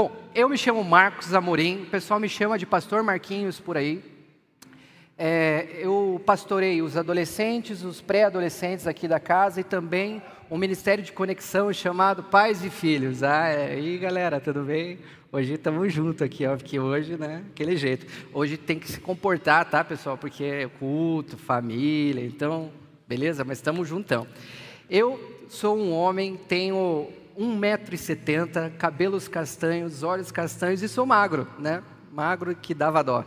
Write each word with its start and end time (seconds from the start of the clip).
Bom, 0.00 0.12
eu 0.32 0.48
me 0.48 0.56
chamo 0.56 0.84
Marcos 0.84 1.34
Amorim, 1.34 1.82
o 1.82 1.86
pessoal 1.86 2.20
me 2.20 2.28
chama 2.28 2.56
de 2.56 2.64
Pastor 2.64 3.02
Marquinhos 3.02 3.58
por 3.58 3.76
aí. 3.76 4.00
É, 5.18 5.66
eu 5.80 6.22
pastorei 6.24 6.80
os 6.80 6.96
adolescentes, 6.96 7.82
os 7.82 8.00
pré-adolescentes 8.00 8.86
aqui 8.86 9.08
da 9.08 9.18
casa 9.18 9.60
e 9.60 9.64
também 9.64 10.22
um 10.48 10.56
ministério 10.56 11.02
de 11.02 11.10
conexão 11.10 11.72
chamado 11.72 12.22
Pais 12.22 12.64
e 12.64 12.70
Filhos. 12.70 13.24
Ah, 13.24 13.48
é. 13.48 13.72
aí 13.72 13.98
galera, 13.98 14.38
tudo 14.38 14.62
bem? 14.62 15.00
Hoje 15.32 15.54
estamos 15.54 15.92
juntos 15.92 16.22
aqui, 16.22 16.46
ó, 16.46 16.56
porque 16.56 16.78
hoje, 16.78 17.16
né, 17.16 17.42
aquele 17.50 17.76
jeito. 17.76 18.06
Hoje 18.32 18.56
tem 18.56 18.78
que 18.78 18.88
se 18.88 19.00
comportar, 19.00 19.68
tá, 19.68 19.82
pessoal? 19.82 20.16
Porque 20.16 20.44
é 20.44 20.68
culto, 20.78 21.36
família, 21.36 22.24
então, 22.24 22.70
beleza? 23.08 23.44
Mas 23.44 23.58
estamos 23.58 23.88
juntão. 23.88 24.28
Eu 24.88 25.42
sou 25.48 25.76
um 25.76 25.92
homem, 25.92 26.36
tenho 26.36 27.08
1,70m, 27.38 28.76
cabelos 28.76 29.28
castanhos, 29.28 30.02
olhos 30.02 30.32
castanhos 30.32 30.82
e 30.82 30.88
sou 30.88 31.06
magro, 31.06 31.46
né? 31.58 31.82
Magro 32.12 32.54
que 32.56 32.74
dava 32.74 33.02
dó. 33.02 33.24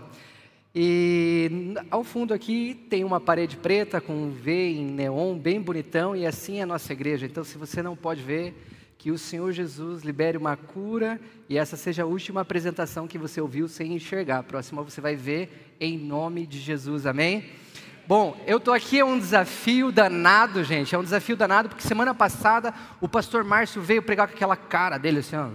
E 0.76 1.76
ao 1.90 2.04
fundo 2.04 2.34
aqui 2.34 2.74
tem 2.90 3.04
uma 3.04 3.20
parede 3.20 3.58
preta 3.58 4.02
com 4.02 4.14
um 4.14 4.32
V 4.32 4.52
em 4.52 4.86
neon 4.86 5.38
bem 5.38 5.62
bonitão 5.62 6.16
e 6.16 6.26
assim 6.26 6.60
é 6.60 6.64
a 6.64 6.66
nossa 6.66 6.92
igreja. 6.92 7.26
Então, 7.26 7.44
se 7.44 7.58
você 7.58 7.82
não 7.82 7.96
pode 7.96 8.22
ver, 8.22 8.54
que 9.02 9.10
o 9.10 9.18
Senhor 9.18 9.52
Jesus 9.52 10.04
libere 10.04 10.38
uma 10.38 10.56
cura 10.56 11.20
e 11.50 11.58
essa 11.58 11.76
seja 11.76 12.04
a 12.04 12.06
última 12.06 12.42
apresentação 12.42 13.08
que 13.08 13.18
você 13.18 13.42
ouviu 13.42 13.68
sem 13.68 13.96
enxergar. 13.96 14.38
A 14.38 14.44
próxima 14.44 14.84
você 14.84 15.02
vai 15.02 15.16
ver 15.16 15.76
em 15.80 15.98
nome 15.98 16.46
de 16.46 16.60
Jesus. 16.60 17.08
Amém? 17.08 17.46
Bom, 18.08 18.36
eu 18.46 18.58
estou 18.58 18.74
aqui, 18.74 19.00
é 19.00 19.06
um 19.06 19.18
desafio 19.18 19.92
danado, 19.92 20.64
gente. 20.64 20.94
É 20.94 20.98
um 20.98 21.04
desafio 21.04 21.36
danado, 21.36 21.70
porque 21.70 21.88
semana 21.88 22.14
passada 22.14 22.74
o 23.00 23.08
pastor 23.08 23.44
Márcio 23.44 23.82
veio 23.82 24.02
pregar 24.02 24.28
com 24.28 24.34
aquela 24.34 24.56
cara 24.56 24.98
dele, 24.98 25.20
assim, 25.20 25.36
ó. 25.36 25.48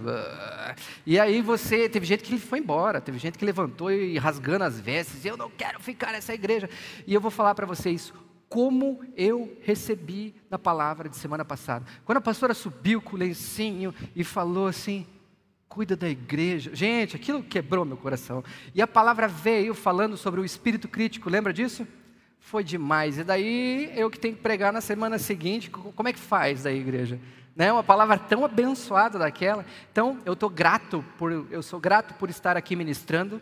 E 1.05 1.19
aí 1.19 1.41
você, 1.41 1.87
teve 1.87 2.05
gente 2.05 2.23
que 2.23 2.37
foi 2.39 2.59
embora, 2.59 3.01
teve 3.01 3.19
gente 3.19 3.37
que 3.37 3.45
levantou 3.45 3.91
e 3.91 4.17
rasgando 4.17 4.63
as 4.63 4.79
vestes, 4.79 5.23
eu 5.25 5.37
não 5.37 5.49
quero 5.49 5.79
ficar 5.79 6.11
nessa 6.11 6.33
igreja. 6.33 6.69
E 7.05 7.13
eu 7.13 7.21
vou 7.21 7.31
falar 7.31 7.53
para 7.53 7.65
vocês 7.65 8.13
como 8.49 9.01
eu 9.15 9.57
recebi 9.61 10.33
na 10.49 10.57
palavra 10.57 11.09
de 11.09 11.17
semana 11.17 11.43
passada. 11.43 11.85
Quando 12.05 12.17
a 12.17 12.21
pastora 12.21 12.53
subiu 12.53 13.01
com 13.01 13.15
o 13.15 13.19
lencinho 13.19 13.93
e 14.15 14.23
falou 14.23 14.67
assim, 14.67 15.05
cuida 15.67 15.95
da 15.95 16.09
igreja. 16.09 16.73
Gente, 16.73 17.15
aquilo 17.15 17.43
quebrou 17.43 17.85
meu 17.85 17.97
coração. 17.97 18.43
E 18.73 18.81
a 18.81 18.87
palavra 18.87 19.27
veio 19.27 19.73
falando 19.73 20.17
sobre 20.17 20.39
o 20.39 20.45
espírito 20.45 20.87
crítico, 20.87 21.29
lembra 21.29 21.53
disso? 21.53 21.85
Foi 22.47 22.63
demais. 22.63 23.17
E 23.17 23.25
daí 23.25 23.91
eu 23.93 24.09
que 24.09 24.17
tenho 24.17 24.33
que 24.33 24.41
pregar 24.41 24.71
na 24.71 24.79
semana 24.79 25.19
seguinte, 25.19 25.69
como 25.69 26.07
é 26.07 26.13
que 26.13 26.19
faz 26.19 26.63
da 26.63 26.71
igreja? 26.71 27.19
Né? 27.53 27.71
Uma 27.73 27.83
palavra 27.83 28.17
tão 28.17 28.45
abençoada 28.45 29.19
daquela. 29.19 29.65
Então 29.91 30.17
eu 30.25 30.31
estou 30.31 30.49
grato 30.49 31.03
por, 31.17 31.45
eu 31.51 31.61
sou 31.61 31.77
grato 31.77 32.13
por 32.13 32.29
estar 32.29 32.55
aqui 32.55 32.73
ministrando, 32.73 33.41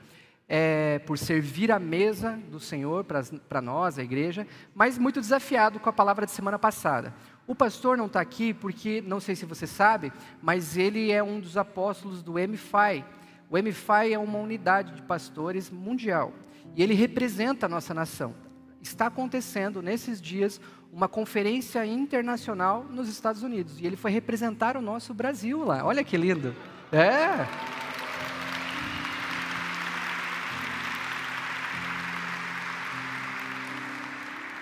é, 0.50 0.98
por 1.06 1.20
servir 1.20 1.72
a 1.72 1.78
mesa 1.78 2.40
do 2.50 2.60
Senhor 2.60 3.04
para 3.04 3.62
nós, 3.62 4.00
a 4.00 4.04
igreja, 4.04 4.48
mas 4.74 4.98
muito 4.98 5.22
desafiado 5.22 5.80
com 5.80 5.90
a 5.90 5.94
palavra 5.94 6.26
de 6.26 6.32
semana 6.32 6.58
passada. 6.58 7.14
O 7.46 7.54
pastor 7.54 7.96
não 7.96 8.08
está 8.08 8.22
aqui 8.22 8.56
porque, 8.56 9.04
não 9.06 9.20
sei 9.20 9.36
se 9.36 9.46
você 9.46 9.68
sabe, 9.68 10.12
mas 10.42 10.78
ele 10.78 11.12
é 11.12 11.22
um 11.22 11.40
dos 11.40 11.58
apóstolos 11.58 12.24
do 12.24 12.34
MFI. 12.34 13.06
O 13.52 13.58
MFI 13.58 14.14
é 14.14 14.18
uma 14.18 14.40
unidade 14.40 14.94
de 14.94 15.04
pastores 15.04 15.70
mundial 15.70 16.34
e 16.76 16.82
ele 16.82 16.96
representa 16.96 17.68
a 17.68 17.70
nossa 17.70 17.94
nação 17.94 18.45
está 18.88 19.08
acontecendo 19.08 19.82
nesses 19.82 20.22
dias 20.22 20.60
uma 20.92 21.08
conferência 21.08 21.86
internacional 21.86 22.86
nos 22.90 23.10
Estados 23.10 23.44
Unidos. 23.44 23.80
E 23.80 23.86
ele 23.86 23.98
foi 23.98 24.12
representar 24.12 24.78
o 24.78 24.82
nosso 24.82 25.14
Brasil 25.14 25.64
lá. 25.64 25.84
Olha 25.86 26.04
que 26.04 26.16
lindo. 26.16 26.56
É. 26.92 27.46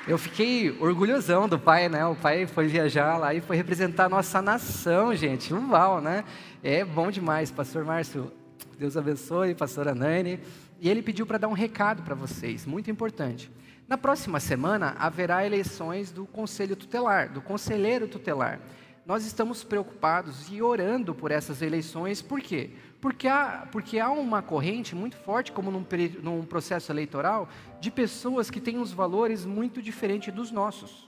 Eu 0.06 0.18
fiquei 0.18 0.76
orgulhosão 0.82 1.48
do 1.48 1.58
pai, 1.58 1.88
né? 1.88 2.06
O 2.06 2.16
pai 2.16 2.46
foi 2.46 2.68
viajar 2.68 3.18
lá 3.18 3.34
e 3.34 3.40
foi 3.40 3.56
representar 3.56 4.06
a 4.06 4.10
nossa 4.10 4.42
nação, 4.42 5.16
gente. 5.16 5.54
Uau, 5.54 6.02
né? 6.02 6.26
É 6.62 6.84
bom 6.84 7.10
demais, 7.10 7.52
pastor 7.52 7.86
Márcio. 7.86 8.32
Deus 8.78 8.98
abençoe, 8.98 9.56
pastora 9.56 9.96
Nani. 9.96 10.40
E 10.82 10.90
ele 10.90 11.02
pediu 11.02 11.26
para 11.26 11.38
dar 11.38 11.48
um 11.48 11.54
recado 11.54 12.04
para 12.04 12.16
vocês, 12.16 12.66
muito 12.66 12.92
importante. 12.92 13.50
Na 13.94 13.98
próxima 14.00 14.40
semana 14.40 14.96
haverá 14.98 15.46
eleições 15.46 16.12
do 16.12 16.26
conselho 16.26 16.76
tutelar, 16.76 17.32
do 17.32 17.40
conselheiro 17.40 18.08
tutelar. 18.08 18.60
Nós 19.06 19.24
estamos 19.24 19.64
preocupados 19.64 20.52
e 20.52 20.64
orando 20.64 21.14
por 21.14 21.30
essas 21.30 21.62
eleições, 21.62 22.20
por 22.20 22.42
quê? 22.42 22.72
Porque 23.00 23.28
há, 23.28 23.68
porque 23.72 24.00
há 24.00 24.10
uma 24.10 24.42
corrente 24.42 24.96
muito 24.96 25.16
forte, 25.16 25.52
como 25.52 25.70
num, 25.70 25.86
num 26.24 26.44
processo 26.44 26.92
eleitoral, 26.92 27.48
de 27.80 27.92
pessoas 27.92 28.50
que 28.50 28.60
têm 28.60 28.80
os 28.80 28.92
valores 28.92 29.46
muito 29.46 29.80
diferentes 29.80 30.34
dos 30.34 30.50
nossos. 30.50 31.08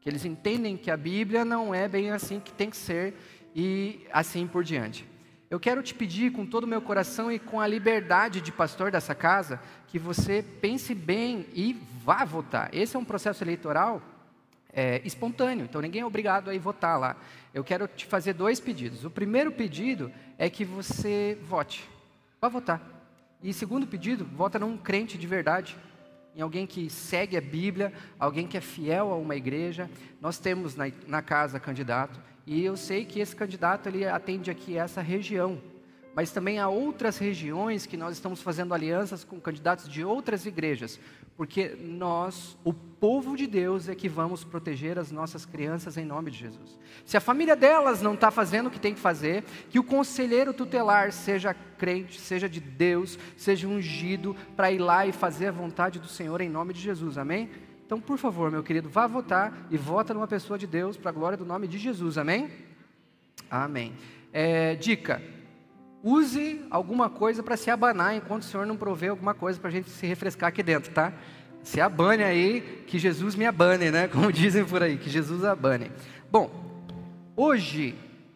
Que 0.00 0.08
eles 0.08 0.24
entendem 0.24 0.78
que 0.78 0.90
a 0.90 0.96
Bíblia 0.96 1.44
não 1.44 1.74
é 1.74 1.86
bem 1.86 2.10
assim 2.10 2.40
que 2.40 2.54
tem 2.54 2.70
que 2.70 2.78
ser 2.78 3.14
e 3.54 4.06
assim 4.10 4.46
por 4.46 4.64
diante. 4.64 5.06
Eu 5.54 5.60
quero 5.60 5.84
te 5.84 5.94
pedir 5.94 6.32
com 6.32 6.44
todo 6.44 6.64
o 6.64 6.66
meu 6.66 6.82
coração 6.82 7.30
e 7.30 7.38
com 7.38 7.60
a 7.60 7.66
liberdade 7.68 8.40
de 8.40 8.50
pastor 8.50 8.90
dessa 8.90 9.14
casa, 9.14 9.60
que 9.86 10.00
você 10.00 10.44
pense 10.60 10.92
bem 10.92 11.46
e 11.54 11.80
vá 12.02 12.24
votar. 12.24 12.74
Esse 12.74 12.96
é 12.96 12.98
um 12.98 13.04
processo 13.04 13.44
eleitoral 13.44 14.02
é, 14.72 15.00
espontâneo, 15.04 15.64
então 15.64 15.80
ninguém 15.80 16.02
é 16.02 16.04
obrigado 16.04 16.50
a 16.50 16.54
ir 16.56 16.58
votar 16.58 16.98
lá. 16.98 17.16
Eu 17.54 17.62
quero 17.62 17.86
te 17.86 18.04
fazer 18.04 18.32
dois 18.32 18.58
pedidos. 18.58 19.04
O 19.04 19.10
primeiro 19.10 19.52
pedido 19.52 20.10
é 20.36 20.50
que 20.50 20.64
você 20.64 21.38
vote, 21.44 21.88
vá 22.40 22.48
votar. 22.48 22.82
E 23.40 23.52
segundo 23.52 23.86
pedido, 23.86 24.24
vota 24.24 24.58
num 24.58 24.76
crente 24.76 25.16
de 25.16 25.26
verdade, 25.28 25.76
em 26.34 26.40
alguém 26.40 26.66
que 26.66 26.90
segue 26.90 27.36
a 27.36 27.40
Bíblia, 27.40 27.92
alguém 28.18 28.48
que 28.48 28.56
é 28.56 28.60
fiel 28.60 29.12
a 29.12 29.16
uma 29.16 29.36
igreja. 29.36 29.88
Nós 30.20 30.36
temos 30.36 30.74
na, 30.74 30.90
na 31.06 31.22
casa 31.22 31.60
candidato 31.60 32.18
e 32.46 32.64
eu 32.64 32.76
sei 32.76 33.04
que 33.04 33.20
esse 33.20 33.34
candidato 33.34 33.88
ele 33.88 34.06
atende 34.06 34.50
aqui 34.50 34.76
essa 34.76 35.00
região, 35.00 35.60
mas 36.14 36.30
também 36.30 36.58
há 36.58 36.68
outras 36.68 37.18
regiões 37.18 37.86
que 37.86 37.96
nós 37.96 38.14
estamos 38.14 38.40
fazendo 38.40 38.72
alianças 38.72 39.24
com 39.24 39.40
candidatos 39.40 39.88
de 39.88 40.04
outras 40.04 40.46
igrejas, 40.46 41.00
porque 41.36 41.76
nós, 41.80 42.56
o 42.62 42.72
povo 42.72 43.36
de 43.36 43.46
Deus, 43.46 43.88
é 43.88 43.94
que 43.94 44.08
vamos 44.08 44.44
proteger 44.44 44.98
as 44.98 45.10
nossas 45.10 45.44
crianças 45.44 45.96
em 45.96 46.04
nome 46.04 46.30
de 46.30 46.38
Jesus. 46.38 46.78
Se 47.04 47.16
a 47.16 47.20
família 47.20 47.56
delas 47.56 48.00
não 48.00 48.14
está 48.14 48.30
fazendo 48.30 48.68
o 48.68 48.70
que 48.70 48.78
tem 48.78 48.94
que 48.94 49.00
fazer, 49.00 49.42
que 49.68 49.80
o 49.80 49.84
conselheiro 49.84 50.54
tutelar 50.54 51.12
seja 51.12 51.52
crente, 51.52 52.20
seja 52.20 52.48
de 52.48 52.60
Deus, 52.60 53.18
seja 53.36 53.66
ungido 53.66 54.36
para 54.54 54.70
ir 54.70 54.78
lá 54.78 55.06
e 55.06 55.12
fazer 55.12 55.48
a 55.48 55.52
vontade 55.52 55.98
do 55.98 56.06
Senhor 56.06 56.40
em 56.40 56.48
nome 56.48 56.72
de 56.72 56.80
Jesus, 56.80 57.18
amém? 57.18 57.50
Então, 57.94 58.02
por 58.02 58.18
favor, 58.18 58.50
meu 58.50 58.60
querido, 58.60 58.88
vá 58.88 59.06
votar 59.06 59.68
e 59.70 59.76
vota 59.76 60.12
numa 60.12 60.26
pessoa 60.26 60.58
de 60.58 60.66
Deus 60.66 60.96
para 60.96 61.10
a 61.10 61.14
glória 61.14 61.38
do 61.38 61.44
nome 61.44 61.68
de 61.68 61.78
Jesus, 61.78 62.18
amém? 62.18 62.50
Amém. 63.48 63.92
É, 64.32 64.74
dica: 64.74 65.22
use 66.02 66.60
alguma 66.72 67.08
coisa 67.08 67.40
para 67.40 67.56
se 67.56 67.70
abanar 67.70 68.16
enquanto 68.16 68.42
o 68.42 68.46
Senhor 68.46 68.66
não 68.66 68.76
provê 68.76 69.06
alguma 69.06 69.32
coisa 69.32 69.60
para 69.60 69.68
a 69.68 69.72
gente 69.72 69.88
se 69.90 70.04
refrescar 70.08 70.48
aqui 70.48 70.60
dentro, 70.60 70.92
tá? 70.92 71.12
Se 71.62 71.80
abane 71.80 72.24
aí, 72.24 72.82
que 72.84 72.98
Jesus 72.98 73.36
me 73.36 73.46
abane, 73.46 73.92
né? 73.92 74.08
Como 74.12 74.32
dizem 74.32 74.64
por 74.64 74.82
aí, 74.82 74.98
que 74.98 75.08
Jesus 75.08 75.44
abane. 75.44 75.92
Bom, 76.28 76.50
hoje 77.36 77.94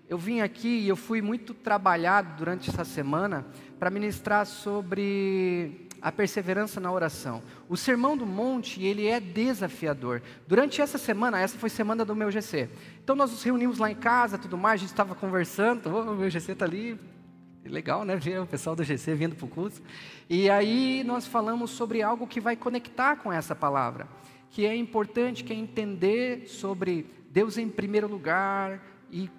eu 0.09 0.19
vim 0.19 0.41
aqui 0.41 0.69
e 0.69 0.88
eu 0.88 0.94
fui 0.94 1.21
muito 1.21 1.53
trabalhado 1.53 2.37
durante 2.37 2.71
essa 2.71 2.85
semana 2.85 3.44
para 3.77 3.91
ministrar 3.91 4.47
sobre 4.47 5.88
a 6.00 6.12
perseverança 6.12 6.81
na 6.81 6.91
oração. 6.91 7.43
O 7.69 7.77
Sermão 7.77 8.17
do 8.17 8.27
Monte, 8.27 8.83
ele 8.83 9.06
é 9.06 9.21
desafiador. 9.21 10.23
Durante 10.47 10.81
essa 10.81 10.99
semana, 10.99 11.41
essa 11.41 11.59
foi 11.59 11.69
semana 11.69 12.05
do 12.05 12.15
meu 12.15 12.31
GC. 12.31 12.69
Então 13.03 13.17
nós 13.17 13.31
nos 13.31 13.43
reunimos 13.43 13.79
lá 13.79 13.91
em 13.91 13.95
casa, 13.95 14.39
tudo 14.39 14.56
mais, 14.56 14.81
a 14.81 14.83
gente 14.83 14.91
estava 14.91 15.15
conversando, 15.15 15.89
o 15.89 16.15
meu 16.15 16.31
GC 16.31 16.53
está 16.53 16.65
ali, 16.65 16.99
legal, 17.65 18.05
né, 18.05 18.17
ver 18.17 18.41
o 18.41 18.47
pessoal 18.47 18.75
do 18.75 18.85
GC 18.85 19.15
vindo 19.15 19.35
para 19.35 19.47
o 19.47 19.49
curso. 19.49 19.83
E 20.29 20.49
aí 20.49 21.03
nós 21.05 21.27
falamos 21.27 21.71
sobre 21.71 22.03
algo 22.03 22.27
que 22.27 22.41
vai 22.41 22.56
conectar 22.56 23.17
com 23.17 23.33
essa 23.33 23.55
palavra, 23.55 24.09
que 24.50 24.67
é 24.67 24.75
importante, 24.75 25.45
que 25.45 25.53
é 25.53 25.56
entender 25.56 26.47
sobre 26.47 27.06
Deus 27.31 27.59
em 27.59 27.69
primeiro 27.69 28.09
lugar 28.09 28.83
e 29.11 29.31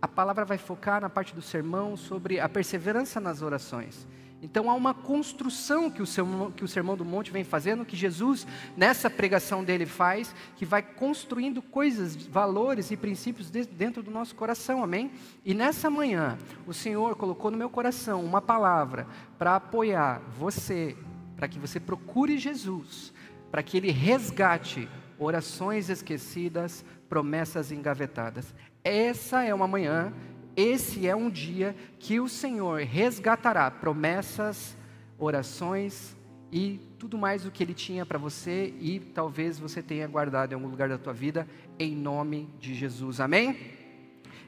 a 0.00 0.08
palavra 0.08 0.44
vai 0.44 0.58
focar 0.58 1.00
na 1.00 1.08
parte 1.08 1.34
do 1.34 1.40
sermão 1.40 1.96
sobre 1.96 2.40
a 2.40 2.48
perseverança 2.48 3.20
nas 3.20 3.40
orações. 3.40 4.06
Então 4.42 4.68
há 4.68 4.74
uma 4.74 4.92
construção 4.92 5.88
que 5.88 6.02
o, 6.02 6.06
sermão, 6.06 6.50
que 6.50 6.64
o 6.64 6.68
Sermão 6.68 6.96
do 6.96 7.04
Monte 7.04 7.30
vem 7.30 7.44
fazendo, 7.44 7.84
que 7.84 7.96
Jesus, 7.96 8.44
nessa 8.76 9.08
pregação 9.08 9.62
dele, 9.62 9.86
faz, 9.86 10.34
que 10.56 10.66
vai 10.66 10.82
construindo 10.82 11.62
coisas, 11.62 12.16
valores 12.16 12.90
e 12.90 12.96
princípios 12.96 13.48
dentro 13.50 14.02
do 14.02 14.10
nosso 14.10 14.34
coração, 14.34 14.82
amém? 14.82 15.12
E 15.44 15.54
nessa 15.54 15.88
manhã, 15.88 16.36
o 16.66 16.74
Senhor 16.74 17.14
colocou 17.14 17.52
no 17.52 17.56
meu 17.56 17.70
coração 17.70 18.24
uma 18.24 18.42
palavra 18.42 19.06
para 19.38 19.54
apoiar 19.54 20.20
você, 20.36 20.96
para 21.36 21.46
que 21.46 21.60
você 21.60 21.78
procure 21.78 22.36
Jesus, 22.36 23.12
para 23.48 23.62
que 23.62 23.76
ele 23.76 23.92
resgate 23.92 24.88
orações 25.20 25.88
esquecidas, 25.88 26.84
promessas 27.08 27.70
engavetadas. 27.70 28.52
Essa 28.82 29.44
é 29.44 29.54
uma 29.54 29.68
manhã 29.68 30.12
esse 30.56 31.06
é 31.06 31.16
um 31.16 31.30
dia 31.30 31.74
que 31.98 32.20
o 32.20 32.28
Senhor 32.28 32.80
resgatará 32.80 33.70
promessas, 33.70 34.76
orações 35.18 36.16
e 36.50 36.78
tudo 36.98 37.16
mais 37.16 37.46
o 37.46 37.50
que 37.50 37.62
Ele 37.62 37.72
tinha 37.72 38.04
para 38.04 38.18
você 38.18 38.74
e 38.78 39.00
talvez 39.00 39.58
você 39.58 39.82
tenha 39.82 40.06
guardado 40.06 40.52
em 40.52 40.54
algum 40.54 40.68
lugar 40.68 40.88
da 40.88 40.98
tua 40.98 41.12
vida, 41.12 41.48
em 41.78 41.96
nome 41.96 42.48
de 42.60 42.74
Jesus. 42.74 43.20
Amém? 43.20 43.56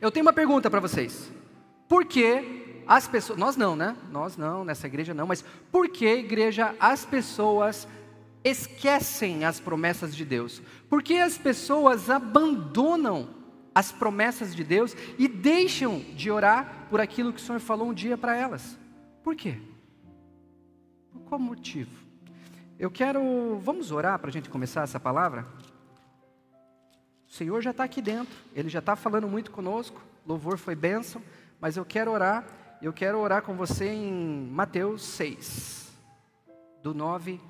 Eu 0.00 0.10
tenho 0.10 0.26
uma 0.26 0.32
pergunta 0.32 0.70
para 0.70 0.80
vocês. 0.80 1.30
Por 1.88 2.04
que 2.04 2.82
as 2.86 3.08
pessoas, 3.08 3.38
nós 3.38 3.56
não, 3.56 3.74
né? 3.74 3.96
Nós 4.10 4.36
não, 4.36 4.64
nessa 4.64 4.86
igreja 4.86 5.14
não, 5.14 5.26
mas 5.26 5.42
por 5.72 5.88
que, 5.88 6.06
igreja, 6.06 6.74
as 6.78 7.04
pessoas 7.04 7.88
esquecem 8.44 9.44
as 9.46 9.58
promessas 9.58 10.14
de 10.14 10.24
Deus? 10.24 10.60
Por 10.88 11.02
que 11.02 11.18
as 11.18 11.38
pessoas 11.38 12.10
abandonam 12.10 13.43
as 13.74 13.90
promessas 13.90 14.54
de 14.54 14.62
Deus 14.62 14.94
e 15.18 15.26
deixam 15.26 15.98
de 16.14 16.30
orar 16.30 16.86
por 16.88 17.00
aquilo 17.00 17.32
que 17.32 17.40
o 17.40 17.42
Senhor 17.42 17.60
falou 17.60 17.88
um 17.88 17.94
dia 17.94 18.16
para 18.16 18.36
elas? 18.36 18.78
Por 19.22 19.34
quê? 19.34 19.58
Por 21.10 21.22
qual 21.22 21.40
motivo? 21.40 22.04
Eu 22.78 22.90
quero, 22.90 23.58
vamos 23.58 23.90
orar 23.90 24.18
para 24.18 24.30
a 24.30 24.32
gente 24.32 24.48
começar 24.48 24.82
essa 24.82 25.00
palavra? 25.00 25.46
O 27.26 27.32
Senhor 27.32 27.60
já 27.62 27.70
está 27.70 27.84
aqui 27.84 28.00
dentro, 28.00 28.34
Ele 28.54 28.68
já 28.68 28.78
está 28.78 28.94
falando 28.94 29.26
muito 29.26 29.50
conosco, 29.50 30.00
louvor 30.26 30.56
foi 30.58 30.74
bênção, 30.74 31.20
mas 31.60 31.76
eu 31.76 31.84
quero 31.84 32.10
orar, 32.10 32.44
eu 32.80 32.92
quero 32.92 33.18
orar 33.18 33.42
com 33.42 33.54
você 33.54 33.88
em 33.88 34.48
Mateus 34.50 35.02
6, 35.02 35.92
do 36.82 36.94
9 36.94 37.40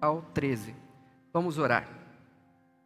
ao 0.00 0.22
13. 0.34 0.74
Vamos 1.32 1.58
orar. 1.58 1.88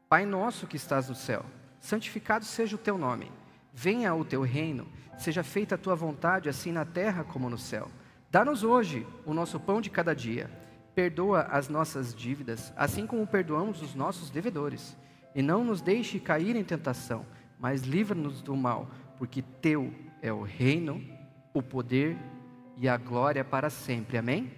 Pai 0.09 0.25
nosso 0.25 0.67
que 0.67 0.77
estás 0.77 1.09
no 1.09 1.15
céu, 1.15 1.45
santificado 1.81 2.45
seja 2.45 2.77
o 2.77 2.79
teu 2.79 2.97
nome, 2.97 3.33
venha 3.73 4.15
o 4.15 4.25
teu 4.25 4.43
reino, 4.43 4.87
seja 5.19 5.43
feita 5.43 5.75
a 5.75 5.79
tua 5.79 5.97
vontade, 5.97 6.49
assim 6.49 6.71
na 6.71 6.85
terra 6.85 7.25
como 7.25 7.51
no 7.51 7.59
céu. 7.59 7.89
Dá-nos 8.31 8.63
hoje 8.63 9.07
o 9.27 9.35
nosso 9.35 9.59
pão 9.59 9.81
de 9.81 9.91
cada 9.91 10.15
dia 10.15 10.49
Perdoa 10.95 11.43
as 11.43 11.69
nossas 11.69 12.15
dívidas, 12.15 12.73
assim 12.77 13.07
como 13.07 13.27
perdoamos 13.27 13.81
os 13.81 13.95
nossos 13.95 14.29
devedores. 14.29 14.97
E 15.35 15.41
não 15.41 15.65
nos 15.65 15.81
deixe 15.81 16.19
cair 16.19 16.57
em 16.57 16.65
tentação, 16.65 17.25
mas 17.59 17.83
livra-nos 17.83 18.43
do 18.43 18.57
mal, 18.57 18.89
porque 19.17 19.41
teu 19.41 19.93
é 20.21 20.33
o 20.33 20.43
reino, 20.43 21.03
o 21.55 21.63
poder 21.63 22.17
e 22.77 22.89
a 22.89 22.97
glória 22.97 23.45
para 23.45 23.71
sempre. 23.71 24.19
Amém? 24.19 24.53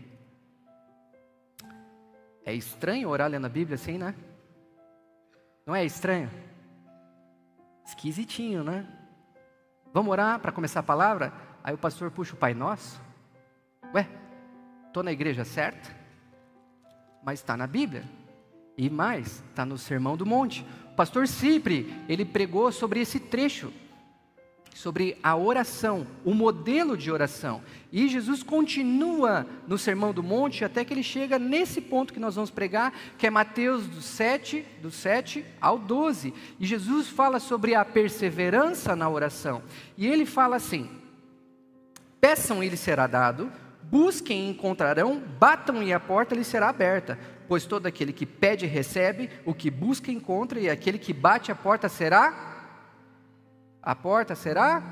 É 2.44 2.54
estranho 2.54 3.08
orar 3.08 3.30
lendo 3.30 3.46
a 3.46 3.50
Bíblia 3.50 3.74
assim, 3.74 3.98
né? 3.98 4.14
Não 5.66 5.76
é 5.76 5.84
estranho? 5.84 6.30
Esquisitinho, 7.84 8.62
né? 8.64 8.86
Vamos 9.92 10.10
orar 10.10 10.38
para 10.38 10.52
começar 10.52 10.80
a 10.80 10.84
palavra? 10.84 11.32
Aí 11.62 11.74
o 11.74 11.78
pastor 11.78 12.10
puxa 12.10 12.34
o 12.34 12.38
Pai 12.38 12.54
Nosso. 12.54 13.00
Ué, 13.94 14.08
estou 14.88 15.02
na 15.02 15.12
igreja 15.12 15.44
certa? 15.44 16.02
mas 17.22 17.38
está 17.38 17.56
na 17.56 17.66
Bíblia. 17.66 18.04
E 18.76 18.90
mais, 18.90 19.42
está 19.50 19.64
no 19.64 19.78
Sermão 19.78 20.16
do 20.16 20.26
Monte. 20.26 20.66
O 20.92 20.96
pastor 20.96 21.28
Cipre, 21.28 21.94
ele 22.08 22.24
pregou 22.24 22.72
sobre 22.72 23.00
esse 23.00 23.20
trecho, 23.20 23.72
sobre 24.74 25.16
a 25.22 25.36
oração, 25.36 26.06
o 26.24 26.34
modelo 26.34 26.96
de 26.96 27.10
oração. 27.10 27.62
E 27.92 28.08
Jesus 28.08 28.42
continua 28.42 29.46
no 29.68 29.78
Sermão 29.78 30.12
do 30.12 30.22
Monte 30.22 30.64
até 30.64 30.84
que 30.84 30.92
ele 30.94 31.02
chega 31.02 31.38
nesse 31.38 31.80
ponto 31.80 32.12
que 32.12 32.20
nós 32.20 32.34
vamos 32.34 32.50
pregar, 32.50 32.92
que 33.18 33.26
é 33.26 33.30
Mateus 33.30 33.86
do 33.86 34.00
7, 34.00 34.64
do 34.80 34.90
7 34.90 35.44
ao 35.60 35.78
12. 35.78 36.32
E 36.58 36.66
Jesus 36.66 37.08
fala 37.08 37.38
sobre 37.38 37.74
a 37.74 37.84
perseverança 37.84 38.96
na 38.96 39.08
oração. 39.08 39.62
E 39.96 40.06
ele 40.06 40.26
fala 40.26 40.56
assim: 40.56 40.90
Peçam 42.20 42.62
e 42.62 42.68
lhe 42.68 42.76
será 42.76 43.06
dado, 43.06 43.52
Busquem 43.92 44.46
e 44.46 44.48
encontrarão, 44.48 45.22
batam 45.38 45.82
e 45.82 45.92
a 45.92 46.00
porta 46.00 46.34
lhes 46.34 46.46
será 46.46 46.70
aberta. 46.70 47.18
Pois 47.46 47.66
todo 47.66 47.86
aquele 47.86 48.10
que 48.10 48.24
pede 48.24 48.64
recebe, 48.64 49.28
o 49.44 49.52
que 49.52 49.70
busca 49.70 50.10
encontra, 50.10 50.58
e 50.58 50.70
aquele 50.70 50.96
que 50.96 51.12
bate 51.12 51.52
a 51.52 51.54
porta 51.54 51.90
será? 51.90 52.51
A 53.82 53.94
porta 53.94 54.34
será? 54.34 54.82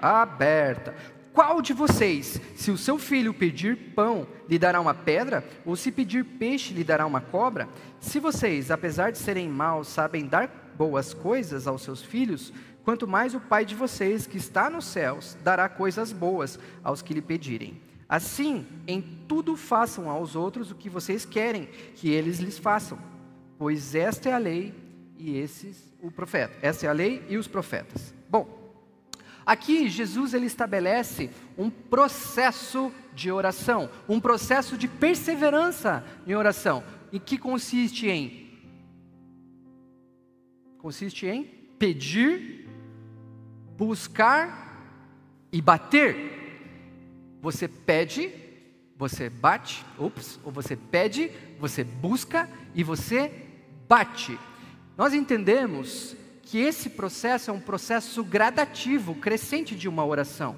Aberta. 0.00 0.94
Qual 1.32 1.60
de 1.60 1.72
vocês, 1.72 2.40
se 2.54 2.70
o 2.70 2.78
seu 2.78 2.96
filho 2.98 3.34
pedir 3.34 3.92
pão, 3.94 4.26
lhe 4.48 4.58
dará 4.58 4.80
uma 4.80 4.94
pedra? 4.94 5.44
Ou 5.64 5.74
se 5.74 5.90
pedir 5.90 6.24
peixe, 6.24 6.72
lhe 6.72 6.84
dará 6.84 7.06
uma 7.06 7.20
cobra? 7.20 7.68
Se 7.98 8.20
vocês, 8.20 8.70
apesar 8.70 9.10
de 9.10 9.18
serem 9.18 9.48
maus, 9.48 9.88
sabem 9.88 10.26
dar 10.26 10.72
boas 10.76 11.12
coisas 11.12 11.66
aos 11.66 11.82
seus 11.82 12.02
filhos, 12.02 12.52
quanto 12.84 13.08
mais 13.08 13.34
o 13.34 13.40
Pai 13.40 13.64
de 13.64 13.74
vocês, 13.74 14.26
que 14.26 14.36
está 14.36 14.70
nos 14.70 14.84
céus, 14.84 15.36
dará 15.42 15.68
coisas 15.68 16.12
boas 16.12 16.58
aos 16.84 17.02
que 17.02 17.14
lhe 17.14 17.22
pedirem. 17.22 17.80
Assim, 18.08 18.66
em 18.86 19.00
tudo 19.26 19.56
façam 19.56 20.10
aos 20.10 20.36
outros 20.36 20.70
o 20.70 20.74
que 20.74 20.90
vocês 20.90 21.24
querem 21.24 21.68
que 21.96 22.10
eles 22.10 22.38
lhes 22.38 22.58
façam, 22.58 22.98
pois 23.58 23.94
esta 23.94 24.28
é 24.28 24.32
a 24.34 24.38
lei 24.38 24.83
e 25.18 25.36
esses 25.36 25.92
o 26.02 26.10
profeta. 26.10 26.54
Essa 26.60 26.86
é 26.86 26.88
a 26.88 26.92
lei 26.92 27.24
e 27.28 27.36
os 27.36 27.48
profetas. 27.48 28.14
Bom, 28.28 28.74
aqui 29.44 29.88
Jesus 29.88 30.34
ele 30.34 30.46
estabelece 30.46 31.30
um 31.56 31.70
processo 31.70 32.92
de 33.14 33.30
oração, 33.30 33.90
um 34.08 34.20
processo 34.20 34.76
de 34.76 34.88
perseverança 34.88 36.04
em 36.26 36.34
oração, 36.34 36.82
e 37.12 37.18
que 37.18 37.38
consiste 37.38 38.08
em 38.08 38.44
consiste 40.78 41.26
em 41.26 41.44
pedir, 41.78 42.68
buscar 43.74 44.64
e 45.50 45.62
bater. 45.62 46.58
Você 47.40 47.66
pede, 47.66 48.30
você 48.94 49.30
bate, 49.30 49.82
ups, 49.98 50.38
ou 50.44 50.52
você 50.52 50.76
pede, 50.76 51.30
você 51.58 51.82
busca 51.82 52.50
e 52.74 52.84
você 52.84 53.32
bate. 53.88 54.38
Nós 54.96 55.12
entendemos 55.12 56.16
que 56.42 56.58
esse 56.58 56.90
processo 56.90 57.50
é 57.50 57.54
um 57.54 57.60
processo 57.60 58.22
gradativo, 58.22 59.14
crescente 59.14 59.74
de 59.74 59.88
uma 59.88 60.04
oração, 60.04 60.56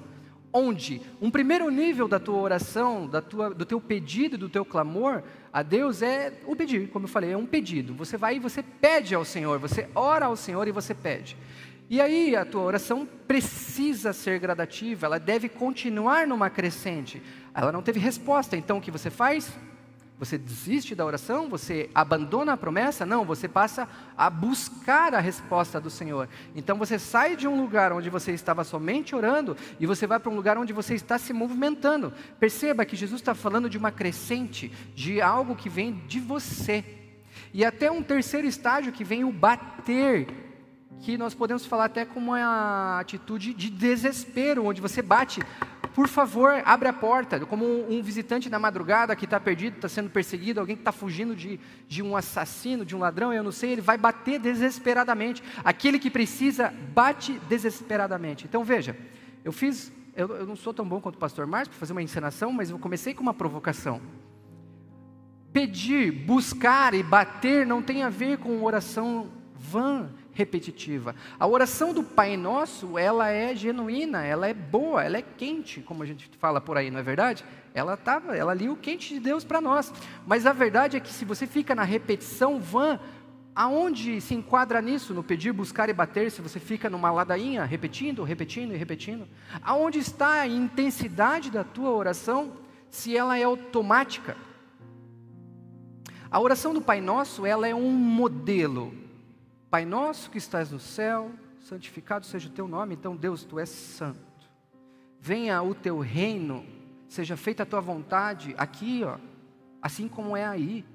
onde 0.53 1.01
um 1.21 1.31
primeiro 1.31 1.69
nível 1.69 2.07
da 2.07 2.19
tua 2.19 2.37
oração, 2.37 3.07
da 3.07 3.21
tua, 3.21 3.49
do 3.49 3.65
teu 3.65 3.81
pedido, 3.81 4.37
do 4.37 4.49
teu 4.49 4.63
clamor 4.63 5.23
a 5.51 5.63
Deus 5.63 6.03
é 6.03 6.33
o 6.45 6.55
pedir, 6.55 6.87
como 6.89 7.05
eu 7.05 7.09
falei, 7.09 7.31
é 7.31 7.37
um 7.37 7.45
pedido. 7.47 7.95
Você 7.95 8.15
vai 8.15 8.35
e 8.35 8.39
você 8.39 8.61
pede 8.61 9.15
ao 9.15 9.25
Senhor, 9.25 9.57
você 9.57 9.89
ora 9.95 10.27
ao 10.27 10.35
Senhor 10.35 10.67
e 10.67 10.71
você 10.71 10.93
pede. 10.93 11.35
E 11.89 11.99
aí 11.99 12.35
a 12.35 12.45
tua 12.45 12.61
oração 12.61 13.07
precisa 13.27 14.13
ser 14.13 14.39
gradativa, 14.39 15.07
ela 15.07 15.19
deve 15.19 15.49
continuar 15.49 16.27
numa 16.27 16.49
crescente. 16.49 17.21
Ela 17.55 17.71
não 17.71 17.81
teve 17.81 17.99
resposta, 17.99 18.55
então 18.55 18.77
o 18.77 18.81
que 18.81 18.91
você 18.91 19.09
faz? 19.09 19.51
Você 20.19 20.35
desiste 20.35 20.95
da 20.95 21.05
oração? 21.05 21.47
Você 21.47 21.91
abandona 21.93 22.53
a 22.53 22.57
promessa? 22.57 23.05
Não, 23.05 23.23
você 23.23 23.47
passa 23.47 23.87
a 24.17 24.29
buscar 24.29 25.13
a 25.13 25.19
resposta 25.19 25.79
do 25.79 25.91
Senhor. 25.91 26.27
Então 26.55 26.75
você 26.75 26.97
sai 26.97 27.35
de 27.35 27.47
um 27.47 27.61
lugar 27.61 27.93
onde 27.93 28.09
você 28.09 28.31
estava 28.31 28.63
somente 28.63 29.15
orando 29.15 29.55
e 29.79 29.85
você 29.85 30.07
vai 30.07 30.19
para 30.19 30.31
um 30.31 30.35
lugar 30.35 30.57
onde 30.57 30.73
você 30.73 30.95
está 30.95 31.19
se 31.19 31.33
movimentando. 31.33 32.11
Perceba 32.39 32.83
que 32.83 32.95
Jesus 32.95 33.21
está 33.21 33.35
falando 33.35 33.69
de 33.69 33.77
uma 33.77 33.91
crescente, 33.91 34.71
de 34.95 35.21
algo 35.21 35.55
que 35.55 35.69
vem 35.69 35.93
de 36.07 36.19
você. 36.19 36.83
E 37.53 37.63
até 37.63 37.91
um 37.91 38.01
terceiro 38.01 38.47
estágio 38.47 38.91
que 38.91 39.03
vem 39.03 39.23
o 39.23 39.31
bater 39.31 40.27
que 41.01 41.17
nós 41.17 41.33
podemos 41.33 41.65
falar 41.65 41.85
até 41.85 42.05
como 42.05 42.31
uma 42.31 42.99
atitude 42.99 43.53
de 43.53 43.69
desespero, 43.69 44.65
onde 44.65 44.81
você 44.81 45.01
bate, 45.01 45.41
por 45.97 46.07
favor, 46.07 46.61
abre 46.63 46.87
a 46.87 46.93
porta, 46.93 47.43
como 47.47 47.65
um 47.65 48.03
visitante 48.03 48.51
na 48.51 48.59
madrugada 48.59 49.15
que 49.15 49.25
está 49.25 49.39
perdido, 49.39 49.77
está 49.77 49.89
sendo 49.89 50.11
perseguido, 50.11 50.59
alguém 50.59 50.75
que 50.75 50.81
está 50.81 50.91
fugindo 50.91 51.35
de, 51.35 51.59
de 51.87 52.03
um 52.03 52.15
assassino, 52.15 52.85
de 52.85 52.95
um 52.95 52.99
ladrão, 52.99 53.33
eu 53.33 53.41
não 53.41 53.51
sei, 53.51 53.71
ele 53.71 53.81
vai 53.81 53.97
bater 53.97 54.39
desesperadamente. 54.39 55.41
Aquele 55.63 55.97
que 55.97 56.11
precisa, 56.11 56.71
bate 56.93 57.39
desesperadamente. 57.49 58.45
Então 58.45 58.63
veja, 58.63 58.95
eu 59.43 59.51
fiz, 59.51 59.91
eu, 60.15 60.27
eu 60.35 60.45
não 60.45 60.55
sou 60.55 60.71
tão 60.71 60.87
bom 60.87 61.01
quanto 61.01 61.15
o 61.15 61.17
pastor 61.17 61.47
Márcio 61.47 61.71
para 61.71 61.79
fazer 61.79 61.93
uma 61.93 62.03
encenação, 62.03 62.51
mas 62.51 62.69
eu 62.69 62.77
comecei 62.77 63.15
com 63.15 63.23
uma 63.23 63.33
provocação. 63.33 63.99
Pedir, 65.51 66.11
buscar 66.11 66.93
e 66.93 67.01
bater 67.01 67.65
não 67.65 67.81
tem 67.81 68.03
a 68.03 68.09
ver 68.09 68.37
com 68.37 68.63
oração 68.63 69.31
vã, 69.55 70.11
repetitiva. 70.37 71.15
A 71.39 71.47
oração 71.47 71.91
do 71.91 72.03
Pai 72.03 72.37
Nosso, 72.37 72.95
ela 72.95 73.29
é 73.31 73.55
genuína, 73.55 74.23
ela 74.23 74.47
é 74.47 74.53
boa, 74.53 75.03
ela 75.03 75.17
é 75.17 75.21
quente, 75.23 75.81
como 75.81 76.03
a 76.03 76.05
gente 76.05 76.29
fala 76.37 76.61
por 76.61 76.77
aí, 76.77 76.91
não 76.91 76.99
é 76.99 77.03
verdade? 77.03 77.43
Ela 77.73 77.97
tava, 77.97 78.37
ela 78.37 78.51
ali 78.51 78.69
o 78.69 78.75
quente 78.75 79.15
de 79.15 79.19
Deus 79.19 79.43
para 79.43 79.59
nós. 79.59 79.91
Mas 80.27 80.45
a 80.45 80.53
verdade 80.53 80.95
é 80.95 80.99
que 80.99 81.11
se 81.11 81.25
você 81.25 81.47
fica 81.47 81.73
na 81.73 81.81
repetição 81.81 82.59
vã, 82.59 82.99
aonde 83.55 84.21
se 84.21 84.35
enquadra 84.35 84.79
nisso, 84.79 85.11
no 85.11 85.23
pedir, 85.23 85.51
buscar 85.51 85.89
e 85.89 85.93
bater, 85.93 86.29
se 86.29 86.39
você 86.39 86.59
fica 86.59 86.87
numa 86.87 87.09
ladainha, 87.09 87.65
repetindo, 87.65 88.23
repetindo 88.23 88.75
e 88.75 88.77
repetindo? 88.77 89.27
Aonde 89.63 89.97
está 89.97 90.41
a 90.41 90.47
intensidade 90.47 91.49
da 91.49 91.63
tua 91.63 91.89
oração, 91.89 92.57
se 92.91 93.17
ela 93.17 93.39
é 93.39 93.43
automática? 93.43 94.37
A 96.29 96.39
oração 96.39 96.75
do 96.75 96.81
Pai 96.81 97.01
Nosso, 97.01 97.43
ela 97.43 97.67
é 97.67 97.73
um 97.73 97.89
modelo 97.89 99.06
Pai 99.69 99.83
nosso 99.83 100.31
que 100.31 100.37
estás 100.37 100.71
no 100.71 100.79
céu, 100.79 101.29
santificado 101.59 102.25
seja 102.25 102.47
o 102.47 102.51
teu 102.51 102.69
nome. 102.69 102.95
Então, 102.95 103.17
Deus, 103.17 103.43
tu 103.43 103.59
és 103.59 103.67
santo. 103.67 104.17
Venha 105.19 105.61
o 105.61 105.75
teu 105.75 105.99
reino, 105.99 106.65
seja 107.09 107.35
feita 107.35 107.63
a 107.63 107.65
tua 107.65 107.81
vontade 107.81 108.55
aqui, 108.57 109.01
ó, 109.03 109.17
assim 109.81 110.07
como 110.07 110.37
é 110.37 110.45
aí. 110.45 110.85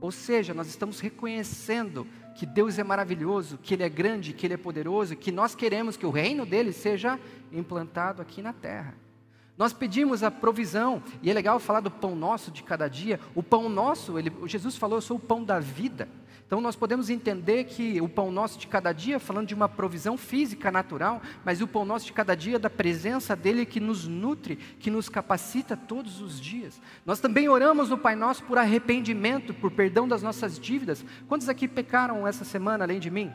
Ou 0.00 0.10
seja, 0.10 0.52
nós 0.52 0.66
estamos 0.66 0.98
reconhecendo 0.98 2.04
que 2.34 2.44
Deus 2.44 2.76
é 2.76 2.82
maravilhoso, 2.82 3.56
que 3.56 3.74
Ele 3.74 3.84
é 3.84 3.88
grande, 3.88 4.32
que 4.32 4.46
Ele 4.46 4.54
é 4.54 4.56
poderoso, 4.58 5.14
que 5.14 5.30
nós 5.30 5.54
queremos 5.54 5.96
que 5.96 6.04
o 6.04 6.10
reino 6.10 6.44
dele 6.44 6.72
seja 6.72 7.20
implantado 7.52 8.20
aqui 8.20 8.42
na 8.42 8.52
terra. 8.52 8.94
Nós 9.56 9.72
pedimos 9.72 10.24
a 10.24 10.30
provisão, 10.30 11.00
e 11.22 11.30
é 11.30 11.32
legal 11.32 11.60
falar 11.60 11.78
do 11.78 11.90
pão 11.90 12.16
nosso 12.16 12.50
de 12.50 12.64
cada 12.64 12.88
dia. 12.88 13.20
O 13.32 13.44
pão 13.44 13.68
nosso, 13.68 14.18
ele, 14.18 14.32
Jesus 14.46 14.76
falou, 14.76 14.96
eu 14.96 15.02
sou 15.02 15.18
o 15.18 15.20
pão 15.20 15.44
da 15.44 15.60
vida. 15.60 16.08
Então 16.52 16.60
nós 16.60 16.76
podemos 16.76 17.08
entender 17.08 17.64
que 17.64 17.98
o 18.02 18.06
pão 18.06 18.30
nosso 18.30 18.58
de 18.58 18.66
cada 18.66 18.92
dia, 18.92 19.18
falando 19.18 19.46
de 19.46 19.54
uma 19.54 19.70
provisão 19.70 20.18
física 20.18 20.70
natural, 20.70 21.22
mas 21.46 21.62
o 21.62 21.66
pão 21.66 21.82
nosso 21.82 22.04
de 22.04 22.12
cada 22.12 22.34
dia 22.34 22.58
da 22.58 22.68
presença 22.68 23.34
dele 23.34 23.64
que 23.64 23.80
nos 23.80 24.06
nutre, 24.06 24.56
que 24.56 24.90
nos 24.90 25.08
capacita 25.08 25.78
todos 25.78 26.20
os 26.20 26.38
dias. 26.38 26.78
Nós 27.06 27.20
também 27.20 27.48
oramos 27.48 27.88
no 27.88 27.96
Pai 27.96 28.14
Nosso 28.14 28.44
por 28.44 28.58
arrependimento, 28.58 29.54
por 29.54 29.70
perdão 29.70 30.06
das 30.06 30.22
nossas 30.22 30.60
dívidas. 30.60 31.02
Quantos 31.26 31.48
aqui 31.48 31.66
pecaram 31.66 32.26
essa 32.26 32.44
semana 32.44 32.84
além 32.84 33.00
de 33.00 33.10
mim? 33.10 33.32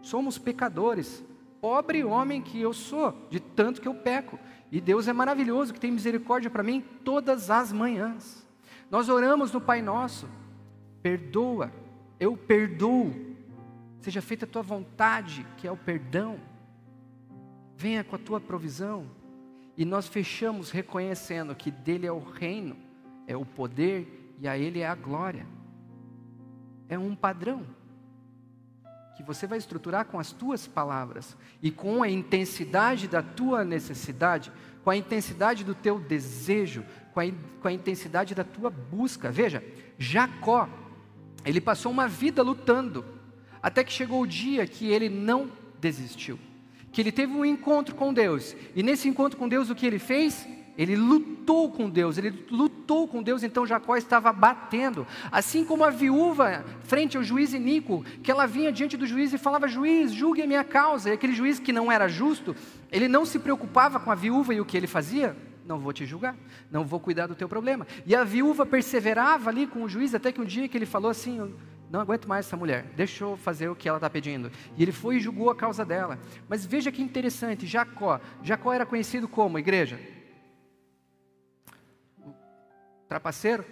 Somos 0.00 0.38
pecadores. 0.38 1.22
Pobre 1.60 2.02
homem 2.02 2.40
que 2.40 2.58
eu 2.58 2.72
sou, 2.72 3.28
de 3.28 3.40
tanto 3.40 3.82
que 3.82 3.88
eu 3.88 3.94
peco. 3.94 4.40
E 4.72 4.80
Deus 4.80 5.06
é 5.06 5.12
maravilhoso, 5.12 5.74
que 5.74 5.80
tem 5.80 5.90
misericórdia 5.90 6.50
para 6.50 6.62
mim 6.62 6.82
todas 7.04 7.50
as 7.50 7.70
manhãs. 7.70 8.46
Nós 8.90 9.10
oramos 9.10 9.52
no 9.52 9.60
Pai 9.60 9.82
Nosso 9.82 10.26
perdoa, 11.04 11.70
eu 12.18 12.34
perdoo, 12.34 13.12
seja 14.00 14.22
feita 14.22 14.46
a 14.46 14.48
tua 14.48 14.62
vontade, 14.62 15.46
que 15.58 15.68
é 15.68 15.70
o 15.70 15.76
perdão, 15.76 16.40
venha 17.76 18.02
com 18.02 18.16
a 18.16 18.18
tua 18.18 18.40
provisão, 18.40 19.10
e 19.76 19.84
nós 19.84 20.08
fechamos 20.08 20.70
reconhecendo 20.70 21.54
que 21.54 21.70
dele 21.70 22.06
é 22.06 22.12
o 22.12 22.20
reino, 22.20 22.74
é 23.26 23.36
o 23.36 23.44
poder 23.44 24.34
e 24.40 24.48
a 24.48 24.56
ele 24.56 24.80
é 24.80 24.86
a 24.86 24.94
glória. 24.94 25.46
É 26.88 26.98
um 26.98 27.14
padrão 27.14 27.66
que 29.14 29.22
você 29.22 29.46
vai 29.46 29.58
estruturar 29.58 30.06
com 30.06 30.18
as 30.18 30.32
tuas 30.32 30.66
palavras 30.66 31.36
e 31.60 31.70
com 31.70 32.02
a 32.02 32.08
intensidade 32.08 33.08
da 33.08 33.22
tua 33.22 33.62
necessidade, 33.62 34.50
com 34.82 34.88
a 34.88 34.96
intensidade 34.96 35.64
do 35.64 35.74
teu 35.74 35.98
desejo, 35.98 36.82
com 37.12 37.20
a, 37.20 37.24
com 37.60 37.68
a 37.68 37.72
intensidade 37.72 38.34
da 38.34 38.42
tua 38.42 38.70
busca. 38.70 39.30
Veja, 39.30 39.62
Jacó 39.98 40.66
ele 41.44 41.60
passou 41.60 41.92
uma 41.92 42.08
vida 42.08 42.42
lutando, 42.42 43.04
até 43.62 43.84
que 43.84 43.92
chegou 43.92 44.22
o 44.22 44.26
dia 44.26 44.66
que 44.66 44.86
ele 44.86 45.08
não 45.08 45.50
desistiu. 45.80 46.38
Que 46.92 47.00
ele 47.00 47.12
teve 47.12 47.32
um 47.32 47.44
encontro 47.44 47.94
com 47.94 48.12
Deus, 48.12 48.54
e 48.74 48.82
nesse 48.82 49.08
encontro 49.08 49.38
com 49.38 49.48
Deus, 49.48 49.70
o 49.70 49.74
que 49.74 49.86
ele 49.86 49.98
fez? 49.98 50.46
Ele 50.76 50.96
lutou 50.96 51.70
com 51.70 51.88
Deus, 51.88 52.18
ele 52.18 52.46
lutou 52.50 53.06
com 53.06 53.22
Deus, 53.22 53.44
então 53.44 53.66
Jacó 53.66 53.96
estava 53.96 54.32
batendo. 54.32 55.06
Assim 55.30 55.64
como 55.64 55.84
a 55.84 55.90
viúva, 55.90 56.64
frente 56.82 57.16
ao 57.16 57.22
juiz 57.22 57.54
Inico, 57.54 58.04
que 58.22 58.30
ela 58.30 58.44
vinha 58.44 58.72
diante 58.72 58.96
do 58.96 59.06
juiz 59.06 59.32
e 59.32 59.38
falava: 59.38 59.68
Juiz, 59.68 60.12
julgue 60.12 60.42
a 60.42 60.46
minha 60.46 60.64
causa. 60.64 61.10
E 61.10 61.12
aquele 61.12 61.32
juiz 61.32 61.60
que 61.60 61.72
não 61.72 61.92
era 61.92 62.08
justo, 62.08 62.56
ele 62.90 63.06
não 63.06 63.24
se 63.24 63.38
preocupava 63.38 64.00
com 64.00 64.10
a 64.10 64.16
viúva 64.16 64.52
e 64.52 64.60
o 64.60 64.64
que 64.64 64.76
ele 64.76 64.88
fazia? 64.88 65.36
Não 65.66 65.78
vou 65.78 65.92
te 65.92 66.04
julgar, 66.04 66.36
não 66.70 66.84
vou 66.84 67.00
cuidar 67.00 67.26
do 67.26 67.34
teu 67.34 67.48
problema. 67.48 67.86
E 68.04 68.14
a 68.14 68.24
viúva 68.24 68.66
perseverava 68.66 69.50
ali 69.50 69.66
com 69.66 69.82
o 69.82 69.88
juiz, 69.88 70.14
até 70.14 70.30
que 70.30 70.40
um 70.40 70.44
dia 70.44 70.68
que 70.68 70.76
ele 70.76 70.86
falou 70.86 71.10
assim: 71.10 71.54
não 71.90 72.00
aguento 72.00 72.28
mais 72.28 72.46
essa 72.46 72.56
mulher, 72.56 72.84
deixa 72.96 73.24
eu 73.24 73.36
fazer 73.36 73.68
o 73.68 73.76
que 73.76 73.88
ela 73.88 73.98
está 73.98 74.10
pedindo. 74.10 74.50
E 74.76 74.82
ele 74.82 74.92
foi 74.92 75.16
e 75.16 75.20
julgou 75.20 75.50
a 75.50 75.54
causa 75.54 75.84
dela. 75.84 76.18
Mas 76.48 76.66
veja 76.66 76.90
que 76.90 77.02
interessante, 77.02 77.66
Jacó. 77.66 78.20
Jacó 78.42 78.72
era 78.72 78.84
conhecido 78.84 79.28
como 79.28 79.58
igreja? 79.58 79.98
Trapaceiro. 83.08 83.64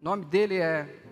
O 0.00 0.04
nome 0.04 0.24
dele 0.24 0.56
é 0.56 1.02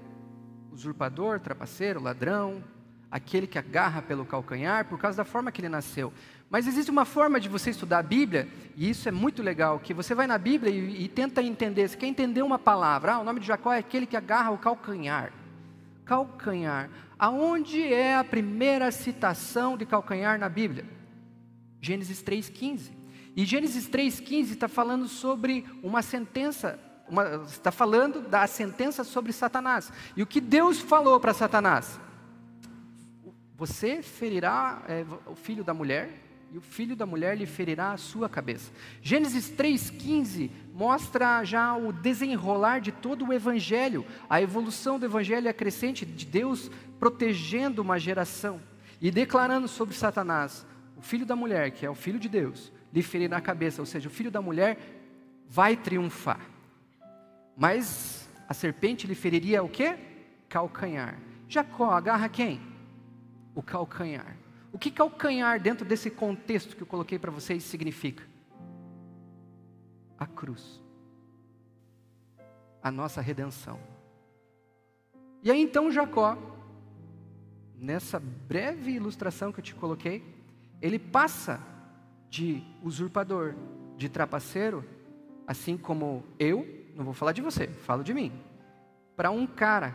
usurpador, 0.70 1.40
trapaceiro, 1.40 2.00
ladrão, 2.00 2.62
aquele 3.10 3.46
que 3.46 3.58
agarra 3.58 4.00
pelo 4.00 4.24
calcanhar, 4.24 4.86
por 4.86 4.98
causa 4.98 5.18
da 5.18 5.24
forma 5.24 5.52
que 5.52 5.60
ele 5.60 5.68
nasceu. 5.68 6.12
Mas 6.52 6.66
existe 6.66 6.90
uma 6.90 7.06
forma 7.06 7.40
de 7.40 7.48
você 7.48 7.70
estudar 7.70 8.00
a 8.00 8.02
Bíblia, 8.02 8.46
e 8.76 8.90
isso 8.90 9.08
é 9.08 9.10
muito 9.10 9.42
legal, 9.42 9.80
que 9.80 9.94
você 9.94 10.14
vai 10.14 10.26
na 10.26 10.36
Bíblia 10.36 10.70
e, 10.70 11.04
e 11.04 11.08
tenta 11.08 11.42
entender. 11.42 11.88
Você 11.88 11.96
quer 11.96 12.06
entender 12.06 12.42
uma 12.42 12.58
palavra? 12.58 13.14
Ah, 13.14 13.20
o 13.20 13.24
nome 13.24 13.40
de 13.40 13.46
Jacó 13.46 13.72
é 13.72 13.78
aquele 13.78 14.04
que 14.04 14.18
agarra 14.18 14.50
o 14.50 14.58
calcanhar. 14.58 15.32
Calcanhar. 16.04 16.90
Aonde 17.18 17.82
é 17.82 18.14
a 18.14 18.22
primeira 18.22 18.90
citação 18.90 19.78
de 19.78 19.86
calcanhar 19.86 20.38
na 20.38 20.50
Bíblia? 20.50 20.84
Gênesis 21.80 22.22
3,15. 22.22 22.90
E 23.34 23.46
Gênesis 23.46 23.88
3,15 23.88 24.50
está 24.50 24.68
falando 24.68 25.08
sobre 25.08 25.64
uma 25.82 26.02
sentença, 26.02 26.78
uma, 27.08 27.44
está 27.46 27.72
falando 27.72 28.28
da 28.28 28.46
sentença 28.46 29.04
sobre 29.04 29.32
Satanás. 29.32 29.90
E 30.14 30.22
o 30.22 30.26
que 30.26 30.38
Deus 30.38 30.80
falou 30.80 31.18
para 31.18 31.32
Satanás? 31.32 31.98
Você 33.56 34.02
ferirá 34.02 34.82
é, 34.86 35.06
o 35.24 35.34
filho 35.34 35.64
da 35.64 35.72
mulher, 35.72 36.31
e 36.52 36.58
o 36.58 36.60
filho 36.60 36.94
da 36.94 37.06
mulher 37.06 37.34
lhe 37.34 37.46
ferirá 37.46 37.92
a 37.92 37.96
sua 37.96 38.28
cabeça. 38.28 38.70
Gênesis 39.00 39.50
3,15 39.50 40.50
mostra 40.74 41.42
já 41.44 41.74
o 41.74 41.90
desenrolar 41.94 42.78
de 42.78 42.92
todo 42.92 43.26
o 43.26 43.32
evangelho, 43.32 44.04
a 44.28 44.42
evolução 44.42 44.98
do 44.98 45.06
evangelho 45.06 45.52
crescente 45.54 46.04
de 46.04 46.26
Deus 46.26 46.70
protegendo 46.98 47.80
uma 47.80 47.98
geração 47.98 48.60
e 49.00 49.10
declarando 49.10 49.66
sobre 49.66 49.94
Satanás: 49.94 50.66
o 50.94 51.00
filho 51.00 51.24
da 51.24 51.34
mulher, 51.34 51.70
que 51.70 51.86
é 51.86 51.90
o 51.90 51.94
filho 51.94 52.18
de 52.18 52.28
Deus, 52.28 52.70
lhe 52.92 53.02
ferirá 53.02 53.38
a 53.38 53.40
cabeça, 53.40 53.80
ou 53.80 53.86
seja, 53.86 54.08
o 54.08 54.12
filho 54.12 54.30
da 54.30 54.42
mulher 54.42 54.78
vai 55.48 55.74
triunfar. 55.74 56.40
Mas 57.56 58.28
a 58.46 58.52
serpente 58.52 59.06
lhe 59.06 59.14
feriria 59.14 59.62
o 59.62 59.70
que? 59.70 59.96
Calcanhar. 60.50 61.18
Jacó 61.48 61.92
agarra 61.92 62.28
quem? 62.28 62.60
O 63.54 63.62
calcanhar. 63.62 64.41
O 64.72 64.78
que 64.78 64.90
calcanhar 64.90 65.60
dentro 65.60 65.84
desse 65.84 66.10
contexto 66.10 66.74
que 66.74 66.82
eu 66.82 66.86
coloquei 66.86 67.18
para 67.18 67.30
vocês 67.30 67.62
significa? 67.62 68.24
A 70.18 70.26
cruz. 70.26 70.80
A 72.82 72.90
nossa 72.90 73.20
redenção. 73.20 73.78
E 75.42 75.50
aí 75.50 75.60
então 75.60 75.92
Jacó, 75.92 76.38
nessa 77.76 78.18
breve 78.18 78.92
ilustração 78.92 79.52
que 79.52 79.60
eu 79.60 79.64
te 79.64 79.74
coloquei, 79.74 80.24
ele 80.80 80.98
passa 80.98 81.60
de 82.30 82.62
usurpador, 82.82 83.54
de 83.98 84.08
trapaceiro, 84.08 84.82
assim 85.46 85.76
como 85.76 86.24
eu, 86.38 86.66
não 86.96 87.04
vou 87.04 87.12
falar 87.12 87.32
de 87.32 87.42
você, 87.42 87.66
falo 87.66 88.02
de 88.02 88.14
mim, 88.14 88.32
para 89.14 89.30
um 89.30 89.46
cara 89.46 89.94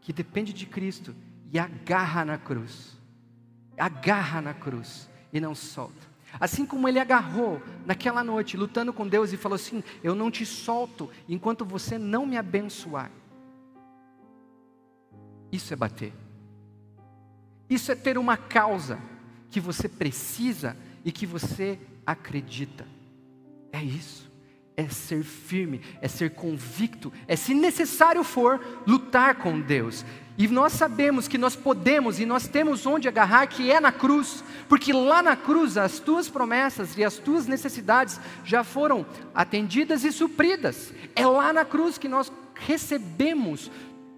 que 0.00 0.12
depende 0.12 0.52
de 0.52 0.66
Cristo 0.66 1.14
e 1.52 1.58
agarra 1.58 2.24
na 2.24 2.36
cruz 2.36 2.97
agarra 3.78 4.40
na 4.40 4.54
cruz 4.54 5.08
e 5.32 5.40
não 5.40 5.54
solta. 5.54 6.08
Assim 6.38 6.66
como 6.66 6.88
ele 6.88 6.98
agarrou 6.98 7.62
naquela 7.86 8.22
noite, 8.22 8.56
lutando 8.56 8.92
com 8.92 9.06
Deus, 9.06 9.32
e 9.32 9.36
falou 9.36 9.56
assim: 9.56 9.82
Eu 10.02 10.14
não 10.14 10.30
te 10.30 10.44
solto 10.44 11.10
enquanto 11.28 11.64
você 11.64 11.98
não 11.98 12.26
me 12.26 12.36
abençoar. 12.36 13.10
Isso 15.50 15.72
é 15.72 15.76
bater. 15.76 16.12
Isso 17.68 17.90
é 17.90 17.94
ter 17.94 18.18
uma 18.18 18.36
causa 18.36 18.98
que 19.50 19.60
você 19.60 19.88
precisa 19.88 20.76
e 21.04 21.10
que 21.10 21.26
você 21.26 21.78
acredita. 22.06 22.86
É 23.72 23.82
isso. 23.82 24.27
É 24.78 24.88
ser 24.88 25.24
firme, 25.24 25.80
é 26.00 26.06
ser 26.06 26.30
convicto, 26.30 27.12
é 27.26 27.34
se 27.34 27.52
necessário 27.52 28.22
for 28.22 28.64
lutar 28.86 29.34
com 29.34 29.60
Deus. 29.60 30.04
E 30.38 30.46
nós 30.46 30.72
sabemos 30.72 31.26
que 31.26 31.36
nós 31.36 31.56
podemos 31.56 32.20
e 32.20 32.24
nós 32.24 32.46
temos 32.46 32.86
onde 32.86 33.08
agarrar, 33.08 33.48
que 33.48 33.72
é 33.72 33.80
na 33.80 33.90
cruz, 33.90 34.44
porque 34.68 34.92
lá 34.92 35.20
na 35.20 35.34
cruz 35.34 35.76
as 35.76 35.98
tuas 35.98 36.28
promessas 36.28 36.96
e 36.96 37.02
as 37.02 37.16
tuas 37.16 37.48
necessidades 37.48 38.20
já 38.44 38.62
foram 38.62 39.04
atendidas 39.34 40.04
e 40.04 40.12
supridas. 40.12 40.92
É 41.16 41.26
lá 41.26 41.52
na 41.52 41.64
cruz 41.64 41.98
que 41.98 42.08
nós 42.08 42.30
recebemos 42.54 43.68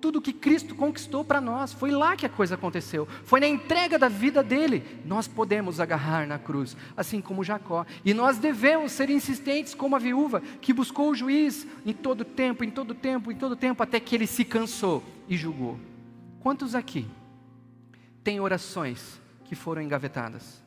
tudo 0.01 0.21
que 0.21 0.33
Cristo 0.33 0.75
conquistou 0.75 1.25
para 1.25 1.41
nós. 1.41 1.73
Foi 1.73 1.91
lá 1.91 2.17
que 2.17 2.25
a 2.25 2.29
coisa 2.29 2.55
aconteceu. 2.55 3.07
Foi 3.25 3.39
na 3.41 3.47
entrega 3.47 3.99
da 3.99 4.09
vida 4.09 4.43
dele. 4.43 4.83
Nós 5.05 5.29
podemos 5.29 5.79
agarrar 5.79 6.27
na 6.27 6.39
cruz, 6.39 6.77
assim 6.97 7.21
como 7.21 7.45
Jacó. 7.45 7.85
E 8.05 8.15
nós 8.15 8.39
devemos 8.39 8.93
ser 8.93 9.11
insistentes 9.11 9.75
como 9.75 9.97
a 9.97 9.99
viúva 9.99 10.41
que 10.61 10.73
buscou 10.73 11.11
o 11.11 11.15
juiz 11.15 11.67
em 11.85 11.93
todo 11.93 12.25
tempo, 12.25 12.65
em 12.65 12.71
todo 12.71 12.95
tempo, 12.95 13.31
em 13.31 13.37
todo 13.37 13.55
tempo, 13.55 13.83
até 13.83 14.01
que 14.01 14.15
ele 14.15 14.27
se 14.27 14.45
cansou 14.45 15.03
e 15.29 15.37
julgou. 15.37 15.79
Quantos 16.41 16.75
aqui 16.75 17.07
têm 18.25 18.41
orações 18.41 19.21
que 19.45 19.55
foram 19.55 19.83
engavetadas? 19.83 20.63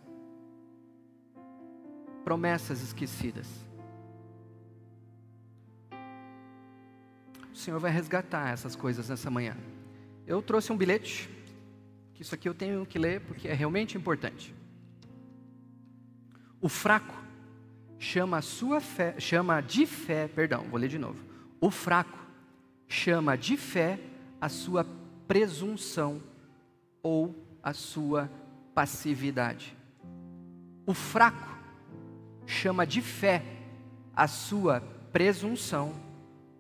Promessas 2.24 2.82
esquecidas. 2.82 3.63
O 7.54 7.56
Senhor 7.56 7.80
vai 7.80 7.92
resgatar 7.92 8.50
essas 8.50 8.76
coisas 8.76 9.10
nessa 9.10 9.30
manhã. 9.30 9.56
Eu 10.26 10.42
trouxe 10.42 10.74
um 10.74 10.78
bilhete 10.78 11.30
que 12.16 12.22
Isso 12.22 12.34
aqui 12.34 12.50
eu 12.50 12.54
tenho 12.54 12.86
que 12.86 12.98
ler 12.98 13.22
porque 13.22 13.48
é 13.48 13.54
realmente 13.54 13.98
importante. 13.98 14.54
O 16.60 16.68
fraco 16.68 17.14
chama 18.00 18.38
a 18.38 18.42
sua 18.42 18.80
fé, 18.80 19.16
chama 19.20 19.62
de 19.62 19.86
fé, 19.86 20.28
perdão, 20.28 20.64
vou 20.64 20.80
ler 20.80 20.88
de 20.88 20.98
novo. 20.98 21.24
O 21.62 21.70
fraco 21.70 22.18
chama 22.88 23.38
de 23.38 23.56
fé 23.56 24.00
a 24.42 24.50
sua 24.50 24.86
presunção 25.28 26.22
ou 27.02 27.36
a 27.62 27.74
sua 27.74 28.30
passividade. 28.74 29.78
O 30.86 30.94
fraco 30.94 31.58
chama 32.46 32.86
de 32.86 33.02
fé 33.02 33.44
a 34.16 34.28
sua 34.28 34.82
presunção 35.12 35.94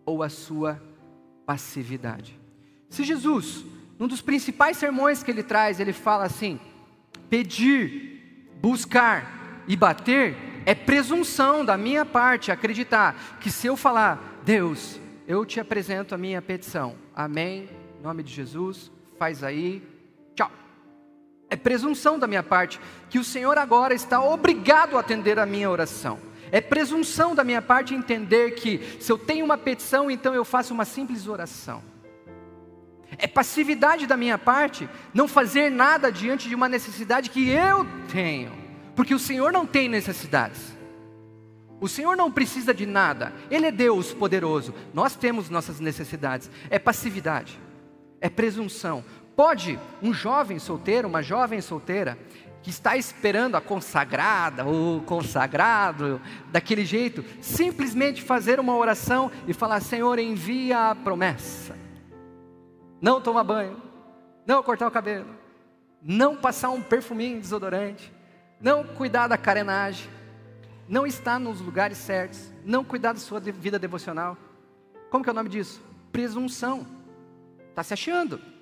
ou 0.05 0.23
a 0.23 0.29
sua 0.29 0.81
passividade. 1.45 2.39
Se 2.89 3.03
Jesus, 3.03 3.65
num 3.97 4.07
dos 4.07 4.21
principais 4.21 4.77
sermões 4.77 5.23
que 5.23 5.31
ele 5.31 5.43
traz, 5.43 5.79
ele 5.79 5.93
fala 5.93 6.25
assim: 6.25 6.59
pedir, 7.29 8.49
buscar 8.61 9.63
e 9.67 9.75
bater 9.75 10.35
é 10.65 10.73
presunção 10.73 11.65
da 11.65 11.77
minha 11.77 12.05
parte 12.05 12.51
acreditar 12.51 13.37
que 13.39 13.51
se 13.51 13.67
eu 13.67 13.75
falar, 13.75 14.41
Deus, 14.43 14.99
eu 15.27 15.45
te 15.45 15.59
apresento 15.59 16.15
a 16.15 16.17
minha 16.17 16.41
petição, 16.41 16.95
amém, 17.15 17.69
em 17.99 18.03
nome 18.03 18.23
de 18.23 18.33
Jesus, 18.33 18.91
faz 19.17 19.43
aí, 19.43 19.81
tchau. 20.35 20.51
É 21.49 21.55
presunção 21.55 22.17
da 22.17 22.27
minha 22.27 22.43
parte 22.43 22.79
que 23.09 23.19
o 23.19 23.23
Senhor 23.23 23.57
agora 23.57 23.93
está 23.93 24.21
obrigado 24.21 24.97
a 24.97 24.99
atender 24.99 25.39
a 25.39 25.45
minha 25.45 25.69
oração. 25.69 26.19
É 26.53 26.61
presunção 26.61 27.33
da 27.33 27.43
minha 27.43 27.63
parte 27.63 27.95
entender 27.95 28.51
que 28.51 28.79
se 28.99 29.11
eu 29.11 29.17
tenho 29.17 29.43
uma 29.43 29.57
petição, 29.57 30.11
então 30.11 30.35
eu 30.35 30.45
faço 30.45 30.71
uma 30.71 30.85
simples 30.85 31.27
oração. 31.27 31.81
É 33.17 33.25
passividade 33.25 34.05
da 34.05 34.15
minha 34.15 34.37
parte 34.37 34.87
não 35.15 35.27
fazer 35.27 35.71
nada 35.71 36.11
diante 36.11 36.47
de 36.47 36.53
uma 36.53 36.69
necessidade 36.69 37.31
que 37.31 37.49
eu 37.49 37.87
tenho, 38.11 38.51
porque 38.95 39.15
o 39.15 39.19
Senhor 39.19 39.51
não 39.51 39.65
tem 39.65 39.89
necessidades. 39.89 40.77
O 41.81 41.87
Senhor 41.87 42.15
não 42.15 42.31
precisa 42.31 42.71
de 42.71 42.85
nada, 42.85 43.33
Ele 43.49 43.65
é 43.65 43.71
Deus 43.71 44.13
poderoso, 44.13 44.75
nós 44.93 45.15
temos 45.15 45.49
nossas 45.49 45.79
necessidades. 45.79 46.51
É 46.69 46.77
passividade, 46.77 47.59
é 48.21 48.29
presunção. 48.29 49.03
Pode 49.35 49.79
um 50.03 50.13
jovem 50.13 50.59
solteiro, 50.59 51.07
uma 51.07 51.23
jovem 51.23 51.61
solteira, 51.61 52.15
que 52.63 52.69
está 52.69 52.97
esperando 52.97 53.55
a 53.55 53.61
consagrada 53.61 54.65
ou 54.65 55.01
consagrado 55.01 56.19
daquele 56.51 56.85
jeito, 56.85 57.23
simplesmente 57.41 58.23
fazer 58.23 58.59
uma 58.59 58.75
oração 58.75 59.29
e 59.47 59.53
falar: 59.53 59.81
Senhor, 59.81 60.17
envia 60.17 60.91
a 60.91 60.95
promessa 60.95 61.83
não 63.03 63.19
tomar 63.19 63.43
banho, 63.43 63.75
não 64.45 64.63
cortar 64.63 64.87
o 64.87 64.91
cabelo, 64.91 65.27
não 66.01 66.37
passar 66.37 66.69
um 66.69 66.81
perfuminho 66.81 67.41
desodorante, 67.41 68.13
não 68.61 68.85
cuidar 68.85 69.27
da 69.27 69.37
carenagem, 69.37 70.09
não 70.87 71.05
estar 71.05 71.37
nos 71.37 71.59
lugares 71.59 71.97
certos, 71.97 72.49
não 72.63 72.81
cuidar 72.81 73.11
da 73.11 73.19
sua 73.19 73.41
vida 73.41 73.77
devocional. 73.77 74.37
Como 75.11 75.21
que 75.21 75.29
é 75.29 75.33
o 75.33 75.35
nome 75.35 75.49
disso? 75.49 75.83
Presunção. 76.13 76.87
Está 77.71 77.83
se 77.83 77.93
achando. 77.93 78.52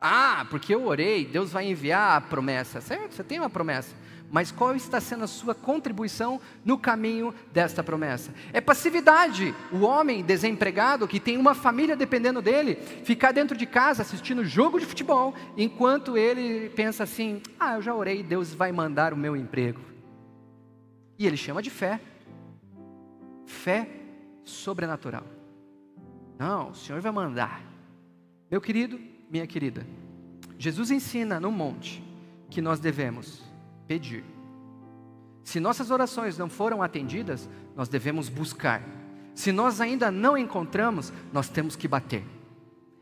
Ah, 0.00 0.46
porque 0.50 0.74
eu 0.74 0.86
orei, 0.86 1.24
Deus 1.24 1.52
vai 1.52 1.68
enviar 1.68 2.16
a 2.16 2.20
promessa. 2.20 2.80
Certo, 2.80 3.14
você 3.14 3.24
tem 3.24 3.38
uma 3.38 3.50
promessa 3.50 3.94
mas 4.30 4.50
qual 4.50 4.74
está 4.76 5.00
sendo 5.00 5.24
a 5.24 5.26
sua 5.26 5.54
contribuição 5.54 6.40
no 6.64 6.78
caminho 6.78 7.34
desta 7.52 7.82
promessa? 7.82 8.32
É 8.52 8.60
passividade. 8.60 9.54
O 9.72 9.80
homem 9.80 10.22
desempregado 10.22 11.08
que 11.08 11.18
tem 11.18 11.36
uma 11.38 11.54
família 11.54 11.96
dependendo 11.96 12.42
dele, 12.42 12.76
ficar 13.04 13.32
dentro 13.32 13.56
de 13.56 13.66
casa 13.66 14.02
assistindo 14.02 14.44
jogo 14.44 14.78
de 14.78 14.86
futebol, 14.86 15.34
enquanto 15.56 16.16
ele 16.16 16.68
pensa 16.70 17.04
assim: 17.04 17.42
"Ah, 17.58 17.76
eu 17.76 17.82
já 17.82 17.94
orei, 17.94 18.22
Deus 18.22 18.52
vai 18.52 18.70
mandar 18.70 19.12
o 19.12 19.16
meu 19.16 19.34
emprego". 19.34 19.80
E 21.18 21.26
ele 21.26 21.36
chama 21.36 21.62
de 21.62 21.70
fé. 21.70 22.00
Fé 23.46 23.88
sobrenatural. 24.44 25.24
Não, 26.38 26.70
o 26.70 26.74
Senhor 26.74 27.00
vai 27.00 27.10
mandar. 27.10 27.62
Meu 28.50 28.60
querido, 28.60 29.00
minha 29.30 29.46
querida, 29.46 29.86
Jesus 30.58 30.90
ensina 30.90 31.38
no 31.38 31.52
monte 31.52 32.02
que 32.50 32.60
nós 32.60 32.80
devemos 32.80 33.42
pedir. 33.86 34.24
Se 35.44 35.60
nossas 35.60 35.90
orações 35.90 36.36
não 36.36 36.48
foram 36.48 36.82
atendidas, 36.82 37.48
nós 37.74 37.88
devemos 37.88 38.28
buscar. 38.28 38.82
Se 39.34 39.52
nós 39.52 39.80
ainda 39.80 40.10
não 40.10 40.36
encontramos, 40.36 41.12
nós 41.32 41.48
temos 41.48 41.76
que 41.76 41.88
bater. 41.88 42.24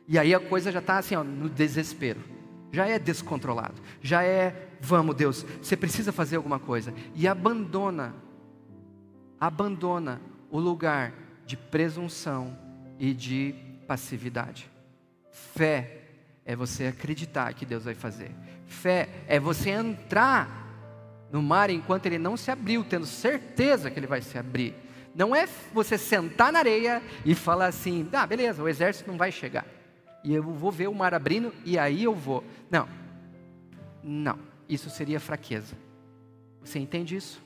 E 0.07 0.19
aí 0.19 0.35
a 0.35 0.39
coisa 0.39 0.71
já 0.71 0.79
está 0.79 0.99
assim, 0.99 1.17
ó, 1.17 1.25
no 1.25 1.49
desespero. 1.49 2.21
Já 2.71 2.87
é 2.87 2.99
descontrolado. 2.99 3.81
Já 4.01 4.23
é, 4.23 4.69
vamos 4.81 5.17
Deus, 5.17 5.45
você 5.61 5.77
precisa 5.77 6.13
fazer 6.13 6.37
alguma 6.37 6.59
coisa. 6.59 6.93
E 7.15 7.27
abandona, 7.27 8.15
abandona 9.41 10.21
o 10.51 10.61
lugar 10.61 11.13
de 11.47 11.57
presunção 11.57 12.57
e 12.99 13.15
de 13.15 13.55
passividade. 13.89 14.71
Fé 15.33 16.06
é 16.47 16.55
você 16.55 16.87
acreditar 16.87 17.53
que 17.53 17.67
Deus 17.67 17.85
vai 17.85 17.95
fazer. 17.95 18.31
Fé 18.67 19.09
é 19.27 19.41
você 19.41 19.71
entrar 19.71 20.65
no 21.33 21.43
mar 21.43 21.69
enquanto 21.71 22.07
ele 22.07 22.19
não 22.19 22.37
se 22.37 22.51
abriu, 22.51 22.85
tendo 22.85 23.05
certeza 23.05 23.91
que 23.91 23.99
ele 23.99 24.07
vai 24.07 24.23
se 24.23 24.39
abrir. 24.39 24.75
Não 25.13 25.35
é 25.35 25.49
você 25.73 25.99
sentar 25.99 26.53
na 26.53 26.61
areia 26.61 27.03
e 27.25 27.35
falar 27.35 27.67
assim: 27.67 28.09
ah, 28.13 28.27
beleza, 28.27 28.63
o 28.63 28.69
exército 28.69 29.11
não 29.11 29.19
vai 29.19 29.33
chegar. 29.33 29.67
E 30.23 30.33
eu 30.33 30.43
vou 30.43 30.71
ver 30.71 30.89
o 30.89 30.95
mar 30.95 31.15
abrindo 31.15 31.53
e 31.65 31.79
aí 31.79 32.05
eu 32.05 32.15
vou. 32.15 32.45
Não, 32.71 32.89
não, 34.03 34.39
isso 34.69 34.89
seria 34.89 35.19
fraqueza. 35.19 35.75
Você 36.63 36.79
entende 36.79 37.17
isso? 37.17 37.43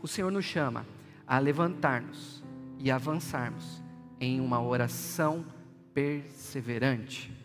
O 0.00 0.08
Senhor 0.08 0.30
nos 0.30 0.44
chama 0.44 0.86
a 1.26 1.38
levantar-nos 1.38 2.42
e 2.78 2.90
avançarmos 2.90 3.82
em 4.18 4.40
uma 4.40 4.62
oração 4.62 5.44
perseverante. 5.92 7.39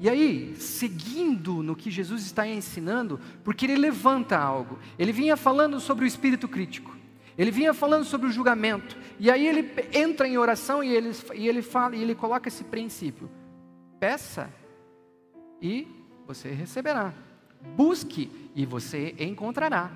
E 0.00 0.08
aí, 0.08 0.54
seguindo 0.56 1.62
no 1.62 1.74
que 1.74 1.90
Jesus 1.90 2.22
está 2.22 2.46
ensinando, 2.46 3.18
porque 3.42 3.66
ele 3.66 3.76
levanta 3.76 4.38
algo, 4.38 4.78
ele 4.98 5.12
vinha 5.12 5.36
falando 5.36 5.80
sobre 5.80 6.04
o 6.04 6.06
espírito 6.06 6.46
crítico, 6.46 6.96
ele 7.36 7.50
vinha 7.50 7.74
falando 7.74 8.04
sobre 8.04 8.28
o 8.28 8.32
julgamento, 8.32 8.96
e 9.18 9.30
aí 9.30 9.46
ele 9.46 9.68
entra 9.92 10.28
em 10.28 10.38
oração 10.38 10.82
e 10.84 10.88
ele, 10.88 11.12
e 11.34 11.48
ele 11.48 11.62
fala, 11.62 11.96
e 11.96 12.02
ele 12.02 12.14
coloca 12.14 12.48
esse 12.48 12.62
princípio: 12.62 13.28
peça 13.98 14.48
e 15.60 15.88
você 16.26 16.50
receberá, 16.50 17.12
busque 17.76 18.30
e 18.54 18.64
você 18.64 19.16
encontrará, 19.18 19.90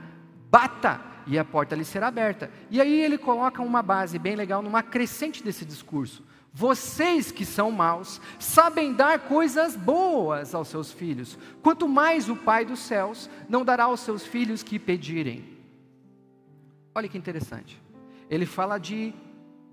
bata 0.50 1.00
e 1.26 1.38
a 1.38 1.44
porta 1.44 1.76
lhe 1.76 1.84
será 1.84 2.08
aberta. 2.08 2.50
E 2.70 2.80
aí 2.80 3.00
ele 3.00 3.18
coloca 3.18 3.62
uma 3.62 3.82
base 3.82 4.18
bem 4.18 4.34
legal 4.34 4.62
numa 4.62 4.82
crescente 4.82 5.42
desse 5.42 5.64
discurso. 5.64 6.24
Vocês 6.52 7.32
que 7.32 7.46
são 7.46 7.70
maus, 7.70 8.20
sabem 8.38 8.92
dar 8.92 9.20
coisas 9.20 9.74
boas 9.74 10.54
aos 10.54 10.68
seus 10.68 10.92
filhos, 10.92 11.38
quanto 11.62 11.88
mais 11.88 12.28
o 12.28 12.36
Pai 12.36 12.64
dos 12.64 12.80
céus 12.80 13.30
não 13.48 13.64
dará 13.64 13.84
aos 13.84 14.00
seus 14.00 14.26
filhos 14.26 14.62
que 14.62 14.78
pedirem. 14.78 15.44
Olha 16.94 17.08
que 17.08 17.16
interessante. 17.16 17.80
Ele 18.28 18.44
fala 18.44 18.76
de 18.76 19.14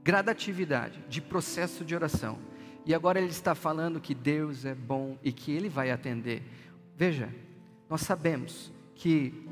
gradatividade, 0.03 1.03
de 1.09 1.21
processo 1.21 1.83
de 1.83 1.93
oração. 1.93 2.39
E 2.85 2.93
agora 2.93 3.19
ele 3.19 3.29
está 3.29 3.53
falando 3.53 3.99
que 3.99 4.15
Deus 4.15 4.63
é 4.63 4.73
bom 4.73 5.17
e 5.21 5.33
que 5.33 5.51
ele 5.51 5.67
vai 5.67 5.91
atender. 5.91 6.41
Veja, 6.95 7.29
nós 7.89 8.01
sabemos 8.01 8.71
que 8.95 9.45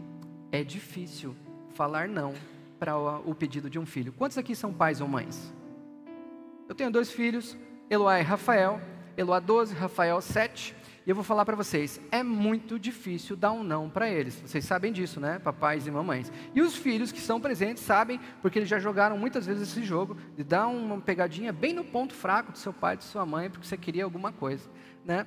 é 0.49 0.63
difícil 0.63 1.35
falar 1.73 2.07
não 2.07 2.33
para 2.79 2.97
o 2.97 3.35
pedido 3.35 3.69
de 3.69 3.77
um 3.77 3.85
filho. 3.85 4.13
Quantos 4.13 4.37
aqui 4.37 4.55
são 4.55 4.73
pais 4.73 5.01
ou 5.01 5.07
mães? 5.07 5.53
Eu 6.67 6.75
tenho 6.75 6.91
dois 6.91 7.09
filhos, 7.09 7.55
Eloá 7.89 8.19
e 8.19 8.23
Rafael. 8.23 8.81
Eloá 9.15 9.39
12, 9.39 9.73
Rafael 9.73 10.19
7. 10.19 10.75
E 11.05 11.09
eu 11.09 11.15
vou 11.15 11.23
falar 11.23 11.45
para 11.45 11.55
vocês, 11.55 12.01
é 12.11 12.21
muito 12.21 12.77
difícil 12.77 13.37
dar 13.37 13.53
um 13.53 13.63
não 13.63 13.89
para 13.89 14.09
eles. 14.09 14.35
Vocês 14.45 14.65
sabem 14.65 14.91
disso, 14.91 15.21
né, 15.21 15.39
papais 15.39 15.87
e 15.87 15.91
mamães. 15.91 16.29
E 16.53 16.61
os 16.61 16.75
filhos 16.75 17.13
que 17.13 17.21
são 17.21 17.39
presentes 17.39 17.81
sabem, 17.81 18.19
porque 18.41 18.59
eles 18.59 18.67
já 18.67 18.77
jogaram 18.77 19.17
muitas 19.17 19.45
vezes 19.45 19.69
esse 19.69 19.81
jogo, 19.85 20.17
de 20.35 20.43
dar 20.43 20.67
uma 20.67 20.99
pegadinha 20.99 21.53
bem 21.53 21.71
no 21.71 21.85
ponto 21.85 22.13
fraco 22.13 22.51
do 22.51 22.57
seu 22.57 22.73
pai 22.73 22.97
de 22.97 23.05
sua 23.05 23.25
mãe, 23.25 23.49
porque 23.49 23.65
você 23.65 23.77
queria 23.77 24.03
alguma 24.03 24.33
coisa, 24.33 24.69
né? 25.05 25.25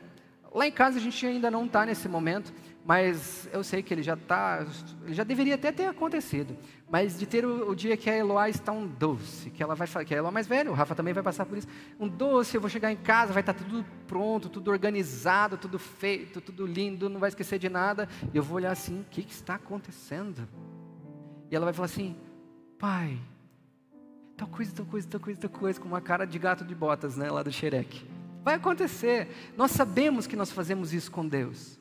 Lá 0.55 0.66
em 0.66 0.72
casa 0.72 0.98
a 0.98 1.00
gente 1.00 1.24
ainda 1.24 1.50
não 1.50 1.64
está 1.64 1.87
nesse 1.87 2.07
momento, 2.11 2.53
mas 2.90 3.48
eu 3.53 3.62
sei 3.62 3.85
que 3.85 3.94
ele 3.94 4.03
já 4.03 4.14
está, 4.14 4.66
já 5.11 5.22
deveria 5.22 5.55
até 5.55 5.70
ter 5.70 5.87
acontecido. 5.87 6.57
Mas 6.90 7.16
de 7.16 7.24
ter 7.24 7.46
o, 7.46 7.70
o, 7.70 7.76
dia 7.76 7.96
que 7.96 8.11
a 8.11 8.16
Eloá 8.16 8.48
está 8.48 8.72
um 8.72 8.85
doce, 8.85 9.48
que 9.48 9.62
ela 9.62 9.76
vai 9.76 9.87
que 10.05 10.12
a 10.12 10.16
Eloá 10.16 10.33
mais 10.33 10.48
velha, 10.48 10.68
o 10.72 10.74
Rafa 10.74 10.92
também 10.92 11.14
vai 11.14 11.22
passar 11.22 11.46
por 11.46 11.57
isso. 11.57 11.68
Um 12.00 12.09
doce, 12.09 12.57
eu 12.57 12.61
vou 12.61 12.68
chegar 12.68 12.90
em 12.90 12.96
casa, 12.96 13.33
vai 13.33 13.42
estar 13.42 13.55
tá 13.55 13.62
tudo 13.62 13.87
pronto, 14.09 14.48
tudo 14.48 14.72
organizado, 14.72 15.57
tudo 15.57 15.79
feito, 15.79 16.40
tudo 16.40 16.66
lindo, 16.66 17.09
não 17.09 17.20
vai 17.20 17.29
esquecer 17.29 17.61
de 17.61 17.68
nada. 17.68 18.09
E 18.35 18.37
eu 18.37 18.42
vou 18.42 18.57
olhar 18.57 18.72
assim, 18.72 19.03
o 19.03 19.05
que, 19.05 19.22
que 19.22 19.33
está 19.33 19.55
acontecendo? 19.55 20.48
E 21.48 21.55
ela 21.55 21.66
vai 21.66 21.72
falar 21.72 21.87
assim, 21.87 22.16
pai, 22.76 23.16
tal 24.37 24.48
coisa, 24.48 24.72
tal 24.74 24.87
coisa, 24.87 25.07
tal 25.09 25.20
coisa, 25.20 25.40
tal 25.42 25.50
coisa, 25.50 25.81
com 25.81 25.87
uma 25.87 26.00
cara 26.00 26.24
de 26.24 26.40
gato 26.40 26.64
de 26.64 26.74
botas, 26.74 27.16
né, 27.16 27.31
lá 27.31 27.44
do 27.44 27.53
xereque. 27.53 28.05
Vai 28.42 28.57
acontecer. 28.57 29.53
Nós 29.57 29.70
sabemos 29.70 30.26
que 30.26 30.35
nós 30.35 30.50
fazemos 30.50 30.92
isso 30.92 31.09
com 31.12 31.24
Deus. 31.24 31.79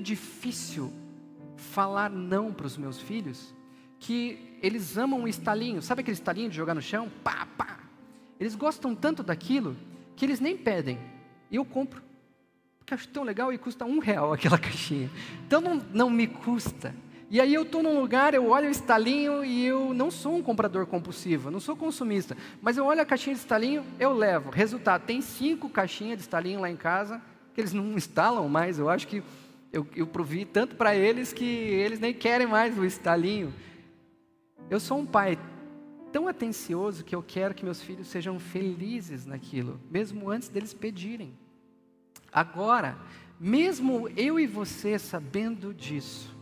Difícil 0.00 0.92
falar 1.56 2.10
não 2.10 2.52
para 2.52 2.66
os 2.66 2.76
meus 2.76 3.00
filhos 3.00 3.54
que 3.98 4.58
eles 4.62 4.96
amam 4.96 5.24
o 5.24 5.28
estalinho. 5.28 5.82
Sabe 5.82 6.00
aquele 6.00 6.16
estalinho 6.16 6.50
de 6.50 6.56
jogar 6.56 6.74
no 6.74 6.82
chão? 6.82 7.10
Pá, 7.22 7.46
pá. 7.56 7.78
Eles 8.38 8.54
gostam 8.54 8.94
tanto 8.94 9.22
daquilo 9.22 9.76
que 10.16 10.24
eles 10.24 10.40
nem 10.40 10.56
pedem. 10.56 10.98
E 11.50 11.56
eu 11.56 11.64
compro. 11.64 12.02
Porque 12.78 12.94
acho 12.94 13.08
tão 13.08 13.22
legal 13.22 13.52
e 13.52 13.58
custa 13.58 13.84
um 13.84 13.98
real 13.98 14.32
aquela 14.34 14.58
caixinha. 14.58 15.10
Então 15.46 15.60
não, 15.60 15.76
não 15.92 16.10
me 16.10 16.26
custa. 16.26 16.94
E 17.30 17.40
aí 17.40 17.54
eu 17.54 17.62
estou 17.62 17.80
num 17.80 18.00
lugar, 18.00 18.34
eu 18.34 18.48
olho 18.48 18.66
o 18.66 18.72
estalinho 18.72 19.44
e 19.44 19.64
eu 19.64 19.94
não 19.94 20.10
sou 20.10 20.34
um 20.34 20.42
comprador 20.42 20.84
compulsivo, 20.86 21.48
não 21.48 21.60
sou 21.60 21.76
consumista. 21.76 22.36
Mas 22.60 22.76
eu 22.76 22.84
olho 22.84 23.00
a 23.00 23.04
caixinha 23.04 23.36
de 23.36 23.40
estalinho, 23.40 23.84
eu 24.00 24.12
levo. 24.12 24.50
Resultado, 24.50 25.04
tem 25.04 25.20
cinco 25.20 25.68
caixinhas 25.68 26.16
de 26.16 26.22
estalinho 26.22 26.60
lá 26.60 26.68
em 26.68 26.74
casa, 26.74 27.22
que 27.54 27.60
eles 27.60 27.72
não 27.72 27.92
instalam 27.94 28.48
mais. 28.48 28.80
Eu 28.80 28.88
acho 28.88 29.06
que 29.06 29.22
eu, 29.72 29.86
eu 29.94 30.06
provi 30.06 30.44
tanto 30.44 30.76
para 30.76 30.94
eles 30.94 31.32
que 31.32 31.44
eles 31.44 32.00
nem 32.00 32.12
querem 32.12 32.46
mais 32.46 32.76
o 32.78 32.84
estalinho. 32.84 33.52
Eu 34.68 34.80
sou 34.80 34.98
um 34.98 35.06
pai 35.06 35.38
tão 36.12 36.26
atencioso 36.26 37.04
que 37.04 37.14
eu 37.14 37.22
quero 37.22 37.54
que 37.54 37.64
meus 37.64 37.80
filhos 37.80 38.08
sejam 38.08 38.38
felizes 38.38 39.26
naquilo, 39.26 39.80
mesmo 39.90 40.30
antes 40.30 40.48
deles 40.48 40.74
pedirem. 40.74 41.36
Agora, 42.32 42.98
mesmo 43.38 44.08
eu 44.16 44.38
e 44.38 44.46
você 44.46 44.98
sabendo 44.98 45.72
disso, 45.72 46.36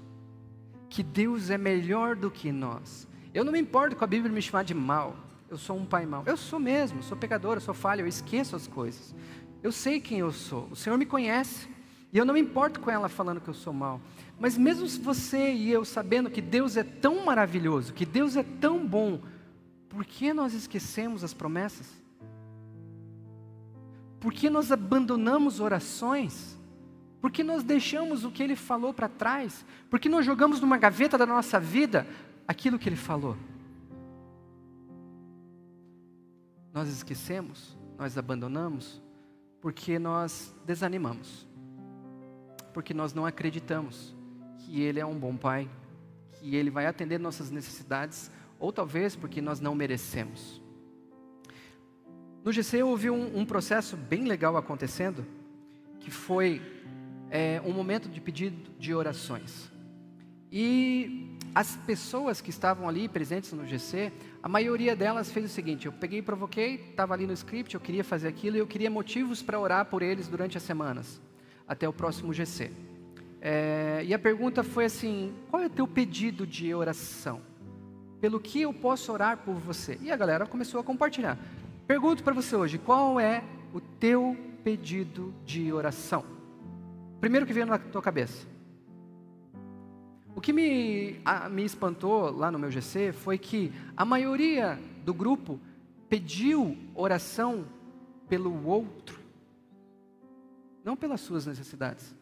que 0.88 1.02
Deus 1.02 1.50
é 1.50 1.58
melhor 1.58 2.16
do 2.16 2.30
que 2.30 2.50
nós. 2.50 3.06
Eu 3.32 3.44
não 3.44 3.52
me 3.52 3.60
importo 3.60 3.94
com 3.94 4.04
a 4.04 4.06
Bíblia 4.06 4.32
me 4.32 4.40
chamar 4.42 4.64
de 4.64 4.74
mal. 4.74 5.16
Eu 5.50 5.56
sou 5.56 5.76
um 5.76 5.84
pai 5.84 6.04
mau. 6.06 6.22
Eu 6.26 6.36
sou 6.36 6.58
mesmo, 6.58 7.02
sou 7.02 7.16
pecador, 7.16 7.56
eu 7.56 7.60
sou 7.60 7.74
falho, 7.74 8.02
eu 8.02 8.06
esqueço 8.06 8.56
as 8.56 8.66
coisas. 8.66 9.14
Eu 9.62 9.72
sei 9.72 10.00
quem 10.00 10.18
eu 10.18 10.32
sou. 10.32 10.68
O 10.70 10.76
Senhor 10.76 10.96
me 10.96 11.06
conhece. 11.06 11.68
E 12.12 12.18
eu 12.18 12.24
não 12.24 12.34
me 12.34 12.40
importo 12.40 12.80
com 12.80 12.90
ela 12.90 13.08
falando 13.08 13.40
que 13.40 13.48
eu 13.48 13.54
sou 13.54 13.72
mal. 13.72 14.00
Mas 14.38 14.56
mesmo 14.56 14.86
você 15.02 15.52
e 15.52 15.70
eu 15.70 15.84
sabendo 15.84 16.30
que 16.30 16.40
Deus 16.40 16.76
é 16.76 16.82
tão 16.82 17.24
maravilhoso, 17.24 17.92
que 17.92 18.06
Deus 18.06 18.36
é 18.36 18.42
tão 18.42 18.86
bom, 18.86 19.20
por 19.88 20.04
que 20.04 20.32
nós 20.32 20.54
esquecemos 20.54 21.24
as 21.24 21.34
promessas? 21.34 21.86
Por 24.20 24.32
que 24.32 24.50
nós 24.50 24.70
abandonamos 24.72 25.60
orações? 25.60 26.58
Por 27.20 27.30
que 27.30 27.42
nós 27.42 27.62
deixamos 27.62 28.24
o 28.24 28.30
que 28.30 28.42
ele 28.42 28.56
falou 28.56 28.94
para 28.94 29.08
trás? 29.08 29.64
Por 29.90 29.98
que 29.98 30.08
nós 30.08 30.24
jogamos 30.24 30.60
numa 30.60 30.76
gaveta 30.76 31.18
da 31.18 31.26
nossa 31.26 31.58
vida 31.58 32.06
aquilo 32.46 32.78
que 32.78 32.88
ele 32.88 32.96
falou? 32.96 33.36
Nós 36.72 36.88
esquecemos, 36.88 37.76
nós 37.98 38.16
abandonamos, 38.16 39.02
porque 39.60 39.98
nós 39.98 40.54
desanimamos, 40.64 41.47
porque 42.78 42.94
nós 42.94 43.12
não 43.12 43.26
acreditamos 43.26 44.14
que 44.60 44.80
Ele 44.80 45.00
é 45.00 45.04
um 45.04 45.18
bom 45.18 45.36
Pai, 45.36 45.68
que 46.34 46.54
Ele 46.54 46.70
vai 46.70 46.86
atender 46.86 47.18
nossas 47.18 47.50
necessidades, 47.50 48.30
ou 48.56 48.72
talvez 48.72 49.16
porque 49.16 49.40
nós 49.40 49.58
não 49.58 49.74
merecemos. 49.74 50.62
No 52.44 52.52
GC 52.52 52.84
houve 52.84 53.10
um, 53.10 53.36
um 53.36 53.44
processo 53.44 53.96
bem 53.96 54.26
legal 54.26 54.56
acontecendo, 54.56 55.26
que 55.98 56.08
foi 56.08 56.62
é, 57.32 57.60
um 57.64 57.72
momento 57.72 58.08
de 58.08 58.20
pedido 58.20 58.70
de 58.78 58.94
orações. 58.94 59.72
E 60.52 61.36
as 61.52 61.74
pessoas 61.78 62.40
que 62.40 62.50
estavam 62.50 62.88
ali 62.88 63.08
presentes 63.08 63.52
no 63.52 63.66
GC, 63.66 64.12
a 64.40 64.48
maioria 64.48 64.94
delas 64.94 65.32
fez 65.32 65.46
o 65.46 65.48
seguinte: 65.48 65.86
eu 65.86 65.92
peguei 65.92 66.20
e 66.20 66.22
provoquei, 66.22 66.76
estava 66.76 67.12
ali 67.12 67.26
no 67.26 67.32
script, 67.32 67.74
eu 67.74 67.80
queria 67.80 68.04
fazer 68.04 68.28
aquilo 68.28 68.54
e 68.56 68.60
eu 68.60 68.68
queria 68.68 68.88
motivos 68.88 69.42
para 69.42 69.58
orar 69.58 69.86
por 69.86 70.00
eles 70.00 70.28
durante 70.28 70.56
as 70.56 70.62
semanas, 70.62 71.20
até 71.68 71.88
o 71.88 71.92
próximo 71.92 72.33
GC. 72.33 72.70
É, 73.40 74.02
e 74.04 74.14
a 74.14 74.18
pergunta 74.18 74.64
foi 74.64 74.87
assim: 74.87 75.33
qual 75.50 75.62
é 75.62 75.66
o 75.66 75.70
teu 75.70 75.87
pedido 75.87 76.46
de 76.46 76.74
oração? 76.74 77.40
Pelo 78.20 78.40
que 78.40 78.62
eu 78.62 78.72
posso 78.72 79.12
orar 79.12 79.38
por 79.38 79.54
você? 79.54 79.98
E 80.02 80.11
a 80.11 80.16
galera 80.16 80.46
começou 80.46 80.81
a 80.81 80.85
compartilhar. 80.85 81.38
Pergunto 81.87 82.24
para 82.24 82.35
você 82.35 82.57
hoje: 82.57 82.78
qual 82.78 83.20
é 83.20 83.44
o 83.72 83.81
teu 83.81 84.37
pedido 84.64 85.33
de 85.44 85.72
oração? 85.72 86.24
Primeiro 87.20 87.46
que 87.46 87.52
veio 87.52 87.66
na 87.66 87.78
tua 87.78 88.02
cabeça. 88.02 88.46
O 90.35 90.40
que 90.40 90.52
me, 90.52 91.20
a, 91.24 91.48
me 91.48 91.64
espantou 91.64 92.31
lá 92.31 92.50
no 92.50 92.59
meu 92.59 92.70
GC 92.70 93.12
foi 93.12 93.37
que 93.38 93.72
a 93.96 94.04
maioria 94.04 94.78
do 95.04 95.12
grupo 95.12 95.59
pediu 96.09 96.76
oração 96.94 97.64
pelo 98.28 98.66
outro, 98.66 99.17
não 100.84 100.96
pelas 100.96 101.20
suas 101.20 101.46
necessidades. 101.46 102.14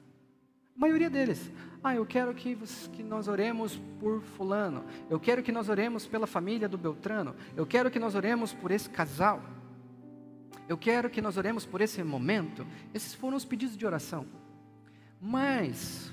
A 0.77 0.79
maioria 0.79 1.09
deles. 1.09 1.51
Ah, 1.83 1.95
eu 1.95 2.05
quero 2.05 2.35
que, 2.35 2.57
que 2.93 3.03
nós 3.03 3.29
oremos 3.29 3.81
por 3.99 4.21
Fulano. 4.23 4.85
Eu 5.09 5.19
quero 5.19 5.43
que 5.43 5.51
nós 5.51 5.69
oremos 5.69 6.07
pela 6.07 6.27
família 6.27 6.69
do 6.69 6.77
Beltrano. 6.77 7.35
Eu 7.57 7.67
quero 7.67 7.91
que 7.91 7.99
nós 7.99 8.15
oremos 8.15 8.53
por 8.53 8.71
esse 8.71 8.91
casal. 8.91 9.43
Eu 10.69 10.77
quero 10.77 11.09
que 11.09 11.23
nós 11.23 11.37
oremos 11.39 11.65
por 11.65 11.81
esse 11.81 12.03
momento. 12.03 12.67
Esses 12.93 13.15
foram 13.15 13.37
os 13.37 13.45
pedidos 13.45 13.77
de 13.77 13.87
oração. 13.87 14.27
Mas, 15.21 16.13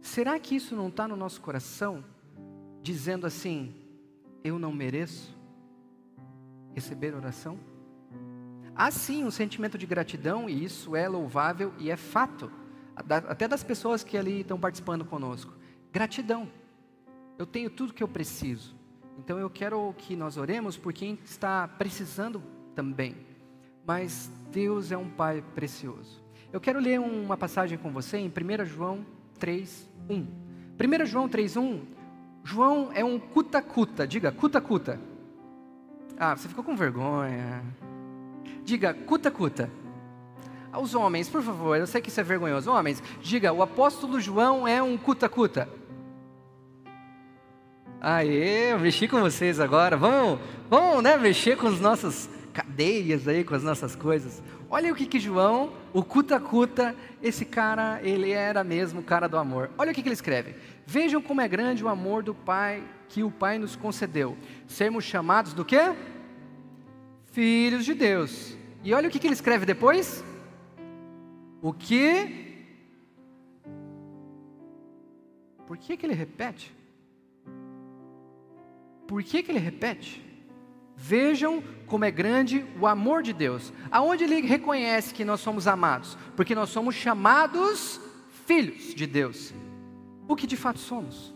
será 0.00 0.38
que 0.38 0.54
isso 0.54 0.76
não 0.76 0.88
está 0.88 1.08
no 1.08 1.16
nosso 1.16 1.40
coração, 1.40 2.04
dizendo 2.82 3.26
assim: 3.26 3.74
eu 4.44 4.58
não 4.58 4.72
mereço 4.72 5.36
receber 6.74 7.14
oração? 7.14 7.58
Há 8.80 8.90
sim 8.90 9.24
um 9.24 9.30
sentimento 9.30 9.76
de 9.76 9.84
gratidão, 9.84 10.48
e 10.48 10.64
isso 10.64 10.96
é 10.96 11.06
louvável 11.06 11.70
e 11.78 11.90
é 11.90 11.98
fato, 11.98 12.50
até 12.96 13.46
das 13.46 13.62
pessoas 13.62 14.02
que 14.02 14.16
ali 14.16 14.40
estão 14.40 14.58
participando 14.58 15.04
conosco. 15.04 15.52
Gratidão. 15.92 16.48
Eu 17.36 17.44
tenho 17.44 17.68
tudo 17.68 17.92
que 17.92 18.02
eu 18.02 18.08
preciso. 18.08 18.74
Então 19.18 19.38
eu 19.38 19.50
quero 19.50 19.94
que 19.98 20.16
nós 20.16 20.38
oremos 20.38 20.78
por 20.78 20.94
quem 20.94 21.18
está 21.22 21.68
precisando 21.68 22.42
também. 22.74 23.14
Mas 23.86 24.32
Deus 24.50 24.90
é 24.90 24.96
um 24.96 25.10
Pai 25.10 25.44
precioso. 25.54 26.24
Eu 26.50 26.58
quero 26.58 26.80
ler 26.80 26.98
uma 26.98 27.36
passagem 27.36 27.76
com 27.76 27.90
você 27.90 28.16
em 28.16 28.28
1 28.28 28.64
João 28.64 29.04
3, 29.38 29.86
1. 30.08 30.16
1 31.02 31.04
João 31.04 31.28
3, 31.28 31.54
1. 31.58 31.82
João 32.42 32.90
é 32.94 33.04
um 33.04 33.18
cuta-cuta. 33.18 34.08
Diga, 34.08 34.32
cuta-cuta. 34.32 34.98
Ah, 36.18 36.34
você 36.34 36.48
ficou 36.48 36.64
com 36.64 36.74
vergonha. 36.74 37.62
Diga, 38.64 38.94
cuta-cuta. 38.94 39.70
Aos 40.72 40.94
homens, 40.94 41.28
por 41.28 41.42
favor, 41.42 41.76
eu 41.76 41.86
sei 41.86 42.00
que 42.00 42.08
isso 42.08 42.20
é 42.20 42.22
vergonhoso. 42.22 42.70
Homens, 42.70 43.02
diga, 43.20 43.52
o 43.52 43.62
apóstolo 43.62 44.20
João 44.20 44.66
é 44.66 44.82
um 44.82 44.96
cuta-cuta. 44.96 45.68
Aê, 48.00 48.72
eu 48.72 48.78
mexi 48.78 49.08
com 49.08 49.20
vocês 49.20 49.58
agora. 49.58 49.96
Vamos, 49.96 50.38
vamos 50.68 51.02
né, 51.02 51.16
mexer 51.16 51.56
com 51.56 51.66
as 51.66 51.80
nossas 51.80 52.30
cadeias 52.52 53.26
aí, 53.26 53.44
com 53.44 53.54
as 53.54 53.62
nossas 53.62 53.96
coisas. 53.96 54.42
Olha 54.70 54.92
o 54.92 54.94
que, 54.94 55.06
que 55.06 55.18
João, 55.18 55.72
o 55.92 56.04
cuta-cuta, 56.04 56.94
esse 57.20 57.44
cara, 57.44 58.00
ele 58.02 58.30
era 58.30 58.62
mesmo 58.62 59.00
o 59.00 59.02
cara 59.02 59.28
do 59.28 59.36
amor. 59.36 59.70
Olha 59.76 59.90
o 59.90 59.94
que, 59.94 60.00
que 60.00 60.08
ele 60.08 60.14
escreve. 60.14 60.54
Vejam 60.86 61.20
como 61.20 61.40
é 61.40 61.48
grande 61.48 61.84
o 61.84 61.88
amor 61.88 62.22
do 62.22 62.34
Pai 62.34 62.82
que 63.08 63.24
o 63.24 63.30
Pai 63.30 63.58
nos 63.58 63.74
concedeu. 63.74 64.36
Sermos 64.68 65.04
chamados 65.04 65.52
do 65.52 65.64
quê? 65.64 65.92
Filhos 67.30 67.84
de 67.84 67.94
Deus. 67.94 68.56
E 68.82 68.92
olha 68.94 69.08
o 69.08 69.10
que, 69.10 69.18
que 69.18 69.26
ele 69.26 69.34
escreve 69.34 69.66
depois. 69.66 70.24
O 71.62 71.72
que? 71.72 72.50
Por 75.66 75.76
que, 75.76 75.96
que 75.96 76.06
ele 76.06 76.14
repete? 76.14 76.74
Por 79.06 79.22
que, 79.22 79.42
que 79.42 79.52
ele 79.52 79.58
repete? 79.58 80.24
Vejam 80.96 81.62
como 81.86 82.04
é 82.04 82.10
grande 82.10 82.64
o 82.80 82.86
amor 82.86 83.22
de 83.22 83.32
Deus. 83.32 83.72
Aonde 83.90 84.24
ele 84.24 84.40
reconhece 84.40 85.14
que 85.14 85.24
nós 85.24 85.40
somos 85.40 85.66
amados? 85.66 86.16
Porque 86.36 86.54
nós 86.54 86.70
somos 86.70 86.94
chamados 86.94 88.00
filhos 88.46 88.94
de 88.94 89.06
Deus. 89.06 89.54
O 90.28 90.34
que 90.34 90.46
de 90.46 90.56
fato 90.56 90.78
somos. 90.78 91.34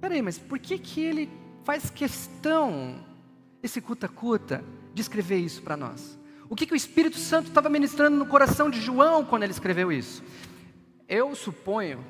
Peraí, 0.00 0.22
mas 0.22 0.38
por 0.38 0.58
que, 0.58 0.78
que 0.78 1.00
ele 1.00 1.30
faz 1.62 1.90
questão, 1.90 3.04
esse 3.62 3.80
cuta-cuta, 3.80 4.64
de 4.92 5.02
escrever 5.02 5.38
isso 5.38 5.62
para 5.62 5.76
nós? 5.76 6.18
O 6.48 6.56
que, 6.56 6.66
que 6.66 6.72
o 6.72 6.76
Espírito 6.76 7.16
Santo 7.16 7.48
estava 7.48 7.68
ministrando 7.68 8.16
no 8.16 8.26
coração 8.26 8.68
de 8.68 8.80
João 8.80 9.24
quando 9.24 9.44
ele 9.44 9.52
escreveu 9.52 9.92
isso? 9.92 10.22
Eu 11.08 11.34
suponho 11.34 12.04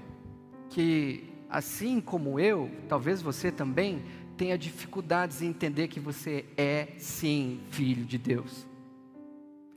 que, 0.70 1.24
assim 1.48 2.00
como 2.00 2.40
eu, 2.40 2.70
talvez 2.88 3.20
você 3.20 3.52
também, 3.52 4.02
tenha 4.36 4.56
dificuldades 4.56 5.42
em 5.42 5.48
entender 5.48 5.88
que 5.88 6.00
você 6.00 6.46
é, 6.56 6.88
sim, 6.96 7.60
filho 7.70 8.04
de 8.04 8.16
Deus. 8.16 8.66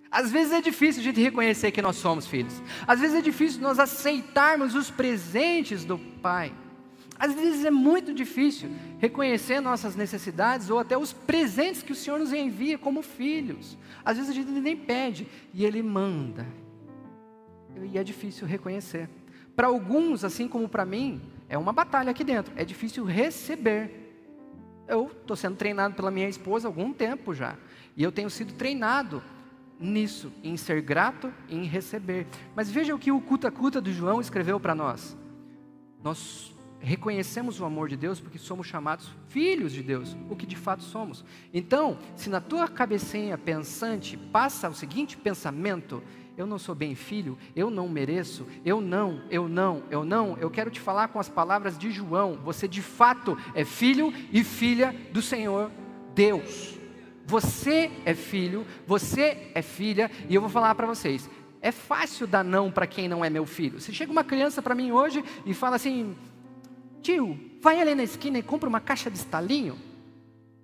Às 0.10 0.32
vezes 0.32 0.54
é 0.54 0.62
difícil 0.62 1.02
a 1.02 1.04
gente 1.04 1.20
reconhecer 1.20 1.72
que 1.72 1.82
nós 1.82 1.98
somos 1.98 2.28
filhos. 2.28 2.62
Às 2.88 3.00
vezes 3.00 3.18
é 3.18 3.22
difícil 3.22 3.62
nós 3.62 3.80
aceitarmos 3.80 4.76
os 4.76 4.90
presentes 4.90 5.84
do 5.84 5.98
Pai. 5.98 6.54
Às 7.18 7.34
vezes 7.34 7.66
é 7.66 7.72
muito 7.72 8.14
difícil 8.14 8.70
reconhecer 9.00 9.60
nossas 9.60 9.96
necessidades 9.96 10.70
ou 10.70 10.80
até 10.80 10.98
os 10.98 11.14
presentes 11.14 11.84
que 11.84 11.92
o 11.92 11.96
Senhor 11.96 12.20
nos 12.20 12.34
envia 12.34 12.78
como 12.78 13.02
filhos. 13.02 13.78
Às 14.04 14.18
vezes 14.18 14.32
a 14.32 14.34
gente 14.34 14.50
nem 14.50 14.76
pede 14.76 15.28
e 15.54 15.66
Ele 15.66 15.82
manda. 15.82 16.46
E 17.92 17.98
é 17.98 18.04
difícil 18.04 18.48
reconhecer. 18.48 19.10
Para 19.56 19.68
alguns, 19.68 20.24
assim 20.24 20.48
como 20.48 20.68
para 20.68 20.86
mim, 20.86 21.22
é 21.48 21.58
uma 21.58 21.72
batalha 21.72 22.12
aqui 22.12 22.24
dentro. 22.24 22.54
É 22.56 22.66
difícil 22.66 23.04
receber. 23.04 24.00
Eu 24.88 25.08
estou 25.08 25.36
sendo 25.36 25.56
treinado 25.56 25.96
pela 25.96 26.12
minha 26.12 26.28
esposa 26.28 26.68
há 26.68 26.70
algum 26.70 26.92
tempo 26.92 27.34
já. 27.34 27.56
E 27.96 28.04
eu 28.04 28.12
tenho 28.12 28.30
sido 28.30 28.54
treinado 28.54 29.22
nisso, 29.80 30.32
em 30.44 30.58
ser 30.58 30.82
grato, 30.82 31.32
em 31.50 31.64
receber. 31.66 32.28
Mas 32.56 32.70
veja 32.70 32.96
o 32.96 33.00
que 33.00 33.12
o 33.12 33.22
Cuta 33.22 33.52
Cuta 33.52 33.80
do 33.80 33.92
João 33.92 34.20
escreveu 34.20 34.60
para 34.60 34.74
nós. 34.74 35.18
Nós 36.04 36.53
reconhecemos 36.84 37.60
o 37.60 37.66
amor 37.66 37.88
de 37.88 37.96
Deus 37.96 38.20
porque 38.20 38.38
somos 38.38 38.68
chamados 38.68 39.10
filhos 39.30 39.72
de 39.72 39.82
Deus, 39.82 40.16
o 40.30 40.36
que 40.36 40.46
de 40.46 40.56
fato 40.56 40.84
somos. 40.84 41.24
Então, 41.54 41.98
se 42.16 42.30
na 42.30 42.42
tua 42.42 42.68
cabecinha 42.68 43.38
pensante 43.38 44.18
passa 44.18 44.70
o 44.70 44.76
seguinte 44.76 45.16
pensamento, 45.16 46.04
eu 46.36 46.46
não 46.46 46.60
sou 46.60 46.76
bem 46.76 46.94
filho, 46.94 47.38
eu 47.56 47.70
não 47.70 47.88
mereço, 47.88 48.46
eu 48.66 48.82
não, 48.82 49.22
eu 49.30 49.48
não, 49.48 49.84
eu 49.90 50.04
não, 50.04 50.38
eu 50.38 50.50
quero 50.50 50.70
te 50.70 50.80
falar 50.80 51.08
com 51.08 51.20
as 51.20 51.30
palavras 51.30 51.78
de 51.78 51.90
João, 51.90 52.38
você 52.44 52.68
de 52.68 52.82
fato 52.82 53.38
é 53.56 53.64
filho 53.64 54.14
e 54.32 54.44
filha 54.44 54.96
do 55.12 55.22
Senhor 55.22 55.72
Deus. 56.14 56.78
Você 57.26 57.90
é 58.04 58.14
filho, 58.14 58.68
você 58.86 59.52
é 59.56 59.62
filha, 59.62 60.12
e 60.28 60.36
eu 60.36 60.42
vou 60.42 60.50
falar 60.50 60.76
para 60.76 60.86
vocês: 60.86 61.30
é 61.62 61.72
fácil 61.72 62.28
dar 62.28 62.44
não 62.44 62.70
para 62.70 62.86
quem 62.86 63.08
não 63.08 63.24
é 63.24 63.30
meu 63.30 63.46
filho. 63.46 63.80
Se 63.80 63.94
chega 63.94 64.12
uma 64.12 64.24
criança 64.24 64.62
para 64.62 64.76
mim 64.76 64.92
hoje 64.92 65.24
e 65.46 65.54
fala 65.54 65.78
assim: 65.78 66.14
tio, 67.04 67.38
vai 67.62 67.80
ali 67.80 67.94
na 67.94 68.04
esquina 68.04 68.40
e 68.40 68.44
compra 68.44 68.68
uma 68.68 68.80
caixa 68.80 69.12
de 69.12 69.18
estalinho. 69.18 69.78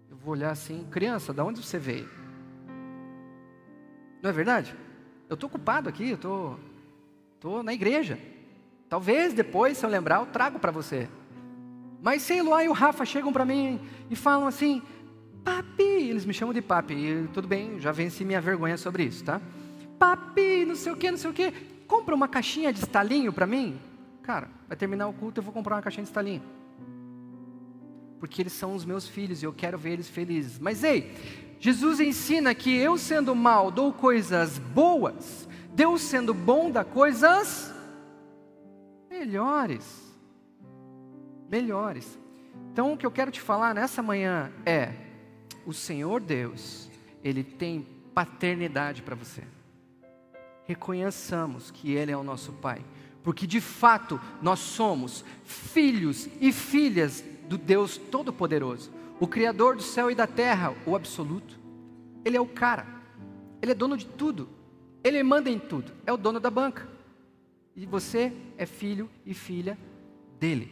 Eu 0.10 0.18
vou 0.18 0.32
olhar 0.32 0.52
assim: 0.52 0.88
criança, 0.90 1.34
da 1.34 1.44
onde 1.44 1.62
você 1.62 1.78
veio? 1.78 2.10
Não 4.24 4.30
é 4.30 4.34
verdade? 4.34 4.76
Eu 5.30 5.36
estou 5.36 5.48
ocupado 5.48 5.88
aqui, 5.90 6.10
eu 6.10 6.16
estou 6.16 6.60
tô, 7.40 7.58
tô 7.58 7.64
na 7.64 7.74
igreja. 7.74 8.18
Talvez 8.88 9.34
depois, 9.34 9.78
se 9.78 9.86
eu 9.86 9.90
lembrar, 9.90 10.20
eu 10.22 10.26
trago 10.26 10.58
para 10.58 10.72
você. 10.72 11.08
Mas 12.02 12.22
sei 12.22 12.42
lá, 12.42 12.64
e 12.64 12.70
o 12.70 12.74
Rafa 12.74 13.06
chegam 13.06 13.32
para 13.32 13.46
mim 13.46 13.80
e 14.10 14.16
falam 14.16 14.48
assim: 14.48 14.82
Papi, 15.44 15.84
eles 15.84 16.26
me 16.26 16.34
chamam 16.34 16.54
de 16.54 16.62
papi, 16.62 16.94
e 16.94 17.28
tudo 17.34 17.48
bem, 17.48 17.80
já 17.80 17.92
venci 17.92 18.26
minha 18.26 18.42
vergonha 18.42 18.78
sobre 18.78 19.04
isso, 19.04 19.24
tá? 19.24 19.42
Papi, 19.98 20.66
não 20.66 20.76
sei 20.76 20.92
o 20.92 20.98
que, 20.98 21.12
não 21.12 21.18
sei 21.18 21.30
o 21.30 21.34
que, 21.34 21.52
compra 21.88 22.16
uma 22.16 22.28
caixinha 22.28 22.72
de 22.72 22.80
estalinho 22.80 23.34
para 23.34 23.46
mim. 23.46 23.80
Cara, 24.30 24.48
vai 24.68 24.78
terminar 24.78 25.08
o 25.08 25.14
culto, 25.14 25.40
eu 25.40 25.44
vou 25.44 25.52
comprar 25.52 25.76
uma 25.76 25.82
caixinha 25.82 26.04
de 26.04 26.10
estalinho. 26.12 26.44
Porque 28.20 28.44
eles 28.44 28.54
são 28.54 28.76
os 28.76 28.86
meus 28.86 29.08
filhos 29.08 29.42
e 29.42 29.46
eu 29.48 29.52
quero 29.52 29.76
ver 29.76 29.94
eles 29.94 30.08
felizes. 30.08 30.60
Mas 30.60 30.84
ei, 30.84 31.16
Jesus 31.60 32.00
ensina 32.00 32.54
que 32.54 32.78
eu 32.78 32.96
sendo 32.96 33.34
mal 33.34 33.72
dou 33.72 33.92
coisas 33.92 34.60
boas, 34.60 35.50
Deus 35.74 36.02
sendo 36.02 36.32
bom 36.32 36.70
dá 36.70 36.84
coisas 36.84 37.74
melhores. 39.10 40.16
Melhores. 41.50 42.20
Então 42.72 42.94
o 42.94 42.98
que 42.98 43.08
eu 43.08 43.12
quero 43.12 43.32
te 43.32 43.42
falar 43.42 43.74
nessa 43.74 44.04
manhã 44.04 44.52
é: 44.64 44.94
o 45.66 45.74
Senhor 45.74 46.22
Deus, 46.22 46.88
Ele 47.24 47.44
tem 47.44 47.82
paternidade 48.14 49.02
para 49.02 49.16
você. 49.16 49.42
Reconheçamos 50.68 51.72
que 51.72 51.94
Ele 51.94 52.12
é 52.12 52.18
o 52.18 52.22
nosso 52.22 52.54
Pai, 52.54 52.86
porque 53.24 53.46
de 53.46 53.60
fato 53.60 54.20
nós 54.42 54.60
somos 54.60 55.26
filhos 55.44 56.28
e 56.40 56.52
filhas 56.52 57.24
do 57.48 57.58
Deus 57.58 57.98
Todo-Poderoso, 57.98 58.92
o 59.20 59.28
Criador 59.28 59.76
do 59.76 59.84
céu 59.84 60.10
e 60.10 60.16
da 60.16 60.28
terra, 60.28 60.74
o 60.86 60.96
absoluto. 60.96 61.60
Ele 62.24 62.38
é 62.38 62.42
o 62.42 62.46
cara, 62.46 62.86
Ele 63.62 63.72
é 63.72 63.76
dono 63.76 63.98
de 63.98 64.06
tudo, 64.06 64.50
Ele 65.04 65.22
manda 65.24 65.50
em 65.50 65.60
tudo, 65.60 65.92
é 66.06 66.14
o 66.14 66.18
dono 66.18 66.40
da 66.40 66.50
banca. 66.50 66.88
E 67.76 67.86
você 67.86 68.34
é 68.58 68.66
filho 68.66 69.10
e 69.26 69.34
filha 69.34 69.78
dele. 70.40 70.72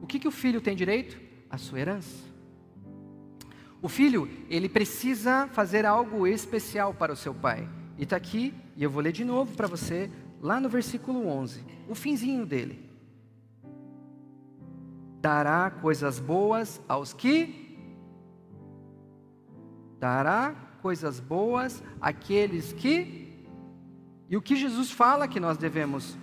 O 0.00 0.06
que, 0.06 0.18
que 0.18 0.28
o 0.28 0.32
filho 0.32 0.60
tem 0.60 0.76
direito? 0.76 1.20
A 1.50 1.58
sua 1.58 1.80
herança. 1.80 2.32
O 3.80 3.88
filho, 3.88 4.28
ele 4.48 4.68
precisa 4.68 5.48
fazer 5.48 5.84
algo 5.84 6.24
especial 6.26 6.94
para 6.94 7.12
o 7.12 7.16
seu 7.16 7.34
pai. 7.34 7.68
E 7.98 8.04
está 8.04 8.16
aqui, 8.16 8.54
e 8.76 8.82
eu 8.82 8.90
vou 8.90 9.02
ler 9.02 9.12
de 9.12 9.24
novo 9.24 9.56
para 9.56 9.66
você, 9.66 10.08
lá 10.42 10.58
no 10.58 10.68
versículo 10.68 11.28
11, 11.28 11.64
o 11.88 11.94
finzinho 11.94 12.44
dele. 12.44 12.90
Dará 15.20 15.70
coisas 15.70 16.18
boas 16.18 16.82
aos 16.88 17.12
que? 17.12 17.78
Dará 20.00 20.52
coisas 20.82 21.20
boas 21.20 21.80
àqueles 22.00 22.72
que? 22.72 23.46
E 24.28 24.36
o 24.36 24.42
que 24.42 24.56
Jesus 24.56 24.90
fala 24.90 25.28
que 25.28 25.38
nós 25.38 25.56
devemos 25.56 26.18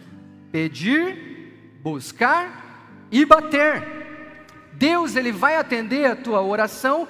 pedir, 0.51 1.79
buscar 1.81 3.07
e 3.09 3.25
bater. 3.25 3.99
Deus 4.73 5.15
ele 5.15 5.31
vai 5.31 5.55
atender 5.55 6.05
a 6.05 6.15
tua 6.15 6.41
oração 6.41 7.07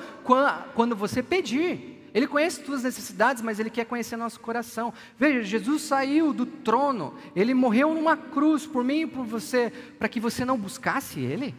quando 0.76 0.96
você 0.96 1.24
pedir. 1.24 1.89
Ele 2.14 2.28
conhece 2.28 2.62
tuas 2.62 2.84
necessidades, 2.84 3.42
mas 3.42 3.60
Ele 3.60 3.70
quer 3.70 3.86
conhecer 3.86 4.18
nosso 4.18 4.40
coração. 4.40 4.94
Veja, 5.18 5.44
Jesus 5.44 5.84
saiu 5.84 6.34
do 6.34 6.46
trono, 6.46 7.14
Ele 7.36 7.54
morreu 7.54 7.94
numa 7.94 8.18
cruz 8.18 8.66
por 8.66 8.84
mim 8.84 9.02
e 9.02 9.08
por 9.08 9.26
você, 9.26 9.72
para 9.98 10.10
que 10.10 10.20
você 10.20 10.44
não 10.46 10.58
buscasse 10.58 11.20
Ele. 11.20 11.56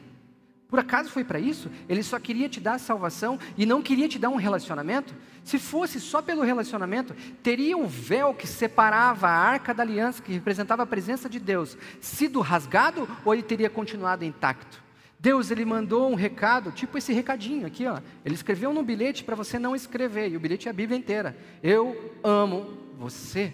Por 0.70 0.78
acaso 0.78 1.10
foi 1.10 1.24
para 1.24 1.40
isso? 1.40 1.68
Ele 1.88 2.00
só 2.00 2.18
queria 2.20 2.48
te 2.48 2.60
dar 2.60 2.78
salvação 2.78 3.40
e 3.58 3.66
não 3.66 3.82
queria 3.82 4.08
te 4.08 4.20
dar 4.20 4.28
um 4.28 4.36
relacionamento? 4.36 5.12
Se 5.42 5.58
fosse 5.58 6.00
só 6.00 6.22
pelo 6.22 6.42
relacionamento, 6.42 7.12
teria 7.42 7.76
o 7.76 7.88
véu 7.88 8.32
que 8.32 8.46
separava 8.46 9.26
a 9.26 9.36
arca 9.36 9.74
da 9.74 9.82
aliança, 9.82 10.22
que 10.22 10.32
representava 10.32 10.84
a 10.84 10.86
presença 10.86 11.28
de 11.28 11.40
Deus, 11.40 11.76
sido 12.00 12.40
rasgado 12.40 13.08
ou 13.24 13.34
ele 13.34 13.42
teria 13.42 13.68
continuado 13.68 14.24
intacto? 14.24 14.89
Deus 15.20 15.50
ele 15.50 15.66
mandou 15.66 16.10
um 16.10 16.14
recado, 16.14 16.72
tipo 16.72 16.96
esse 16.96 17.12
recadinho 17.12 17.66
aqui, 17.66 17.86
ó. 17.86 18.00
Ele 18.24 18.34
escreveu 18.34 18.72
num 18.72 18.82
bilhete 18.82 19.22
para 19.22 19.36
você 19.36 19.58
não 19.58 19.76
escrever, 19.76 20.30
e 20.30 20.36
o 20.36 20.40
bilhete 20.40 20.66
é 20.66 20.70
a 20.70 20.74
Bíblia 20.74 20.98
inteira. 20.98 21.36
Eu 21.62 22.14
amo 22.24 22.78
você. 22.98 23.52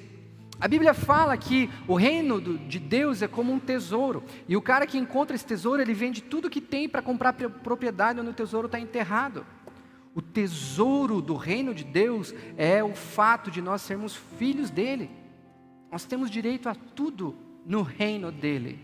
A 0.60 0.68
Bíblia 0.68 0.94
fala 0.94 1.36
que 1.36 1.68
o 1.88 1.96
reino 1.96 2.40
do, 2.40 2.56
de 2.56 2.78
Deus 2.78 3.20
é 3.20 3.26
como 3.26 3.52
um 3.52 3.58
tesouro, 3.58 4.22
e 4.46 4.56
o 4.56 4.62
cara 4.62 4.86
que 4.86 4.96
encontra 4.96 5.34
esse 5.34 5.44
tesouro, 5.44 5.82
ele 5.82 5.92
vende 5.92 6.22
tudo 6.22 6.48
que 6.48 6.60
tem 6.60 6.88
para 6.88 7.02
comprar 7.02 7.32
propriedade 7.32 8.20
onde 8.20 8.30
o 8.30 8.34
tesouro 8.34 8.66
está 8.66 8.78
enterrado. 8.78 9.44
O 10.14 10.22
tesouro 10.22 11.20
do 11.20 11.34
reino 11.34 11.74
de 11.74 11.82
Deus 11.82 12.32
é 12.56 12.82
o 12.82 12.94
fato 12.94 13.50
de 13.50 13.60
nós 13.60 13.82
sermos 13.82 14.14
filhos 14.38 14.70
dele. 14.70 15.10
Nós 15.90 16.04
temos 16.04 16.30
direito 16.30 16.68
a 16.68 16.74
tudo 16.74 17.36
no 17.66 17.82
reino 17.82 18.30
dele. 18.30 18.78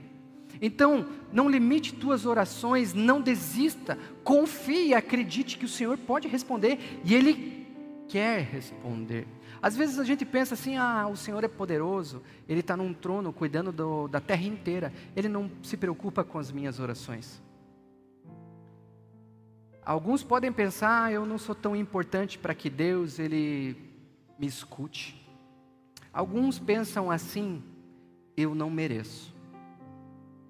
Então, 0.64 1.04
não 1.32 1.50
limite 1.50 1.92
tuas 1.92 2.24
orações, 2.24 2.94
não 2.94 3.20
desista, 3.20 3.98
confie 4.22 4.94
acredite 4.94 5.58
que 5.58 5.64
o 5.64 5.68
Senhor 5.68 5.98
pode 5.98 6.28
responder 6.28 6.78
e 7.04 7.12
Ele 7.16 7.66
quer 8.08 8.42
responder. 8.42 9.26
Às 9.60 9.76
vezes 9.76 9.98
a 9.98 10.04
gente 10.04 10.24
pensa 10.24 10.54
assim: 10.54 10.76
ah, 10.76 11.08
o 11.08 11.16
Senhor 11.16 11.42
é 11.42 11.48
poderoso, 11.48 12.22
Ele 12.48 12.60
está 12.60 12.76
num 12.76 12.94
trono 12.94 13.32
cuidando 13.32 13.72
do, 13.72 14.06
da 14.06 14.20
terra 14.20 14.44
inteira, 14.44 14.92
Ele 15.16 15.28
não 15.28 15.50
se 15.64 15.76
preocupa 15.76 16.22
com 16.22 16.38
as 16.38 16.52
minhas 16.52 16.78
orações. 16.78 17.42
Alguns 19.84 20.22
podem 20.22 20.52
pensar: 20.52 21.06
ah, 21.06 21.12
eu 21.12 21.26
não 21.26 21.38
sou 21.38 21.56
tão 21.56 21.74
importante 21.74 22.38
para 22.38 22.54
que 22.54 22.70
Deus 22.70 23.18
ele 23.18 23.76
me 24.38 24.46
escute. 24.46 25.20
Alguns 26.12 26.60
pensam 26.60 27.10
assim: 27.10 27.60
eu 28.36 28.54
não 28.54 28.70
mereço 28.70 29.31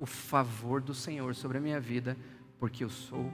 o 0.02 0.06
favor 0.06 0.80
do 0.80 0.92
Senhor 0.92 1.32
sobre 1.32 1.58
a 1.58 1.60
minha 1.60 1.78
vida, 1.78 2.18
porque 2.58 2.82
eu 2.82 2.90
sou 2.90 3.32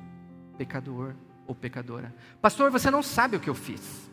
pecador 0.58 1.14
ou 1.46 1.54
pecadora. 1.54 2.14
Pastor, 2.42 2.70
você 2.70 2.90
não 2.90 3.02
sabe 3.02 3.38
o 3.38 3.40
que 3.40 3.48
eu 3.48 3.54
fiz. 3.54 4.10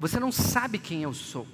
Você 0.00 0.18
não 0.18 0.32
sabe 0.32 0.78
quem 0.78 1.02
eu 1.02 1.12
sou, 1.12 1.46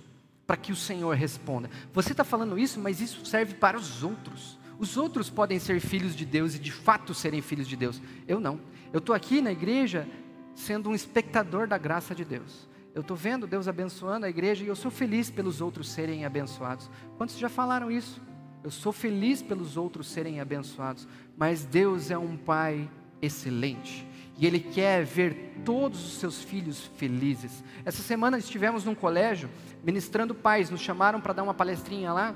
para 0.47 0.57
que 0.57 0.71
o 0.71 0.77
Senhor 0.77 1.17
responda. 1.17 1.69
Você 1.93 2.13
está 2.13 2.23
falando 2.23 2.57
isso, 2.57 2.79
mas 2.79 3.01
isso 3.01 3.27
serve 3.27 3.55
para 3.55 3.77
os 3.77 4.05
outros. 4.05 4.57
Os 4.79 4.97
outros 4.97 5.29
podem 5.29 5.59
ser 5.59 5.81
filhos 5.81 6.15
de 6.15 6.25
Deus 6.25 6.55
e 6.55 6.61
de 6.61 6.71
fato 6.71 7.13
serem 7.13 7.43
filhos 7.43 7.67
de 7.67 7.75
Deus. 7.75 8.01
Eu 8.29 8.39
não. 8.39 8.61
Eu 8.93 8.99
estou 8.99 9.17
aqui 9.17 9.41
na 9.41 9.51
igreja 9.51 10.07
sendo 10.55 10.91
um 10.91 10.95
espectador 10.95 11.67
da 11.67 11.77
graça 11.77 12.15
de 12.15 12.25
Deus. 12.25 12.69
Eu 12.95 13.01
estou 13.01 13.17
vendo 13.17 13.49
Deus 13.49 13.67
abençoando 13.67 14.27
a 14.27 14.31
igreja 14.31 14.63
e 14.63 14.69
eu 14.69 14.77
sou 14.77 14.93
feliz 14.93 15.29
pelos 15.29 15.61
outros 15.61 15.91
serem 15.91 16.25
abençoados. 16.25 16.89
Quantos 17.19 17.37
já 17.37 17.49
falaram 17.49 17.91
isso? 17.91 18.30
Eu 18.63 18.71
sou 18.71 18.93
feliz 18.93 19.43
pelos 19.43 19.77
outros 19.77 20.07
serem 20.09 20.41
abençoados, 20.41 21.09
mas 21.37 21.65
Deus 21.65 22.11
é 22.11 22.19
um 22.19 22.37
Pai 22.37 22.89
excelente 23.23 24.07
e 24.39 24.47
Ele 24.47 24.59
quer 24.59 25.05
ver 25.05 25.55
todos 25.65 26.03
os 26.05 26.15
seus 26.15 26.43
filhos 26.43 26.91
felizes. 26.97 27.63
Essa 27.85 28.03
semana 28.03 28.39
estivemos 28.39 28.85
num 28.85 28.95
colégio 28.95 29.51
ministrando 29.85 30.35
pais, 30.35 30.71
nos 30.71 30.81
chamaram 30.81 31.21
para 31.21 31.35
dar 31.35 31.43
uma 31.43 31.55
palestrinha 31.55 32.13
lá 32.13 32.35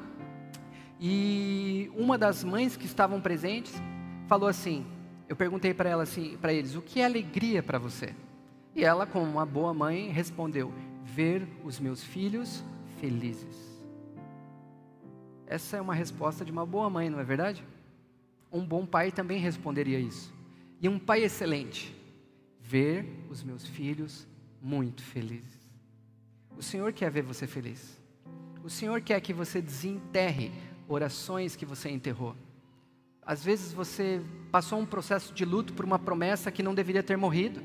e 1.00 1.90
uma 1.94 2.16
das 2.16 2.44
mães 2.44 2.76
que 2.76 2.86
estavam 2.86 3.20
presentes 3.20 3.74
falou 4.26 4.48
assim: 4.48 4.86
eu 5.28 5.36
perguntei 5.36 5.74
para 5.74 5.88
ela 5.88 6.02
assim, 6.02 6.36
para 6.40 6.52
eles, 6.52 6.74
o 6.74 6.82
que 6.82 7.00
é 7.00 7.04
alegria 7.04 7.62
para 7.62 7.78
você? 7.78 8.14
E 8.74 8.84
ela, 8.84 9.06
como 9.06 9.24
uma 9.24 9.46
boa 9.46 9.72
mãe, 9.72 10.10
respondeu: 10.10 10.72
ver 11.02 11.46
os 11.64 11.80
meus 11.80 12.02
filhos 12.02 12.64
felizes. 13.00 13.73
Essa 15.54 15.76
é 15.76 15.80
uma 15.80 15.94
resposta 15.94 16.44
de 16.44 16.50
uma 16.50 16.66
boa 16.66 16.90
mãe, 16.90 17.08
não 17.08 17.20
é 17.20 17.22
verdade? 17.22 17.64
Um 18.50 18.66
bom 18.66 18.84
pai 18.84 19.12
também 19.12 19.38
responderia 19.38 20.00
isso. 20.00 20.34
E 20.80 20.88
um 20.88 20.98
pai 20.98 21.22
excelente, 21.22 21.94
ver 22.60 23.06
os 23.30 23.40
meus 23.44 23.64
filhos 23.64 24.26
muito 24.60 25.00
felizes. 25.04 25.60
O 26.58 26.62
Senhor 26.62 26.92
quer 26.92 27.08
ver 27.08 27.22
você 27.22 27.46
feliz. 27.46 27.96
O 28.64 28.68
Senhor 28.68 29.00
quer 29.00 29.20
que 29.20 29.32
você 29.32 29.62
desenterre 29.62 30.50
orações 30.88 31.54
que 31.54 31.64
você 31.64 31.88
enterrou. 31.88 32.34
Às 33.22 33.44
vezes 33.44 33.72
você 33.72 34.20
passou 34.50 34.80
um 34.80 34.86
processo 34.86 35.32
de 35.32 35.44
luto 35.44 35.72
por 35.72 35.84
uma 35.84 36.00
promessa 36.00 36.50
que 36.50 36.64
não 36.64 36.74
deveria 36.74 37.00
ter 37.00 37.16
morrido. 37.16 37.62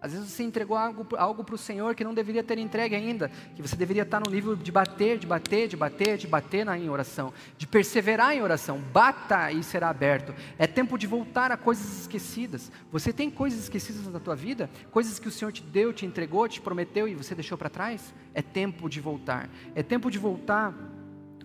Às 0.00 0.12
vezes 0.12 0.30
você 0.30 0.44
entregou 0.44 0.76
algo, 0.76 1.42
para 1.44 1.54
o 1.54 1.58
Senhor 1.58 1.92
que 1.94 2.04
não 2.04 2.14
deveria 2.14 2.44
ter 2.44 2.56
entregue 2.56 2.94
ainda, 2.94 3.28
que 3.56 3.60
você 3.60 3.74
deveria 3.74 4.02
estar 4.02 4.20
no 4.20 4.30
nível 4.30 4.54
de 4.54 4.70
bater, 4.70 5.18
de 5.18 5.26
bater, 5.26 5.66
de 5.66 5.76
bater, 5.76 6.16
de 6.16 6.26
bater 6.26 6.64
na, 6.64 6.78
em 6.78 6.88
oração, 6.88 7.32
de 7.56 7.66
perseverar 7.66 8.32
em 8.32 8.40
oração. 8.40 8.78
Bata 8.78 9.50
e 9.50 9.60
será 9.64 9.88
aberto. 9.88 10.32
É 10.56 10.68
tempo 10.68 10.96
de 10.96 11.08
voltar 11.08 11.50
a 11.50 11.56
coisas 11.56 12.02
esquecidas. 12.02 12.70
Você 12.92 13.12
tem 13.12 13.28
coisas 13.28 13.64
esquecidas 13.64 14.06
na 14.06 14.20
tua 14.20 14.36
vida? 14.36 14.70
Coisas 14.92 15.18
que 15.18 15.26
o 15.26 15.32
Senhor 15.32 15.50
te 15.50 15.64
deu, 15.64 15.92
te 15.92 16.06
entregou, 16.06 16.46
te 16.48 16.60
prometeu 16.60 17.08
e 17.08 17.14
você 17.16 17.34
deixou 17.34 17.58
para 17.58 17.68
trás? 17.68 18.14
É 18.32 18.40
tempo 18.40 18.88
de 18.88 19.00
voltar. 19.00 19.50
É 19.74 19.82
tempo 19.82 20.12
de 20.12 20.18
voltar 20.18 20.72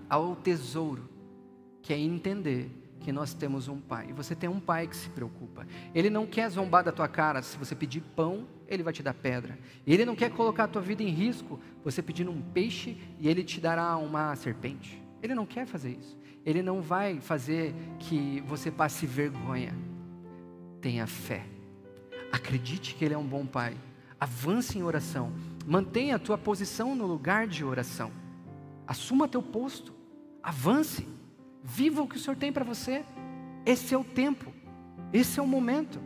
ao 0.08 0.36
tesouro, 0.36 1.10
que 1.82 1.92
é 1.92 1.98
entender 1.98 2.83
que 3.04 3.12
nós 3.12 3.34
temos 3.34 3.68
um 3.68 3.80
pai. 3.80 4.08
E 4.10 4.14
você 4.14 4.34
tem 4.34 4.50
um 4.50 4.60
pai 4.60 4.88
que 4.88 4.96
se 4.96 5.10
preocupa. 5.10 5.68
Ele 5.94 6.10
não 6.10 6.26
quer 6.26 6.50
zombar 6.50 6.84
da 6.84 6.92
tua 6.92 7.08
cara. 7.08 7.42
Se 7.42 7.58
você 7.58 7.76
pedir 7.76 8.02
pão, 8.16 8.48
ele 8.68 8.82
vai 8.82 8.94
te 8.94 9.04
dar 9.04 9.14
pedra. 9.14 9.60
Ele 9.86 10.06
não 10.06 10.16
quer 10.16 10.32
colocar 10.32 10.64
a 10.64 10.68
tua 10.68 10.82
vida 10.82 11.04
em 11.04 11.10
risco. 11.10 11.60
Você 11.84 12.02
pedindo 12.02 12.32
um 12.32 12.42
peixe 12.42 12.98
e 13.20 13.28
ele 13.28 13.44
te 13.44 13.60
dará 13.60 13.98
uma 13.98 14.36
serpente. 14.36 15.04
Ele 15.22 15.36
não 15.36 15.46
quer 15.46 15.68
fazer 15.68 15.98
isso. 16.00 16.18
Ele 16.46 16.62
não 16.62 16.82
vai 16.82 17.20
fazer 17.20 17.76
que 18.00 18.42
você 18.48 18.72
passe 18.72 19.06
vergonha. 19.06 19.76
Tenha 20.82 21.06
fé. 21.06 21.46
Acredite 22.32 22.96
que 22.96 23.06
ele 23.06 23.14
é 23.14 23.18
um 23.18 23.28
bom 23.28 23.46
pai. 23.46 23.76
Avance 24.20 24.78
em 24.78 24.84
oração. 24.84 25.34
Mantenha 25.66 26.16
a 26.16 26.20
tua 26.20 26.38
posição 26.38 26.96
no 26.96 27.06
lugar 27.06 27.48
de 27.48 27.64
oração. 27.64 28.12
Assuma 28.88 29.28
teu 29.28 29.42
posto. 29.42 29.94
Avance. 30.42 31.13
Viva 31.64 32.02
o 32.02 32.08
que 32.08 32.18
o 32.18 32.20
Senhor 32.20 32.36
tem 32.36 32.52
para 32.52 32.66
você. 32.66 33.06
Esse 33.66 33.94
é 33.94 33.98
o 33.98 34.04
tempo. 34.04 34.54
Esse 35.14 35.40
é 35.40 35.44
o 35.44 35.48
momento. 35.48 36.00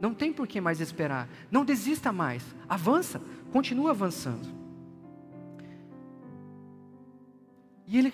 Não 0.00 0.14
tem 0.14 0.32
por 0.32 0.46
que 0.46 0.60
mais 0.60 0.80
esperar. 0.80 1.28
Não 1.50 1.64
desista 1.64 2.12
mais. 2.12 2.42
Avança. 2.68 3.20
Continua 3.52 3.90
avançando. 3.90 4.56
E 7.86 7.98
ele, 7.98 8.12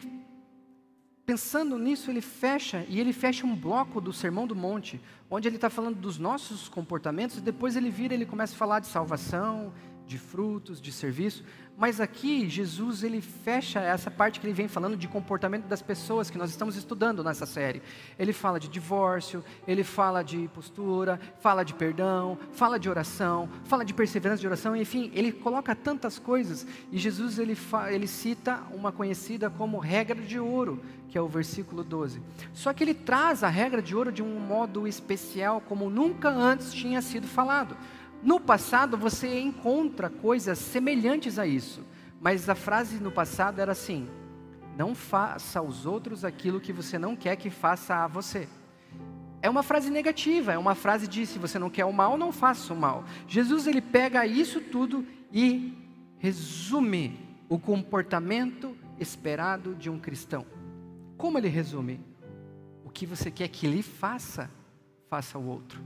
pensando 1.25 1.79
nisso, 1.79 2.11
ele 2.11 2.21
fecha, 2.21 2.85
e 2.89 3.01
ele 3.01 3.13
fecha 3.13 3.47
um 3.47 3.57
bloco 3.57 4.01
do 4.01 4.13
Sermão 4.13 4.47
do 4.47 4.55
Monte, 4.55 5.01
onde 5.31 5.49
ele 5.49 5.57
está 5.57 5.71
falando 5.71 5.97
dos 5.97 6.19
nossos 6.19 6.69
comportamentos, 6.69 7.39
e 7.39 7.41
depois 7.41 7.75
ele 7.75 7.89
vira, 7.89 8.13
ele 8.13 8.27
começa 8.27 8.55
a 8.55 8.59
falar 8.59 8.81
de 8.81 8.87
salvação, 8.87 9.73
de 10.07 10.19
frutos, 10.19 10.81
de 10.81 10.93
serviço. 10.93 11.45
Mas 11.77 12.01
aqui 12.01 12.49
Jesus 12.49 13.03
ele 13.03 13.21
fecha 13.21 13.81
essa 13.81 14.11
parte 14.11 14.39
que 14.39 14.47
ele 14.47 14.55
vem 14.55 14.69
falando 14.69 14.97
de 14.97 15.09
comportamento 15.09 15.65
das 15.65 15.81
pessoas 15.81 16.31
que 16.31 16.37
nós 16.37 16.51
estamos 16.51 16.77
estudando 16.77 17.25
nessa 17.25 17.47
série. 17.47 17.83
Ele 18.19 18.33
fala 18.33 18.61
de 18.61 18.69
divórcio, 18.69 19.43
ele 19.67 19.83
fala 19.83 20.23
de 20.23 20.49
postura, 20.55 21.19
fala 21.41 21.65
de 21.65 21.75
perdão, 21.75 22.39
fala 22.53 22.79
de 22.79 22.89
oração, 22.89 23.49
fala 23.65 23.85
de 23.85 23.95
perseverança 23.95 24.41
de 24.41 24.47
oração, 24.47 24.77
enfim, 24.77 25.11
ele 25.15 25.33
coloca 25.33 25.75
tantas 25.75 26.19
coisas 26.19 26.67
e 26.91 26.99
Jesus 26.99 27.39
ele, 27.39 27.57
ele 27.91 28.07
cita 28.07 28.63
uma 28.73 28.93
conhecida 28.93 29.49
como 29.49 29.79
regra 29.79 30.21
de 30.21 30.39
ouro, 30.39 30.81
que 31.09 31.17
é 31.17 31.21
o 31.21 31.29
versículo 31.29 31.83
12. 31.83 32.21
Só 32.53 32.73
que 32.73 32.85
ele 32.85 32.95
traz 32.95 33.43
a 33.43 33.49
regra 33.49 33.83
de 33.83 33.97
ouro 33.97 34.13
de 34.13 34.23
um 34.23 34.39
modo 34.39 34.87
especial 34.87 35.61
como 35.61 35.91
nunca 35.91 36.29
antes 36.29 36.73
tinha 36.73 37.01
sido 37.03 37.27
falado. 37.27 37.77
No 38.23 38.39
passado 38.39 38.97
você 38.97 39.41
encontra 39.41 40.09
coisas 40.09 40.59
semelhantes 40.59 41.39
a 41.39 41.47
isso, 41.47 41.85
mas 42.21 42.49
a 42.49 42.55
frase 42.55 42.99
no 42.99 43.11
passado 43.11 43.61
era 43.61 43.73
assim: 43.73 44.09
não 44.77 44.95
faça 44.95 45.59
aos 45.59 45.87
outros 45.87 46.25
aquilo 46.25 46.61
que 46.61 46.73
você 46.73 46.99
não 46.99 47.17
quer 47.17 47.37
que 47.37 47.51
faça 47.51 47.97
a 47.97 48.07
você. 48.07 48.49
É 49.43 49.51
uma 49.51 49.65
frase 49.65 49.91
negativa, 49.91 50.53
é 50.53 50.59
uma 50.59 50.77
frase 50.77 51.09
de 51.09 51.27
se 51.27 51.37
você 51.37 51.59
não 51.59 51.69
quer 51.69 51.85
o 51.85 51.93
mal, 51.93 52.17
não 52.17 52.31
faça 52.31 52.73
o 52.73 52.77
mal. 52.77 53.05
Jesus 53.27 53.67
ele 53.67 53.81
pega 53.81 54.25
isso 54.25 54.61
tudo 54.61 55.05
e 55.33 55.77
resume 56.19 57.19
o 57.49 57.59
comportamento 57.59 58.77
esperado 59.01 59.75
de 59.75 59.91
um 59.91 59.99
cristão. 59.99 60.47
Como 61.17 61.39
ele 61.39 61.49
resume? 61.49 62.01
O 62.85 62.91
que 62.91 63.05
você 63.05 63.33
quer 63.33 63.49
que 63.49 63.67
lhe 63.67 63.83
faça, 63.83 64.49
faça 65.11 65.37
ao 65.37 65.45
outro. 65.45 65.83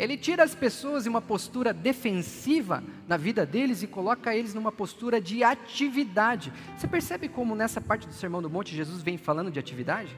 Ele 0.00 0.16
tira 0.16 0.42
as 0.42 0.54
pessoas 0.54 1.02
de 1.02 1.10
uma 1.10 1.20
postura 1.20 1.74
defensiva 1.74 2.82
na 3.06 3.18
vida 3.18 3.44
deles 3.44 3.82
e 3.82 3.86
coloca 3.86 4.34
eles 4.34 4.54
numa 4.54 4.72
postura 4.72 5.20
de 5.20 5.44
atividade. 5.44 6.50
Você 6.74 6.88
percebe 6.88 7.28
como 7.28 7.54
nessa 7.54 7.82
parte 7.82 8.06
do 8.06 8.14
Sermão 8.14 8.40
do 8.40 8.48
Monte 8.48 8.74
Jesus 8.74 9.02
vem 9.02 9.18
falando 9.18 9.50
de 9.50 9.58
atividade? 9.58 10.16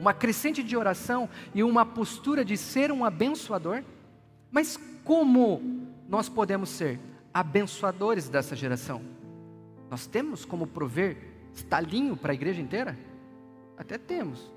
Uma 0.00 0.12
crescente 0.12 0.64
de 0.64 0.76
oração 0.76 1.28
e 1.54 1.62
uma 1.62 1.86
postura 1.86 2.44
de 2.44 2.56
ser 2.56 2.90
um 2.90 3.04
abençoador? 3.04 3.84
Mas 4.50 4.76
como 5.04 5.86
nós 6.08 6.28
podemos 6.28 6.68
ser 6.68 6.98
abençoadores 7.32 8.28
dessa 8.28 8.56
geração? 8.56 9.00
Nós 9.88 10.08
temos 10.08 10.44
como 10.44 10.66
prover 10.66 11.16
estalinho 11.54 12.16
para 12.16 12.32
a 12.32 12.34
igreja 12.34 12.60
inteira? 12.60 12.98
Até 13.78 13.96
temos, 13.96 14.50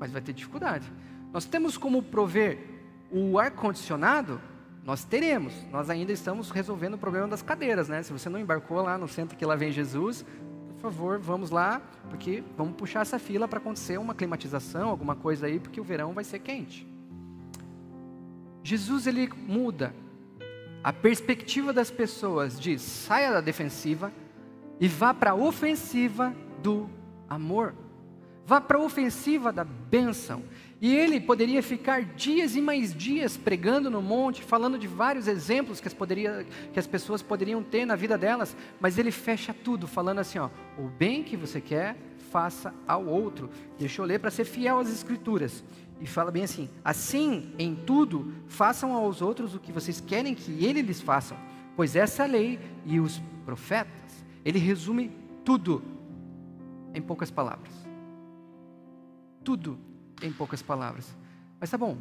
mas 0.00 0.10
vai 0.10 0.20
ter 0.20 0.32
dificuldade. 0.32 0.92
Nós 1.32 1.44
temos 1.44 1.78
como 1.78 2.02
prover 2.02 2.79
o 3.10 3.38
ar-condicionado, 3.38 4.40
nós 4.84 5.04
teremos. 5.04 5.52
Nós 5.70 5.90
ainda 5.90 6.12
estamos 6.12 6.50
resolvendo 6.50 6.94
o 6.94 6.98
problema 6.98 7.28
das 7.28 7.42
cadeiras, 7.42 7.88
né? 7.88 8.02
Se 8.02 8.12
você 8.12 8.28
não 8.28 8.38
embarcou 8.38 8.82
lá 8.82 8.96
no 8.96 9.08
centro 9.08 9.36
que 9.36 9.44
lá 9.44 9.56
vem 9.56 9.72
Jesus, 9.72 10.24
por 10.70 10.80
favor, 10.80 11.18
vamos 11.18 11.50
lá, 11.50 11.82
porque 12.08 12.42
vamos 12.56 12.74
puxar 12.74 13.02
essa 13.02 13.18
fila 13.18 13.46
para 13.46 13.58
acontecer 13.58 13.98
uma 13.98 14.14
climatização, 14.14 14.88
alguma 14.88 15.14
coisa 15.14 15.46
aí, 15.46 15.60
porque 15.60 15.80
o 15.80 15.84
verão 15.84 16.12
vai 16.12 16.24
ser 16.24 16.38
quente. 16.38 16.86
Jesus 18.62 19.06
ele 19.06 19.28
muda 19.46 19.94
a 20.82 20.92
perspectiva 20.92 21.72
das 21.72 21.90
pessoas, 21.90 22.58
diz: 22.58 22.80
saia 22.80 23.32
da 23.32 23.40
defensiva 23.40 24.12
e 24.78 24.88
vá 24.88 25.12
para 25.12 25.32
a 25.32 25.34
ofensiva 25.34 26.34
do 26.62 26.88
amor. 27.28 27.74
Vá 28.46 28.60
para 28.60 28.78
a 28.78 28.80
ofensiva 28.80 29.52
da 29.52 29.64
bênção. 29.64 30.42
E 30.80 30.96
ele 30.96 31.20
poderia 31.20 31.62
ficar 31.62 32.02
dias 32.02 32.56
e 32.56 32.60
mais 32.60 32.94
dias 32.94 33.36
pregando 33.36 33.90
no 33.90 34.00
monte, 34.00 34.42
falando 34.42 34.78
de 34.78 34.86
vários 34.86 35.28
exemplos 35.28 35.78
que 35.78 35.86
as, 35.86 35.92
poderia, 35.92 36.46
que 36.72 36.78
as 36.78 36.86
pessoas 36.86 37.20
poderiam 37.20 37.62
ter 37.62 37.84
na 37.84 37.94
vida 37.94 38.16
delas, 38.16 38.56
mas 38.80 38.96
ele 38.96 39.10
fecha 39.10 39.52
tudo, 39.52 39.86
falando 39.86 40.20
assim: 40.20 40.38
ó, 40.38 40.48
o 40.78 40.88
bem 40.88 41.22
que 41.22 41.36
você 41.36 41.60
quer, 41.60 41.98
faça 42.30 42.72
ao 42.88 43.04
outro. 43.04 43.50
Deixa 43.78 44.00
eu 44.00 44.06
ler 44.06 44.20
para 44.20 44.30
ser 44.30 44.46
fiel 44.46 44.78
às 44.78 44.90
Escrituras. 44.90 45.62
E 46.00 46.06
fala 46.06 46.30
bem 46.30 46.44
assim: 46.44 46.70
assim, 46.82 47.52
em 47.58 47.74
tudo, 47.74 48.32
façam 48.48 48.94
aos 48.94 49.20
outros 49.20 49.54
o 49.54 49.60
que 49.60 49.72
vocês 49.72 50.00
querem 50.00 50.34
que 50.34 50.64
eles 50.64 50.86
lhes 50.86 51.00
façam, 51.02 51.36
pois 51.76 51.94
essa 51.94 52.24
lei 52.24 52.58
e 52.86 52.98
os 52.98 53.20
profetas. 53.44 54.24
Ele 54.42 54.58
resume 54.58 55.10
tudo 55.44 55.82
em 56.94 57.02
poucas 57.02 57.30
palavras. 57.30 57.74
Tudo 59.44 59.89
em 60.22 60.32
poucas 60.32 60.62
palavras. 60.62 61.16
Mas 61.60 61.70
tá 61.70 61.78
bom. 61.78 61.98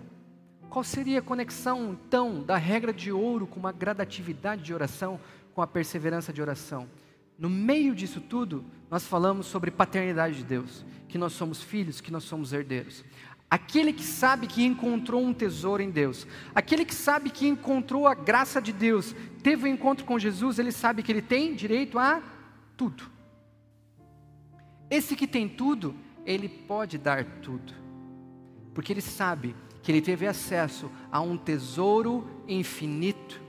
Qual 0.70 0.84
seria 0.84 1.20
a 1.20 1.24
conexão, 1.24 1.94
então, 1.94 2.44
da 2.44 2.56
regra 2.56 2.94
de 2.94 3.12
ouro 3.12 3.48
com 3.48 3.60
uma 3.60 3.72
gradatividade 3.72 4.62
de 4.62 4.74
oração, 4.74 5.20
com 5.54 5.62
a 5.62 5.68
perseverança 5.68 6.32
de 6.32 6.42
oração? 6.42 6.88
No 7.38 7.50
meio 7.50 7.96
disso 7.96 8.22
tudo, 8.22 8.64
nós 8.90 9.08
falamos 9.08 9.48
sobre 9.48 9.72
paternidade 9.72 10.38
de 10.38 10.44
Deus, 10.44 10.86
que 11.08 11.18
nós 11.18 11.34
somos 11.34 11.64
filhos, 11.64 12.00
que 12.00 12.12
nós 12.12 12.24
somos 12.24 12.54
herdeiros. 12.54 13.04
Aquele 13.50 13.92
que 13.92 14.04
sabe 14.04 14.46
que 14.46 14.64
encontrou 14.64 15.24
um 15.24 15.34
tesouro 15.34 15.82
em 15.82 15.90
Deus, 15.90 16.28
aquele 16.54 16.86
que 16.86 16.94
sabe 16.94 17.32
que 17.32 17.48
encontrou 17.48 18.06
a 18.08 18.14
graça 18.14 18.62
de 18.62 18.72
Deus, 18.72 19.16
teve 19.42 19.68
um 19.68 19.74
encontro 19.74 20.06
com 20.06 20.20
Jesus, 20.20 20.60
ele 20.60 20.72
sabe 20.72 21.02
que 21.02 21.12
ele 21.12 21.22
tem 21.22 21.56
direito 21.56 21.98
a 21.98 22.22
tudo. 22.78 23.10
Esse 24.88 25.16
que 25.16 25.26
tem 25.26 25.50
tudo, 25.50 25.96
ele 26.28 26.48
pode 26.48 27.00
dar 27.00 27.26
tudo 27.42 27.79
porque 28.80 28.94
ele 28.94 29.02
sabe 29.02 29.54
que 29.84 29.92
ele 29.92 30.00
teve 30.00 30.26
acesso 30.26 30.90
a 31.12 31.20
um 31.20 31.36
tesouro 31.36 32.26
infinito, 32.48 33.42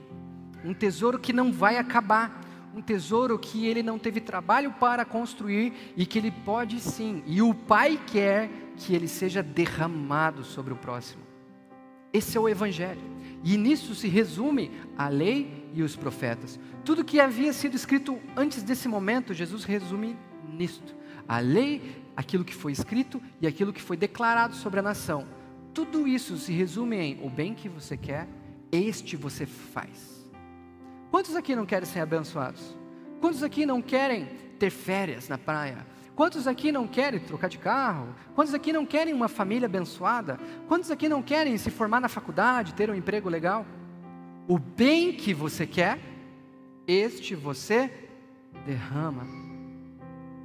um 0.61 0.73
tesouro 0.73 1.17
que 1.17 1.31
não 1.31 1.53
vai 1.53 1.77
acabar, 1.77 2.41
um 2.75 2.81
tesouro 2.81 3.39
que 3.39 3.65
ele 3.65 3.81
não 3.81 3.97
teve 3.97 4.19
trabalho 4.19 4.73
para 4.73 5.05
construir 5.05 5.93
e 5.95 6.05
que 6.05 6.19
ele 6.19 6.31
pode 6.31 6.81
sim, 6.81 7.23
e 7.25 7.41
o 7.41 7.53
Pai 7.53 7.97
quer 8.07 8.49
que 8.75 8.93
ele 8.93 9.07
seja 9.07 9.41
derramado 9.41 10.43
sobre 10.43 10.73
o 10.73 10.75
próximo. 10.75 11.23
Esse 12.11 12.37
é 12.37 12.41
o 12.41 12.49
Evangelho, 12.49 12.99
e 13.41 13.55
nisso 13.55 13.95
se 13.95 14.09
resume 14.09 14.69
a 14.97 15.07
lei 15.07 15.65
e 15.73 15.81
os 15.81 15.95
profetas. 15.95 16.59
Tudo 16.83 17.05
que 17.05 17.21
havia 17.21 17.53
sido 17.53 17.73
escrito 17.73 18.19
antes 18.35 18.63
desse 18.63 18.89
momento, 18.89 19.33
Jesus 19.33 19.63
resume 19.63 20.17
nisto. 20.45 20.93
A 21.25 21.39
lei, 21.39 22.00
aquilo 22.15 22.43
que 22.43 22.53
foi 22.53 22.71
escrito 22.71 23.21
e 23.39 23.47
aquilo 23.47 23.73
que 23.73 23.81
foi 23.81 23.97
declarado 23.97 24.55
sobre 24.55 24.79
a 24.79 24.83
nação. 24.83 25.25
Tudo 25.73 26.07
isso 26.07 26.37
se 26.37 26.51
resume 26.51 26.97
em 26.97 27.25
o 27.25 27.29
bem 27.29 27.53
que 27.53 27.69
você 27.69 27.95
quer, 27.95 28.27
este 28.71 29.15
você 29.15 29.45
faz. 29.45 30.29
Quantos 31.09 31.35
aqui 31.35 31.55
não 31.55 31.65
querem 31.65 31.87
ser 31.87 31.99
abençoados? 31.99 32.75
Quantos 33.19 33.43
aqui 33.43 33.65
não 33.65 33.81
querem 33.81 34.25
ter 34.57 34.69
férias 34.69 35.27
na 35.27 35.37
praia? 35.37 35.85
Quantos 36.15 36.45
aqui 36.47 36.71
não 36.71 36.87
querem 36.87 37.19
trocar 37.19 37.47
de 37.47 37.57
carro? 37.57 38.09
Quantos 38.35 38.53
aqui 38.53 38.71
não 38.71 38.85
querem 38.85 39.13
uma 39.13 39.27
família 39.27 39.65
abençoada? 39.65 40.39
Quantos 40.67 40.91
aqui 40.91 41.07
não 41.07 41.21
querem 41.21 41.57
se 41.57 41.69
formar 41.69 41.99
na 41.99 42.09
faculdade, 42.09 42.73
ter 42.73 42.89
um 42.89 42.95
emprego 42.95 43.29
legal? 43.29 43.65
O 44.47 44.59
bem 44.59 45.13
que 45.13 45.33
você 45.33 45.65
quer, 45.65 45.99
este 46.87 47.35
você 47.35 47.91
derrama. 48.65 49.25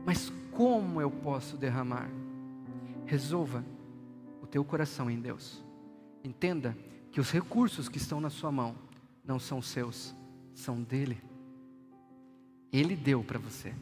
Mas 0.05 0.33
como 0.57 1.01
eu 1.03 1.11
posso 1.11 1.57
derramar? 1.57 2.09
Resolva 3.05 3.63
o 4.43 4.47
teu 4.47 4.65
coração 4.65 5.11
em 5.11 5.21
Deus. 5.21 5.63
Entenda 6.25 6.77
que 7.13 7.21
os 7.21 7.31
recursos 7.31 7.89
que 7.89 7.99
estão 7.99 8.21
na 8.21 8.31
sua 8.31 8.51
mão 8.51 8.75
não 9.23 9.39
são 9.39 9.61
seus, 9.61 10.15
são 10.55 10.83
dele. 10.83 11.23
Ele 12.73 12.97
deu 12.97 13.23
para 13.23 13.39
você 13.39 13.75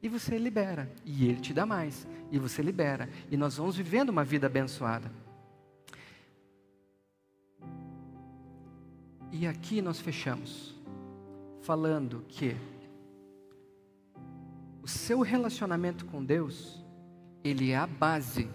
e 0.00 0.08
você 0.08 0.38
libera, 0.38 0.88
e 1.04 1.26
Ele 1.26 1.40
te 1.40 1.52
dá 1.52 1.66
mais, 1.66 2.06
e 2.30 2.38
você 2.38 2.62
libera, 2.62 3.08
e 3.30 3.36
nós 3.36 3.56
vamos 3.56 3.76
vivendo 3.76 4.10
uma 4.10 4.22
vida 4.22 4.46
abençoada. 4.46 5.10
E 9.32 9.46
aqui 9.46 9.82
nós 9.82 9.98
fechamos, 9.98 10.76
falando 11.62 12.24
que 12.28 12.54
o 14.88 14.90
seu 14.90 15.20
relacionamento 15.20 16.06
com 16.06 16.24
Deus, 16.24 16.82
ele 17.44 17.72
é 17.72 17.76
a 17.76 17.86
base 17.86 18.48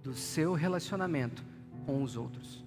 do 0.00 0.14
seu 0.14 0.52
relacionamento 0.52 1.44
com 1.84 2.04
os 2.04 2.16
outros. 2.16 2.64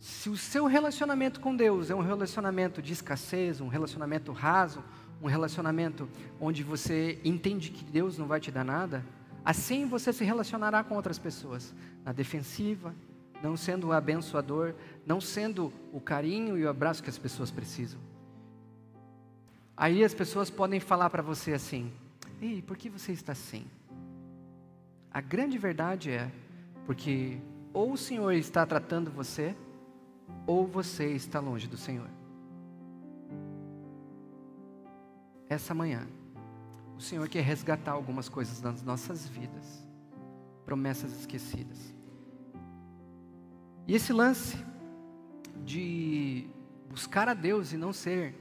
Se 0.00 0.28
o 0.28 0.36
seu 0.36 0.66
relacionamento 0.66 1.38
com 1.38 1.54
Deus 1.54 1.90
é 1.90 1.94
um 1.94 2.00
relacionamento 2.00 2.82
de 2.82 2.92
escassez, 2.92 3.60
um 3.60 3.68
relacionamento 3.68 4.32
raso, 4.32 4.82
um 5.22 5.28
relacionamento 5.28 6.08
onde 6.40 6.64
você 6.64 7.20
entende 7.24 7.70
que 7.70 7.84
Deus 7.84 8.18
não 8.18 8.26
vai 8.26 8.40
te 8.40 8.50
dar 8.50 8.64
nada, 8.64 9.06
assim 9.44 9.86
você 9.86 10.12
se 10.12 10.24
relacionará 10.24 10.82
com 10.82 10.96
outras 10.96 11.20
pessoas, 11.20 11.72
na 12.04 12.10
defensiva, 12.10 12.96
não 13.40 13.56
sendo 13.56 13.86
o 13.86 13.92
abençoador, 13.92 14.74
não 15.06 15.20
sendo 15.20 15.72
o 15.92 16.00
carinho 16.00 16.58
e 16.58 16.64
o 16.64 16.68
abraço 16.68 17.00
que 17.00 17.10
as 17.10 17.18
pessoas 17.18 17.52
precisam. 17.52 18.00
Aí 19.76 20.02
as 20.02 20.14
pessoas 20.14 20.50
podem 20.50 20.80
falar 20.80 21.10
para 21.10 21.22
você 21.22 21.52
assim: 21.52 21.92
Ei, 22.40 22.62
por 22.62 22.76
que 22.76 22.88
você 22.88 23.12
está 23.12 23.32
assim? 23.32 23.66
A 25.10 25.20
grande 25.20 25.58
verdade 25.58 26.10
é 26.10 26.30
porque 26.86 27.38
ou 27.72 27.92
o 27.92 27.96
Senhor 27.96 28.32
está 28.32 28.64
tratando 28.64 29.10
você, 29.10 29.56
ou 30.46 30.66
você 30.66 31.12
está 31.12 31.40
longe 31.40 31.66
do 31.66 31.76
Senhor. 31.76 32.08
essa 35.48 35.74
manhã, 35.74 36.06
o 36.96 37.00
Senhor 37.00 37.28
quer 37.28 37.42
resgatar 37.42 37.92
algumas 37.92 38.28
coisas 38.28 38.60
das 38.60 38.82
nossas 38.82 39.26
vidas, 39.26 39.86
promessas 40.64 41.12
esquecidas. 41.18 41.94
E 43.86 43.94
esse 43.94 44.12
lance 44.12 44.58
de 45.64 46.46
buscar 46.90 47.28
a 47.28 47.34
Deus 47.34 47.72
e 47.72 47.76
não 47.76 47.92
ser 47.92 48.34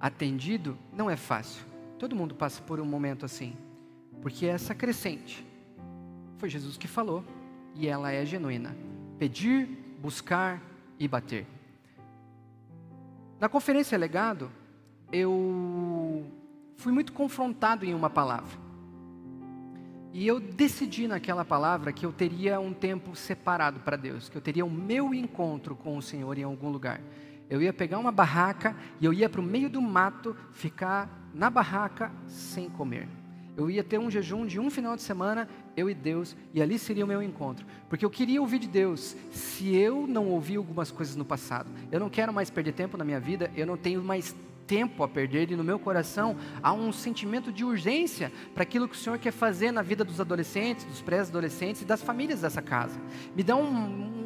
atendido 0.00 0.78
não 0.92 1.10
é 1.10 1.16
fácil. 1.16 1.64
Todo 1.98 2.14
mundo 2.14 2.34
passa 2.34 2.62
por 2.62 2.78
um 2.80 2.84
momento 2.84 3.26
assim, 3.26 3.56
porque 4.22 4.46
essa 4.46 4.74
crescente 4.74 5.44
foi 6.36 6.48
Jesus 6.48 6.76
que 6.76 6.86
falou 6.86 7.24
e 7.74 7.88
ela 7.88 8.12
é 8.12 8.24
genuína. 8.24 8.76
Pedir, 9.18 9.68
buscar 10.00 10.62
e 10.98 11.08
bater. 11.08 11.44
Na 13.40 13.48
conferência 13.48 13.98
Legado, 13.98 14.50
eu 15.12 16.24
fui 16.76 16.92
muito 16.92 17.12
confrontado 17.12 17.84
em 17.84 17.94
uma 17.94 18.08
palavra. 18.08 18.68
E 20.12 20.26
eu 20.26 20.40
decidi 20.40 21.06
naquela 21.06 21.44
palavra 21.44 21.92
que 21.92 22.06
eu 22.06 22.12
teria 22.12 22.58
um 22.58 22.72
tempo 22.72 23.14
separado 23.14 23.80
para 23.80 23.96
Deus, 23.96 24.28
que 24.28 24.36
eu 24.36 24.40
teria 24.40 24.64
o 24.64 24.70
meu 24.70 25.12
encontro 25.12 25.76
com 25.76 25.96
o 25.96 26.02
Senhor 26.02 26.38
em 26.38 26.44
algum 26.44 26.70
lugar. 26.70 27.00
Eu 27.50 27.62
ia 27.62 27.72
pegar 27.72 27.98
uma 27.98 28.12
barraca 28.12 28.76
e 29.00 29.04
eu 29.04 29.12
ia 29.12 29.28
para 29.28 29.40
o 29.40 29.44
meio 29.44 29.70
do 29.70 29.80
mato 29.80 30.36
ficar 30.52 31.30
na 31.34 31.48
barraca 31.48 32.12
sem 32.26 32.68
comer. 32.68 33.08
Eu 33.56 33.68
ia 33.68 33.82
ter 33.82 33.98
um 33.98 34.08
jejum 34.08 34.46
de 34.46 34.60
um 34.60 34.70
final 34.70 34.94
de 34.94 35.02
semana, 35.02 35.48
eu 35.76 35.90
e 35.90 35.94
Deus, 35.94 36.36
e 36.54 36.62
ali 36.62 36.78
seria 36.78 37.04
o 37.04 37.08
meu 37.08 37.20
encontro. 37.20 37.66
Porque 37.88 38.04
eu 38.04 38.10
queria 38.10 38.40
ouvir 38.40 38.60
de 38.60 38.68
Deus. 38.68 39.16
Se 39.32 39.74
eu 39.74 40.06
não 40.06 40.28
ouvi 40.28 40.54
algumas 40.54 40.92
coisas 40.92 41.16
no 41.16 41.24
passado, 41.24 41.68
eu 41.90 41.98
não 41.98 42.08
quero 42.08 42.32
mais 42.32 42.50
perder 42.50 42.72
tempo 42.72 42.96
na 42.96 43.04
minha 43.04 43.18
vida, 43.18 43.50
eu 43.56 43.66
não 43.66 43.76
tenho 43.76 44.00
mais 44.00 44.32
tempo 44.68 45.02
a 45.02 45.08
perder 45.08 45.50
e 45.50 45.56
no 45.56 45.64
meu 45.64 45.78
coração 45.78 46.36
há 46.62 46.72
um 46.72 46.92
sentimento 46.92 47.50
de 47.50 47.64
urgência 47.64 48.30
para 48.54 48.62
aquilo 48.62 48.86
que 48.86 48.94
o 48.94 48.98
Senhor 48.98 49.18
quer 49.18 49.32
fazer 49.32 49.72
na 49.72 49.80
vida 49.80 50.04
dos 50.04 50.20
adolescentes, 50.20 50.84
dos 50.84 51.00
pré-adolescentes 51.00 51.82
e 51.82 51.84
das 51.86 52.02
famílias 52.02 52.42
dessa 52.42 52.60
casa. 52.60 53.00
Me 53.34 53.42
dá 53.42 53.56
um, 53.56 54.17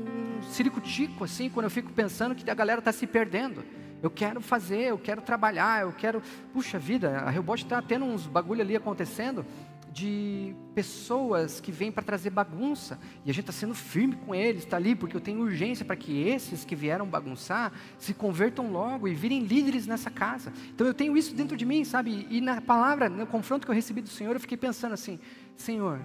ciricutico 0.52 1.24
assim 1.24 1.48
quando 1.48 1.64
eu 1.64 1.70
fico 1.70 1.90
pensando 1.92 2.34
que 2.34 2.48
a 2.50 2.54
galera 2.54 2.78
está 2.78 2.92
se 2.92 3.06
perdendo. 3.06 3.64
Eu 4.02 4.10
quero 4.10 4.40
fazer, 4.40 4.90
eu 4.90 4.98
quero 4.98 5.22
trabalhar, 5.22 5.82
eu 5.82 5.92
quero. 5.92 6.20
Puxa 6.52 6.78
vida, 6.78 7.18
a 7.20 7.30
Rebot 7.30 7.62
está 7.62 7.80
tendo 7.80 8.04
uns 8.04 8.26
bagulho 8.26 8.60
ali 8.60 8.74
acontecendo 8.74 9.46
de 9.92 10.54
pessoas 10.74 11.60
que 11.60 11.70
vêm 11.70 11.92
para 11.92 12.02
trazer 12.02 12.30
bagunça, 12.30 12.98
e 13.26 13.30
a 13.30 13.34
gente 13.34 13.42
está 13.42 13.52
sendo 13.52 13.74
firme 13.74 14.16
com 14.16 14.34
eles, 14.34 14.64
está 14.64 14.78
ali, 14.78 14.94
porque 14.94 15.14
eu 15.14 15.20
tenho 15.20 15.40
urgência 15.40 15.84
para 15.84 15.94
que 15.94 16.26
esses 16.26 16.64
que 16.64 16.74
vieram 16.74 17.06
bagunçar 17.06 17.70
se 17.98 18.14
convertam 18.14 18.72
logo 18.72 19.06
e 19.06 19.14
virem 19.14 19.44
líderes 19.44 19.86
nessa 19.86 20.10
casa. 20.10 20.52
Então 20.74 20.86
eu 20.86 20.94
tenho 20.94 21.16
isso 21.16 21.34
dentro 21.34 21.56
de 21.56 21.66
mim, 21.66 21.84
sabe? 21.84 22.26
E 22.30 22.40
na 22.40 22.60
palavra, 22.60 23.10
no 23.10 23.26
confronto 23.26 23.66
que 23.66 23.70
eu 23.70 23.74
recebi 23.74 24.00
do 24.00 24.08
Senhor, 24.08 24.34
eu 24.34 24.40
fiquei 24.40 24.56
pensando 24.56 24.94
assim: 24.94 25.20
Senhor, 25.56 26.00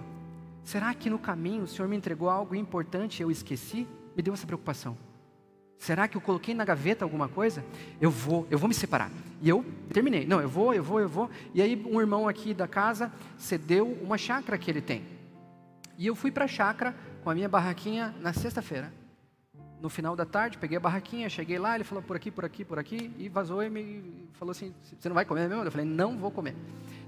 será 0.62 0.92
que 0.92 1.08
no 1.08 1.18
caminho 1.18 1.62
o 1.62 1.66
Senhor 1.66 1.88
me 1.88 1.96
entregou 1.96 2.28
algo 2.28 2.54
importante 2.54 3.20
e 3.20 3.22
eu 3.22 3.30
esqueci? 3.30 3.86
Me 4.16 4.22
deu 4.22 4.34
essa 4.34 4.46
preocupação. 4.46 4.96
Será 5.78 6.08
que 6.08 6.16
eu 6.16 6.20
coloquei 6.20 6.54
na 6.54 6.64
gaveta 6.64 7.04
alguma 7.04 7.28
coisa? 7.28 7.64
Eu 8.00 8.10
vou, 8.10 8.46
eu 8.50 8.58
vou 8.58 8.68
me 8.68 8.74
separar. 8.74 9.10
E 9.40 9.48
eu 9.48 9.64
terminei. 9.92 10.26
Não, 10.26 10.40
eu 10.40 10.48
vou, 10.48 10.74
eu 10.74 10.82
vou, 10.82 11.00
eu 11.00 11.08
vou. 11.08 11.30
E 11.54 11.62
aí 11.62 11.80
um 11.88 12.00
irmão 12.00 12.26
aqui 12.26 12.52
da 12.52 12.66
casa 12.66 13.12
cedeu 13.36 13.86
uma 14.02 14.18
chácara 14.18 14.58
que 14.58 14.70
ele 14.70 14.80
tem. 14.80 15.04
E 15.96 16.06
eu 16.06 16.16
fui 16.16 16.30
para 16.30 16.46
a 16.46 16.48
chácara 16.48 16.94
com 17.22 17.30
a 17.30 17.34
minha 17.34 17.48
barraquinha 17.48 18.14
na 18.20 18.32
sexta-feira. 18.32 18.92
No 19.80 19.88
final 19.88 20.16
da 20.16 20.24
tarde, 20.24 20.58
peguei 20.58 20.76
a 20.76 20.80
barraquinha, 20.80 21.28
cheguei 21.28 21.56
lá, 21.56 21.76
ele 21.76 21.84
falou 21.84 22.02
por 22.02 22.16
aqui, 22.16 22.32
por 22.32 22.44
aqui, 22.44 22.64
por 22.64 22.78
aqui, 22.80 23.12
e 23.16 23.28
vazou 23.28 23.62
e 23.62 23.70
me 23.70 24.28
falou 24.32 24.50
assim: 24.50 24.74
Você 24.82 25.08
não 25.08 25.14
vai 25.14 25.24
comer 25.24 25.48
mesmo? 25.48 25.62
Eu 25.62 25.70
falei: 25.70 25.86
Não 25.86 26.18
vou 26.18 26.32
comer. 26.32 26.56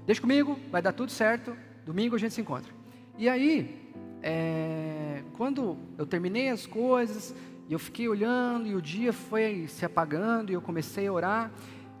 Deixa 0.05 0.21
comigo, 0.21 0.57
vai 0.71 0.81
dar 0.81 0.93
tudo 0.93 1.11
certo. 1.11 1.55
Domingo 1.85 2.15
a 2.15 2.19
gente 2.19 2.33
se 2.33 2.39
encontra. 2.39 2.71
E 3.17 3.27
aí, 3.27 3.91
é, 4.21 5.23
quando 5.33 5.77
eu 5.97 6.05
terminei 6.05 6.49
as 6.49 6.65
coisas, 6.65 7.35
e 7.71 7.73
eu 7.73 7.79
fiquei 7.79 8.07
olhando 8.09 8.67
e 8.67 8.75
o 8.75 8.81
dia 8.81 9.13
foi 9.13 9.65
se 9.67 9.85
apagando 9.85 10.51
e 10.51 10.53
eu 10.53 10.61
comecei 10.61 11.07
a 11.07 11.13
orar. 11.13 11.51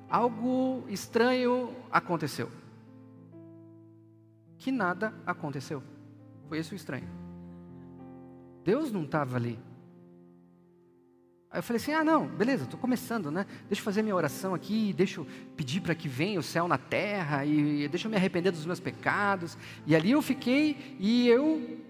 Algo 0.09 0.83
estranho 0.89 1.73
aconteceu. 1.89 2.51
Que 4.57 4.69
nada 4.69 5.13
aconteceu. 5.25 5.81
Foi 6.49 6.57
esse 6.57 6.73
o 6.73 6.75
estranho. 6.75 7.07
Deus 8.65 8.91
não 8.91 9.03
estava 9.03 9.37
ali. 9.37 9.57
Aí 11.49 11.59
eu 11.59 11.63
falei 11.63 11.81
assim: 11.81 11.93
ah, 11.93 12.03
não, 12.03 12.27
beleza, 12.27 12.65
estou 12.65 12.79
começando, 12.79 13.31
né? 13.31 13.45
Deixa 13.67 13.81
eu 13.81 13.85
fazer 13.85 14.01
minha 14.01 14.15
oração 14.15 14.53
aqui, 14.53 14.93
deixa 14.93 15.21
eu 15.21 15.27
pedir 15.55 15.79
para 15.79 15.95
que 15.95 16.09
venha 16.09 16.39
o 16.39 16.43
céu 16.43 16.67
na 16.67 16.77
terra, 16.77 17.45
e 17.45 17.87
deixa 17.87 18.07
eu 18.07 18.11
me 18.11 18.17
arrepender 18.17 18.51
dos 18.51 18.65
meus 18.65 18.79
pecados. 18.79 19.57
E 19.87 19.95
ali 19.95 20.11
eu 20.11 20.21
fiquei, 20.21 20.97
e 20.99 21.27
eu 21.29 21.80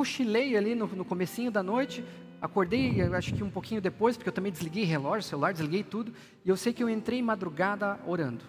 cochilei 0.00 0.56
ali 0.56 0.74
no, 0.74 0.86
no 0.86 1.04
comecinho 1.04 1.50
da 1.50 1.62
noite, 1.62 2.02
Acordei, 2.40 3.02
acho 3.02 3.34
que 3.34 3.44
um 3.44 3.50
pouquinho 3.50 3.82
depois, 3.82 4.16
porque 4.16 4.30
eu 4.30 4.32
também 4.32 4.50
desliguei 4.50 4.84
relógio, 4.84 5.28
celular, 5.28 5.52
desliguei 5.52 5.84
tudo. 5.84 6.10
E 6.42 6.48
eu 6.48 6.56
sei 6.56 6.72
que 6.72 6.82
eu 6.82 6.88
entrei 6.88 7.20
madrugada 7.20 8.00
orando. 8.06 8.42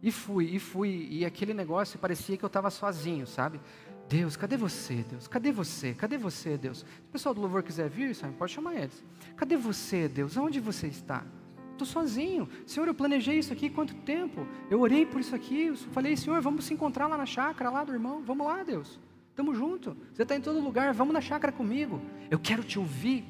E 0.00 0.12
fui, 0.12 0.44
e 0.44 0.60
fui. 0.60 1.08
E 1.10 1.24
aquele 1.24 1.52
negócio 1.52 1.98
parecia 1.98 2.36
que 2.36 2.44
eu 2.44 2.46
estava 2.46 2.70
sozinho, 2.70 3.26
sabe? 3.26 3.60
Deus, 4.08 4.36
cadê 4.36 4.56
você, 4.56 5.04
Deus? 5.10 5.26
Cadê 5.26 5.50
você? 5.50 5.92
Cadê 5.92 6.16
você, 6.16 6.56
Deus? 6.56 6.78
Se 6.78 6.84
o 6.84 7.10
pessoal 7.10 7.34
do 7.34 7.40
louvor 7.40 7.64
quiser 7.64 7.90
vir, 7.90 8.14
sabe, 8.14 8.32
pode 8.36 8.52
chamar 8.52 8.76
eles. 8.76 9.02
Cadê 9.36 9.56
você, 9.56 10.06
Deus? 10.06 10.36
Onde 10.36 10.60
você 10.60 10.86
está? 10.86 11.24
Estou 11.72 11.86
sozinho. 11.86 12.48
Senhor, 12.64 12.86
eu 12.86 12.94
planejei 12.94 13.40
isso 13.40 13.52
aqui 13.52 13.68
quanto 13.68 13.92
tempo? 13.92 14.46
Eu 14.70 14.80
orei 14.80 15.04
por 15.04 15.20
isso 15.20 15.34
aqui. 15.34 15.66
Eu 15.66 15.76
falei, 15.76 16.16
Senhor, 16.16 16.40
vamos 16.40 16.64
se 16.64 16.74
encontrar 16.74 17.08
lá 17.08 17.18
na 17.18 17.26
chácara, 17.26 17.70
lá 17.70 17.82
do 17.82 17.92
irmão. 17.92 18.22
Vamos 18.24 18.46
lá, 18.46 18.62
Deus. 18.62 19.00
Estamos 19.32 19.56
juntos. 19.56 19.94
Você 20.12 20.24
está 20.24 20.36
em 20.36 20.42
todo 20.42 20.60
lugar. 20.60 20.92
Vamos 20.92 21.14
na 21.14 21.20
chácara 21.22 21.50
comigo. 21.50 22.02
Eu 22.30 22.38
quero 22.38 22.62
te 22.62 22.78
ouvir. 22.78 23.24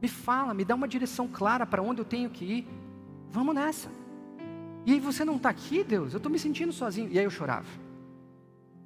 Me 0.00 0.08
fala, 0.08 0.54
me 0.54 0.64
dá 0.64 0.74
uma 0.74 0.88
direção 0.88 1.28
clara 1.28 1.66
para 1.66 1.82
onde 1.82 2.00
eu 2.00 2.06
tenho 2.06 2.30
que 2.30 2.42
ir. 2.42 2.68
Vamos 3.30 3.54
nessa. 3.54 3.90
E 4.86 4.94
aí 4.94 4.98
você 4.98 5.22
não 5.22 5.36
está 5.36 5.50
aqui, 5.50 5.84
Deus? 5.84 6.14
Eu 6.14 6.16
estou 6.16 6.32
me 6.32 6.38
sentindo 6.38 6.72
sozinho. 6.72 7.10
E 7.12 7.18
aí 7.18 7.24
eu 7.24 7.30
chorava. 7.30 7.66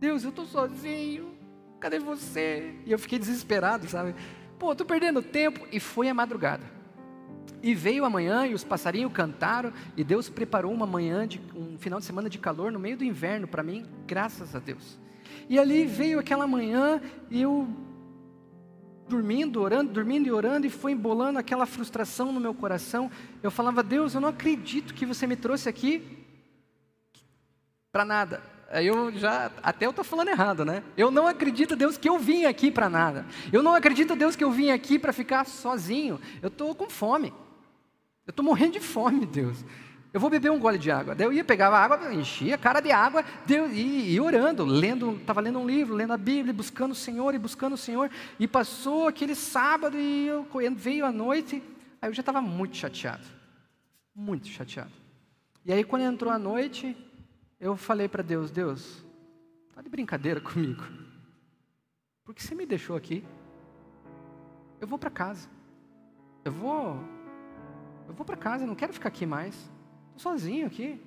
Deus, 0.01 0.25
eu 0.25 0.31
estou 0.31 0.45
sozinho, 0.45 1.31
cadê 1.79 2.01
você? 2.01 2.75
E 2.85 2.91
eu 2.91 2.99
fiquei 2.99 3.17
desesperado, 3.17 3.89
sabe? 3.89 4.13
Pô, 4.59 4.73
estou 4.73 4.85
perdendo 4.85 5.23
tempo. 5.23 5.65
E 5.71 5.79
foi 5.79 6.09
a 6.09 6.15
madrugada. 6.15 6.65
E 7.63 7.77
veio 7.77 8.05
a 8.05 8.11
manhã 8.11 8.45
e 8.45 8.55
os 8.55 8.65
passarinhos 8.65 9.13
cantaram 9.13 9.73
e 9.97 10.03
Deus 10.03 10.29
preparou 10.29 10.73
uma 10.73 10.85
manhã, 10.85 11.29
de, 11.29 11.41
um 11.55 11.79
final 11.79 12.01
de 12.01 12.05
semana 12.05 12.29
de 12.29 12.39
calor 12.39 12.73
no 12.73 12.79
meio 12.81 12.97
do 12.97 13.05
inverno 13.05 13.47
para 13.47 13.63
mim, 13.63 13.87
graças 14.05 14.55
a 14.55 14.59
Deus. 14.59 14.99
E 15.49 15.59
ali 15.59 15.85
veio 15.85 16.19
aquela 16.19 16.47
manhã 16.47 17.01
e 17.31 17.43
eu 17.43 17.69
dormindo, 19.09 19.61
orando, 19.61 19.93
dormindo 19.93 20.27
e 20.27 20.33
orando, 20.33 20.67
e 20.67 20.71
foi 20.71 20.93
embolando 20.93 21.39
aquela 21.39 21.67
frustração 21.67 22.33
no 22.33 22.41
meu 22.41 22.55
coração. 22.55 23.11
Eu 23.43 23.51
falava, 23.51 23.83
Deus, 23.83 24.15
eu 24.15 24.21
não 24.21 24.31
acredito 24.31 24.95
que 24.95 25.05
você 25.05 25.27
me 25.27 25.37
trouxe 25.37 25.69
aqui 25.69 26.03
para 27.93 28.05
nada. 28.05 28.43
Aí 28.71 28.87
eu 28.87 29.13
já, 29.13 29.53
até 29.63 29.87
eu 29.87 29.91
estou 29.91 30.05
falando 30.05 30.29
errado, 30.29 30.65
né? 30.65 30.83
Eu 30.97 31.11
não 31.11 31.27
acredito, 31.27 31.77
Deus, 31.77 31.97
que 31.97 32.09
eu 32.09 32.19
vim 32.19 32.45
aqui 32.45 32.71
para 32.71 32.89
nada. 32.89 33.27
Eu 33.53 33.63
não 33.63 33.75
acredito, 33.75 34.17
Deus, 34.17 34.35
que 34.35 34.43
eu 34.43 34.51
vim 34.51 34.71
aqui 34.71 34.99
para 34.99 35.13
ficar 35.13 35.45
sozinho. 35.47 36.21
Eu 36.43 36.49
estou 36.49 36.75
com 36.75 36.89
fome. 36.91 37.33
Eu 38.27 38.31
estou 38.31 38.45
morrendo 38.45 38.73
de 38.73 38.81
fome, 38.81 39.27
Deus. 39.27 39.65
Eu 40.15 40.21
vou 40.21 40.31
beber 40.31 40.53
um 40.53 40.61
gole 40.61 40.79
de 40.79 40.93
água. 40.93 41.13
Daí 41.13 41.27
eu 41.27 41.33
ia 41.33 41.43
pegar 41.43 41.71
a 41.71 41.77
água, 41.77 42.15
enchia 42.15 42.55
a 42.55 42.59
cara 42.59 42.79
de 42.79 42.93
água, 42.93 43.25
e, 43.75 44.21
orando, 44.21 44.65
lendo, 44.65 45.17
estava 45.17 45.41
lendo 45.41 45.59
um 45.59 45.67
livro, 45.67 45.93
lendo 45.93 46.13
a 46.13 46.17
Bíblia, 46.17 46.55
buscando 46.55 46.93
o 46.93 46.95
Senhor 46.95 47.35
e 47.35 47.39
buscando 47.39 47.73
o 47.73 47.77
Senhor. 47.77 48.09
E 48.39 48.47
passou 48.47 49.09
aquele 49.09 49.35
sábado 49.35 49.99
e 49.99 50.29
eu, 50.29 50.47
veio 50.77 51.05
a 51.05 51.11
noite, 51.11 51.61
aí 52.01 52.09
eu 52.09 52.15
já 52.15 52.21
estava 52.21 52.41
muito 52.41 52.77
chateado. 52.77 53.25
Muito 54.15 54.47
chateado. 54.47 54.93
E 55.65 55.73
aí 55.73 55.83
quando 55.83 56.03
entrou 56.03 56.33
a 56.33 56.39
noite, 56.39 56.97
eu 57.59 57.77
falei 57.77 58.07
para 58.07 58.23
Deus, 58.23 58.53
Deus, 58.53 59.05
tá 59.75 59.83
de 59.83 59.89
brincadeira 59.89 60.39
comigo. 60.41 60.85
Por 62.25 62.37
que 62.37 62.41
você 62.41 62.55
me 62.55 62.65
deixou 62.65 62.95
aqui? 62.95 63.25
Eu 64.81 64.87
vou 64.87 64.97
para 64.97 65.11
casa. 65.11 65.49
Eu 66.45 66.53
vou 66.53 67.03
eu 68.07 68.15
vou 68.15 68.25
para 68.25 68.37
casa, 68.37 68.65
não 68.65 68.77
quero 68.77 68.93
ficar 68.93 69.09
aqui 69.09 69.27
mais. 69.27 69.74
Estou 70.17 70.33
sozinho 70.33 70.67
aqui. 70.67 71.01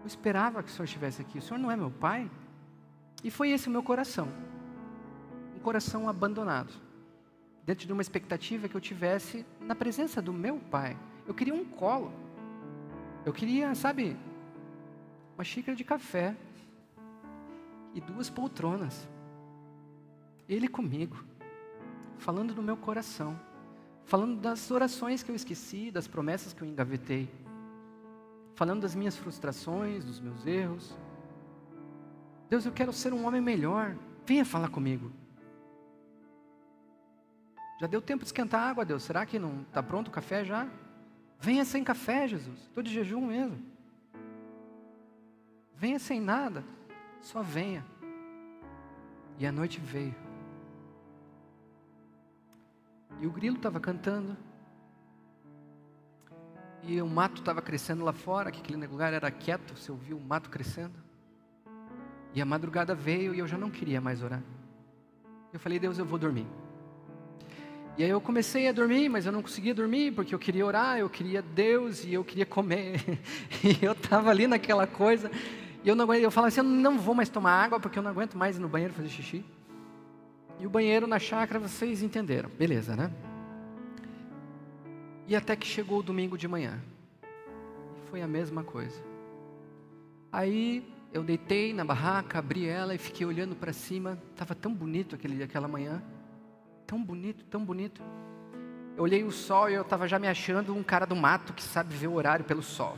Eu 0.00 0.06
esperava 0.06 0.62
que 0.62 0.68
o 0.68 0.72
Senhor 0.72 0.84
estivesse 0.84 1.20
aqui. 1.20 1.38
O 1.38 1.42
Senhor 1.42 1.58
não 1.58 1.70
é 1.70 1.76
meu 1.76 1.90
pai? 1.90 2.30
E 3.24 3.30
foi 3.30 3.50
esse 3.50 3.66
o 3.66 3.70
meu 3.70 3.82
coração. 3.82 4.28
Um 5.56 5.58
coração 5.58 6.08
abandonado. 6.08 6.72
Dentro 7.64 7.84
de 7.84 7.92
uma 7.92 8.02
expectativa 8.02 8.68
que 8.68 8.76
eu 8.76 8.80
tivesse 8.80 9.44
na 9.60 9.74
presença 9.74 10.22
do 10.22 10.32
meu 10.32 10.58
pai. 10.58 10.96
Eu 11.26 11.34
queria 11.34 11.54
um 11.54 11.64
colo. 11.64 12.12
Eu 13.24 13.32
queria, 13.32 13.74
sabe, 13.74 14.16
uma 15.34 15.42
xícara 15.42 15.76
de 15.76 15.82
café 15.82 16.36
e 17.92 18.00
duas 18.00 18.30
poltronas. 18.30 19.08
Ele 20.48 20.68
comigo, 20.68 21.24
falando 22.18 22.54
no 22.54 22.62
meu 22.62 22.76
coração, 22.76 23.36
falando 24.04 24.40
das 24.40 24.70
orações 24.70 25.24
que 25.24 25.30
eu 25.32 25.34
esqueci, 25.34 25.90
das 25.90 26.06
promessas 26.06 26.52
que 26.52 26.62
eu 26.62 26.68
engavetei 26.68 27.28
falando 28.56 28.80
das 28.80 28.94
minhas 28.94 29.14
frustrações, 29.16 30.04
dos 30.04 30.18
meus 30.18 30.44
erros. 30.46 30.98
Deus, 32.48 32.64
eu 32.64 32.72
quero 32.72 32.92
ser 32.92 33.12
um 33.12 33.26
homem 33.26 33.40
melhor. 33.40 33.94
Venha 34.24 34.44
falar 34.44 34.70
comigo. 34.70 35.12
Já 37.78 37.86
deu 37.86 38.00
tempo 38.00 38.22
de 38.22 38.28
esquentar 38.28 38.62
a 38.62 38.70
água, 38.70 38.84
Deus. 38.84 39.02
Será 39.02 39.26
que 39.26 39.38
não 39.38 39.60
está 39.60 39.82
pronto 39.82 40.08
o 40.08 40.10
café 40.10 40.42
já? 40.42 40.66
Venha 41.38 41.66
sem 41.66 41.84
café, 41.84 42.26
Jesus. 42.26 42.58
Estou 42.62 42.82
de 42.82 42.90
jejum 42.90 43.26
mesmo. 43.26 43.62
Venha 45.74 45.98
sem 45.98 46.18
nada. 46.18 46.64
Só 47.20 47.42
venha. 47.42 47.84
E 49.38 49.46
a 49.46 49.52
noite 49.52 49.78
veio. 49.78 50.14
E 53.20 53.26
o 53.26 53.30
grilo 53.30 53.56
estava 53.56 53.78
cantando. 53.78 54.34
E 56.86 57.02
o 57.02 57.06
mato 57.06 57.40
estava 57.40 57.60
crescendo 57.60 58.04
lá 58.04 58.12
fora, 58.12 58.52
que 58.52 58.60
aquele 58.60 58.86
lugar 58.86 59.12
era 59.12 59.28
quieto, 59.28 59.76
você 59.76 59.90
ouviu 59.90 60.16
o 60.16 60.20
mato 60.20 60.48
crescendo. 60.48 60.94
E 62.32 62.40
a 62.40 62.44
madrugada 62.44 62.94
veio 62.94 63.34
e 63.34 63.40
eu 63.40 63.48
já 63.48 63.58
não 63.58 63.70
queria 63.70 64.00
mais 64.00 64.22
orar. 64.22 64.42
Eu 65.52 65.58
falei, 65.58 65.78
Deus, 65.80 65.98
eu 65.98 66.04
vou 66.04 66.18
dormir. 66.18 66.46
E 67.98 68.04
aí 68.04 68.10
eu 68.10 68.20
comecei 68.20 68.68
a 68.68 68.72
dormir, 68.72 69.08
mas 69.08 69.26
eu 69.26 69.32
não 69.32 69.42
conseguia 69.42 69.74
dormir 69.74 70.12
porque 70.12 70.34
eu 70.34 70.38
queria 70.38 70.64
orar, 70.64 70.98
eu 70.98 71.08
queria 71.08 71.42
Deus 71.42 72.04
e 72.04 72.12
eu 72.12 72.22
queria 72.22 72.46
comer. 72.46 73.00
e 73.64 73.84
eu 73.84 73.92
estava 73.92 74.30
ali 74.30 74.46
naquela 74.46 74.86
coisa. 74.86 75.30
E 75.82 75.88
eu 75.88 75.96
não 75.96 76.04
aguento, 76.04 76.22
eu 76.22 76.30
falava 76.30 76.48
assim, 76.48 76.60
eu 76.60 76.64
não 76.64 76.98
vou 76.98 77.14
mais 77.14 77.28
tomar 77.28 77.52
água 77.52 77.80
porque 77.80 77.98
eu 77.98 78.02
não 78.02 78.10
aguento 78.10 78.36
mais 78.36 78.58
ir 78.58 78.60
no 78.60 78.68
banheiro 78.68 78.94
fazer 78.94 79.08
xixi. 79.08 79.44
E 80.60 80.66
o 80.66 80.70
banheiro 80.70 81.06
na 81.06 81.18
chácara, 81.18 81.58
vocês 81.58 82.02
entenderam. 82.02 82.48
Beleza, 82.50 82.94
né? 82.94 83.10
E 85.28 85.34
até 85.34 85.56
que 85.56 85.66
chegou 85.66 85.98
o 85.98 86.02
domingo 86.02 86.38
de 86.38 86.46
manhã. 86.46 86.80
Foi 88.10 88.22
a 88.22 88.28
mesma 88.28 88.62
coisa. 88.62 89.02
Aí 90.30 90.86
eu 91.12 91.24
deitei 91.24 91.72
na 91.74 91.84
barraca, 91.84 92.38
abri 92.38 92.66
ela 92.66 92.94
e 92.94 92.98
fiquei 92.98 93.26
olhando 93.26 93.56
para 93.56 93.72
cima. 93.72 94.18
Estava 94.32 94.54
tão 94.54 94.72
bonito 94.72 95.16
aquele, 95.16 95.42
aquela 95.42 95.66
manhã. 95.66 96.00
Tão 96.86 97.02
bonito, 97.02 97.44
tão 97.46 97.64
bonito. 97.64 98.00
Eu 98.96 99.02
olhei 99.02 99.24
o 99.24 99.32
sol 99.32 99.68
e 99.68 99.74
eu 99.74 99.82
estava 99.82 100.06
já 100.06 100.18
me 100.18 100.28
achando 100.28 100.72
um 100.72 100.82
cara 100.82 101.04
do 101.04 101.16
mato 101.16 101.52
que 101.52 101.62
sabe 101.62 101.94
ver 101.94 102.06
o 102.06 102.14
horário 102.14 102.44
pelo 102.44 102.62
sol. 102.62 102.96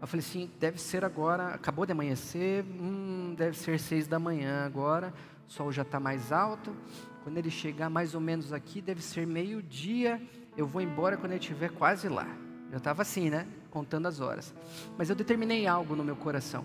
Eu 0.00 0.06
falei 0.06 0.24
assim, 0.24 0.50
deve 0.58 0.80
ser 0.80 1.04
agora, 1.04 1.48
acabou 1.48 1.84
de 1.84 1.92
amanhecer, 1.92 2.64
hum, 2.64 3.34
deve 3.36 3.54
ser 3.56 3.78
seis 3.78 4.08
da 4.08 4.18
manhã 4.18 4.64
agora, 4.64 5.12
o 5.46 5.52
sol 5.52 5.70
já 5.70 5.82
está 5.82 6.00
mais 6.00 6.32
alto. 6.32 6.74
Quando 7.22 7.36
ele 7.36 7.50
chegar 7.50 7.90
mais 7.90 8.14
ou 8.14 8.20
menos 8.20 8.50
aqui, 8.50 8.80
deve 8.80 9.02
ser 9.02 9.26
meio-dia 9.26 10.20
eu 10.56 10.66
vou 10.66 10.80
embora 10.80 11.16
quando 11.16 11.32
ele 11.32 11.40
estiver 11.40 11.70
quase 11.70 12.08
lá. 12.08 12.26
Eu 12.70 12.78
estava 12.78 13.02
assim, 13.02 13.30
né? 13.30 13.46
Contando 13.70 14.06
as 14.06 14.20
horas. 14.20 14.54
Mas 14.96 15.10
eu 15.10 15.16
determinei 15.16 15.66
algo 15.66 15.96
no 15.96 16.04
meu 16.04 16.16
coração. 16.16 16.64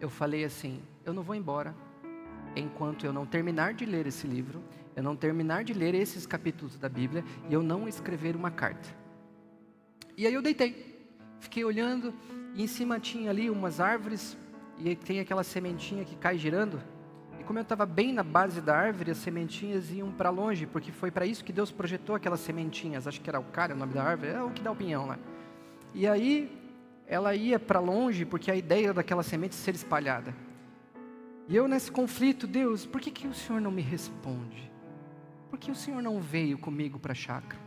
Eu 0.00 0.10
falei 0.10 0.44
assim: 0.44 0.82
eu 1.04 1.12
não 1.12 1.22
vou 1.22 1.34
embora 1.34 1.74
enquanto 2.54 3.04
eu 3.04 3.12
não 3.12 3.24
terminar 3.24 3.74
de 3.74 3.84
ler 3.84 4.06
esse 4.06 4.26
livro, 4.26 4.62
eu 4.94 5.02
não 5.02 5.16
terminar 5.16 5.64
de 5.64 5.72
ler 5.72 5.94
esses 5.94 6.26
capítulos 6.26 6.76
da 6.76 6.88
Bíblia 6.88 7.24
e 7.48 7.54
eu 7.54 7.62
não 7.62 7.88
escrever 7.88 8.36
uma 8.36 8.50
carta. 8.50 8.88
E 10.16 10.26
aí 10.26 10.34
eu 10.34 10.42
deitei, 10.42 11.08
fiquei 11.40 11.64
olhando 11.64 12.12
e 12.54 12.62
em 12.62 12.66
cima 12.66 13.00
tinha 13.00 13.30
ali 13.30 13.48
umas 13.48 13.80
árvores 13.80 14.36
e 14.78 14.94
tem 14.94 15.20
aquela 15.20 15.42
sementinha 15.42 16.04
que 16.04 16.16
cai 16.16 16.36
girando. 16.36 16.80
E 17.42 17.44
como 17.44 17.58
eu 17.58 17.64
estava 17.64 17.84
bem 17.84 18.12
na 18.12 18.22
base 18.22 18.60
da 18.60 18.76
árvore, 18.76 19.10
as 19.10 19.16
sementinhas 19.16 19.90
iam 19.90 20.12
para 20.12 20.30
longe, 20.30 20.64
porque 20.64 20.92
foi 20.92 21.10
para 21.10 21.26
isso 21.26 21.44
que 21.44 21.52
Deus 21.52 21.72
projetou 21.72 22.14
aquelas 22.14 22.38
sementinhas. 22.38 23.08
Acho 23.08 23.20
que 23.20 23.28
era 23.28 23.40
o 23.40 23.42
cara, 23.42 23.74
o 23.74 23.76
nome 23.76 23.92
da 23.92 24.04
árvore, 24.04 24.30
é 24.30 24.40
o 24.40 24.50
que 24.50 24.62
dá 24.62 24.70
o 24.70 24.76
pinhão 24.76 25.06
lá. 25.08 25.18
E 25.92 26.06
aí 26.06 26.56
ela 27.04 27.34
ia 27.34 27.58
para 27.58 27.80
longe, 27.80 28.24
porque 28.24 28.48
a 28.48 28.54
ideia 28.54 28.94
daquela 28.94 29.24
semente 29.24 29.56
ser 29.56 29.74
espalhada. 29.74 30.32
E 31.48 31.56
eu 31.56 31.66
nesse 31.66 31.90
conflito, 31.90 32.46
Deus, 32.46 32.86
por 32.86 33.00
que, 33.00 33.10
que 33.10 33.26
o 33.26 33.34
Senhor 33.34 33.60
não 33.60 33.72
me 33.72 33.82
responde? 33.82 34.70
Por 35.50 35.58
que 35.58 35.72
o 35.72 35.74
Senhor 35.74 36.00
não 36.00 36.20
veio 36.20 36.56
comigo 36.56 36.96
para 36.96 37.10
a 37.10 37.16
chácara? 37.16 37.60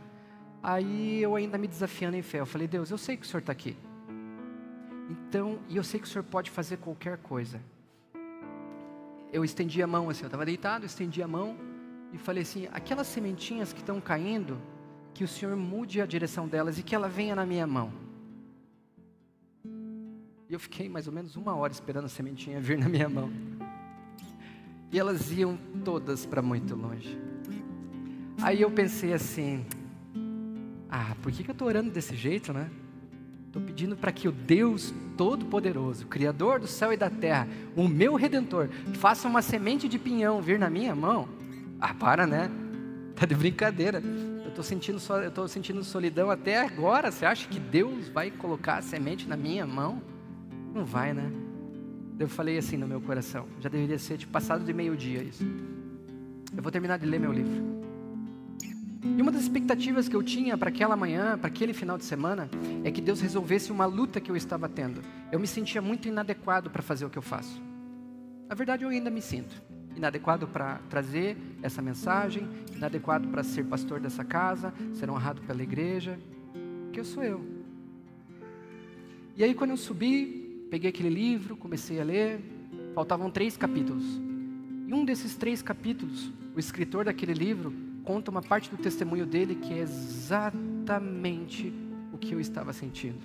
Aí 0.62 1.20
eu 1.20 1.36
ainda 1.36 1.58
me 1.58 1.68
desafiando 1.68 2.16
em 2.16 2.22
fé, 2.22 2.40
eu 2.40 2.46
falei, 2.46 2.66
Deus, 2.66 2.90
eu 2.90 2.96
sei 2.96 3.14
que 3.14 3.26
o 3.26 3.28
Senhor 3.28 3.40
está 3.40 3.52
aqui. 3.52 3.76
Então, 5.10 5.58
e 5.68 5.76
eu 5.76 5.84
sei 5.84 6.00
que 6.00 6.06
o 6.06 6.10
Senhor 6.10 6.24
pode 6.24 6.50
fazer 6.50 6.78
qualquer 6.78 7.18
coisa 7.18 7.60
eu 9.32 9.44
estendi 9.44 9.82
a 9.82 9.86
mão 9.86 10.08
assim, 10.08 10.22
eu 10.22 10.26
estava 10.26 10.44
deitado, 10.44 10.86
estendi 10.86 11.22
a 11.22 11.28
mão 11.28 11.56
e 12.12 12.18
falei 12.18 12.42
assim: 12.42 12.68
aquelas 12.72 13.06
sementinhas 13.06 13.72
que 13.72 13.80
estão 13.80 14.00
caindo, 14.00 14.58
que 15.12 15.24
o 15.24 15.28
Senhor 15.28 15.56
mude 15.56 16.00
a 16.00 16.06
direção 16.06 16.46
delas 16.46 16.78
e 16.78 16.82
que 16.82 16.94
ela 16.94 17.08
venha 17.08 17.34
na 17.34 17.46
minha 17.46 17.66
mão. 17.66 17.92
E 20.48 20.52
eu 20.52 20.60
fiquei 20.60 20.88
mais 20.88 21.06
ou 21.06 21.12
menos 21.12 21.34
uma 21.36 21.54
hora 21.54 21.72
esperando 21.72 22.04
a 22.04 22.08
sementinha 22.08 22.60
vir 22.60 22.78
na 22.78 22.88
minha 22.88 23.08
mão. 23.08 23.30
E 24.92 24.98
elas 24.98 25.32
iam 25.32 25.58
todas 25.84 26.24
para 26.24 26.40
muito 26.40 26.76
longe. 26.76 27.18
Aí 28.40 28.62
eu 28.62 28.70
pensei 28.70 29.12
assim: 29.12 29.66
ah, 30.88 31.16
por 31.22 31.32
que, 31.32 31.42
que 31.42 31.50
eu 31.50 31.54
estou 31.54 31.66
orando 31.66 31.90
desse 31.90 32.14
jeito, 32.14 32.52
né? 32.52 32.70
Estou 33.56 33.68
pedindo 33.68 33.96
para 33.96 34.12
que 34.12 34.28
o 34.28 34.32
Deus 34.32 34.92
Todo-Poderoso, 35.16 36.06
Criador 36.08 36.60
do 36.60 36.66
céu 36.66 36.92
e 36.92 36.96
da 36.96 37.08
terra, 37.08 37.48
o 37.74 37.88
meu 37.88 38.14
Redentor, 38.14 38.68
faça 38.92 39.26
uma 39.26 39.40
semente 39.40 39.88
de 39.88 39.98
pinhão 39.98 40.42
vir 40.42 40.58
na 40.58 40.68
minha 40.68 40.94
mão. 40.94 41.26
Ah, 41.80 41.94
para, 41.94 42.26
né? 42.26 42.50
Tá 43.14 43.24
de 43.24 43.34
brincadeira. 43.34 44.02
Eu 44.42 44.50
estou 44.50 44.62
sentindo, 44.62 45.00
eu 45.24 45.30
tô 45.30 45.48
sentindo 45.48 45.82
solidão 45.82 46.30
até 46.30 46.60
agora. 46.60 47.10
Você 47.10 47.24
acha 47.24 47.48
que 47.48 47.58
Deus 47.58 48.10
vai 48.10 48.30
colocar 48.30 48.76
a 48.76 48.82
semente 48.82 49.26
na 49.26 49.38
minha 49.38 49.66
mão? 49.66 50.02
Não 50.74 50.84
vai, 50.84 51.14
né? 51.14 51.32
Eu 52.18 52.28
falei 52.28 52.58
assim 52.58 52.76
no 52.76 52.86
meu 52.86 53.00
coração. 53.00 53.46
Já 53.60 53.70
deveria 53.70 53.98
ser 53.98 54.18
de 54.18 54.26
passado 54.26 54.66
de 54.66 54.72
meio-dia 54.74 55.22
isso. 55.22 55.46
Eu 56.54 56.62
vou 56.62 56.70
terminar 56.70 56.98
de 56.98 57.06
ler 57.06 57.18
meu 57.18 57.32
livro. 57.32 57.75
E 59.18 59.22
uma 59.22 59.30
das 59.30 59.42
expectativas 59.42 60.08
que 60.08 60.16
eu 60.16 60.22
tinha 60.22 60.56
para 60.56 60.68
aquela 60.68 60.96
manhã, 60.96 61.38
para 61.38 61.48
aquele 61.48 61.72
final 61.72 61.98
de 61.98 62.04
semana, 62.04 62.48
é 62.82 62.90
que 62.90 63.00
Deus 63.00 63.20
resolvesse 63.20 63.70
uma 63.70 63.86
luta 63.86 64.20
que 64.20 64.30
eu 64.30 64.36
estava 64.36 64.68
tendo. 64.68 65.02
Eu 65.30 65.38
me 65.38 65.46
sentia 65.46 65.82
muito 65.82 66.08
inadequado 66.08 66.70
para 66.70 66.82
fazer 66.82 67.04
o 67.04 67.10
que 67.10 67.18
eu 67.18 67.22
faço. 67.22 67.62
Na 68.48 68.54
verdade, 68.54 68.84
eu 68.84 68.88
ainda 68.88 69.10
me 69.10 69.20
sinto 69.20 69.62
inadequado 69.96 70.46
para 70.46 70.78
trazer 70.90 71.36
essa 71.62 71.80
mensagem, 71.80 72.46
inadequado 72.74 73.28
para 73.28 73.42
ser 73.42 73.64
pastor 73.64 73.98
dessa 73.98 74.24
casa, 74.24 74.72
ser 74.92 75.08
honrado 75.08 75.40
pela 75.42 75.62
igreja, 75.62 76.18
que 76.92 77.00
eu 77.00 77.04
sou 77.04 77.24
eu. 77.24 77.44
E 79.36 79.42
aí, 79.42 79.54
quando 79.54 79.70
eu 79.70 79.76
subi, 79.76 80.66
peguei 80.70 80.90
aquele 80.90 81.08
livro, 81.08 81.56
comecei 81.56 82.00
a 82.00 82.04
ler, 82.04 82.40
faltavam 82.94 83.30
três 83.30 83.56
capítulos. 83.56 84.04
E 84.86 84.94
um 84.94 85.04
desses 85.04 85.34
três 85.34 85.62
capítulos, 85.62 86.32
o 86.54 86.60
escritor 86.60 87.06
daquele 87.06 87.32
livro 87.32 87.72
conta 88.06 88.30
uma 88.30 88.40
parte 88.40 88.70
do 88.70 88.76
testemunho 88.78 89.26
dele 89.26 89.56
que 89.56 89.74
é 89.74 89.78
exatamente 89.78 91.74
o 92.12 92.16
que 92.16 92.32
eu 92.32 92.40
estava 92.40 92.72
sentindo. 92.72 93.20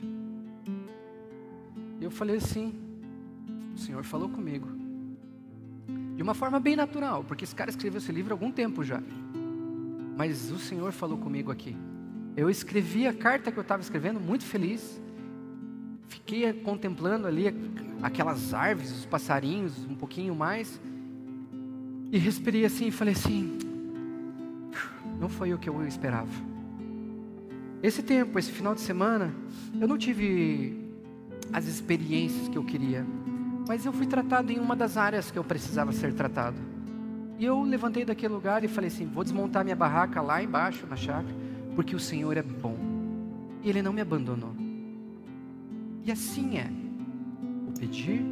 Eu 2.01 2.09
falei 2.09 2.38
assim: 2.38 2.73
o 3.75 3.77
Senhor 3.77 4.03
falou 4.03 4.27
comigo. 4.27 4.67
De 6.15 6.23
uma 6.23 6.34
forma 6.34 6.59
bem 6.59 6.75
natural, 6.75 7.23
porque 7.23 7.45
esse 7.45 7.55
cara 7.55 7.69
escreveu 7.69 7.99
esse 7.99 8.11
livro 8.11 8.34
há 8.34 8.36
algum 8.36 8.51
tempo 8.51 8.84
já. 8.84 9.01
Mas 10.17 10.51
o 10.51 10.57
Senhor 10.57 10.91
falou 10.91 11.17
comigo 11.17 11.51
aqui. 11.51 11.77
Eu 12.36 12.49
escrevi 12.49 13.07
a 13.07 13.13
carta 13.13 13.51
que 13.51 13.57
eu 13.57 13.61
estava 13.61 13.82
escrevendo, 13.82 14.19
muito 14.19 14.43
feliz. 14.43 14.99
Fiquei 16.07 16.51
contemplando 16.53 17.27
ali 17.27 17.53
aquelas 18.01 18.53
árvores, 18.53 18.91
os 18.91 19.05
passarinhos, 19.05 19.86
um 19.86 19.95
pouquinho 19.95 20.36
mais. 20.36 20.82
E 22.11 22.17
respirei 22.17 22.65
assim 22.65 22.88
e 22.88 22.91
falei 22.91 23.13
assim: 23.13 23.70
não 25.22 25.30
foi 25.30 25.53
o 25.53 25.57
que 25.59 25.69
eu 25.69 25.86
esperava. 25.86 26.32
Esse 27.84 28.01
tempo, 28.01 28.39
esse 28.39 28.51
final 28.51 28.74
de 28.74 28.82
semana, 28.82 29.32
eu 29.80 29.88
não 29.88 29.95
tive 29.95 30.84
as 31.53 31.67
experiências 31.67 32.47
que 32.47 32.57
eu 32.57 32.63
queria, 32.63 33.05
mas 33.67 33.86
eu 33.86 33.93
fui 33.93 34.07
tratado 34.07 34.51
em 34.51 34.59
uma 34.59 34.76
das 34.76 34.97
áreas 34.97 35.30
que 35.30 35.38
eu 35.38 35.43
precisava 35.43 35.91
ser 35.91 36.11
tratado. 36.13 36.57
E 37.38 37.45
eu 37.45 37.61
levantei 37.61 38.03
daquele 38.03 38.34
lugar 38.34 38.63
e 38.63 38.67
falei 38.67 38.88
assim: 38.88 39.05
vou 39.05 39.24
desmontar 39.24 39.63
minha 39.63 39.76
barraca 39.76 40.22
lá 40.22 40.41
embaixo 40.41 40.88
na 40.88 40.95
chácara, 40.95 41.36
porque 41.76 41.95
o 41.95 41.99
Senhor 41.99 42.36
é 42.36 42.41
bom 42.41 42.78
e 43.63 43.69
Ele 43.69 43.84
não 43.84 43.93
me 43.93 44.01
abandonou. 44.01 44.55
E 46.03 46.11
assim 46.11 46.57
é: 46.57 46.67
o 47.67 47.80
pedir, 47.80 48.26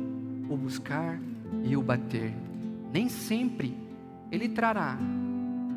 o 0.50 0.58
buscar 0.58 1.20
e 1.64 1.78
o 1.78 1.84
bater 1.84 2.34
nem 2.92 3.08
sempre 3.10 3.78
Ele 4.32 4.50
trará 4.50 4.98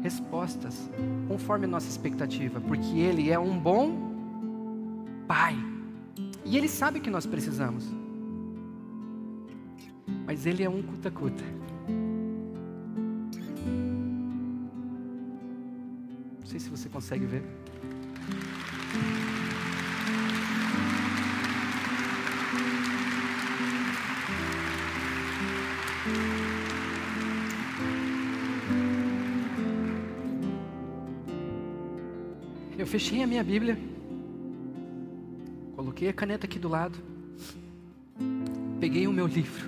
respostas 0.02 0.90
conforme 1.28 1.64
a 1.64 1.68
nossa 1.68 1.88
expectativa, 1.88 2.60
porque 2.60 2.98
Ele 2.98 3.30
é 3.30 3.38
um 3.38 3.58
bom 3.58 4.12
Pai 5.26 5.56
e 6.44 6.56
Ele 6.56 6.68
sabe 6.68 7.00
que 7.00 7.08
nós 7.08 7.24
precisamos, 7.24 7.86
mas 10.26 10.44
Ele 10.44 10.62
é 10.62 10.68
um 10.68 10.82
cuta-cuta. 10.82 11.44
Não 16.38 16.46
sei 16.46 16.58
se 16.58 16.68
você 16.68 16.88
consegue 16.88 17.24
ver. 17.24 17.42
Fechei 32.92 33.22
a 33.22 33.26
minha 33.26 33.42
Bíblia, 33.42 33.78
coloquei 35.74 36.10
a 36.10 36.12
caneta 36.12 36.44
aqui 36.44 36.58
do 36.58 36.68
lado, 36.68 36.98
peguei 38.78 39.06
o 39.06 39.12
meu 39.14 39.26
livro, 39.26 39.66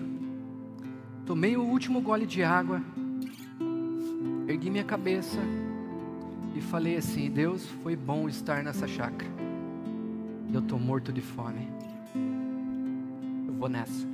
tomei 1.24 1.56
o 1.56 1.62
último 1.62 2.02
gole 2.02 2.26
de 2.26 2.42
água, 2.42 2.82
ergui 4.46 4.68
minha 4.68 4.84
cabeça 4.84 5.38
e 6.54 6.60
falei 6.60 6.98
assim: 6.98 7.30
Deus, 7.30 7.66
foi 7.82 7.96
bom 7.96 8.28
estar 8.28 8.62
nessa 8.62 8.86
chácara. 8.86 9.32
Eu 10.52 10.60
estou 10.60 10.78
morto 10.78 11.10
de 11.10 11.22
fome. 11.22 11.66
Eu 13.48 13.54
vou 13.54 13.70
nessa. 13.70 14.06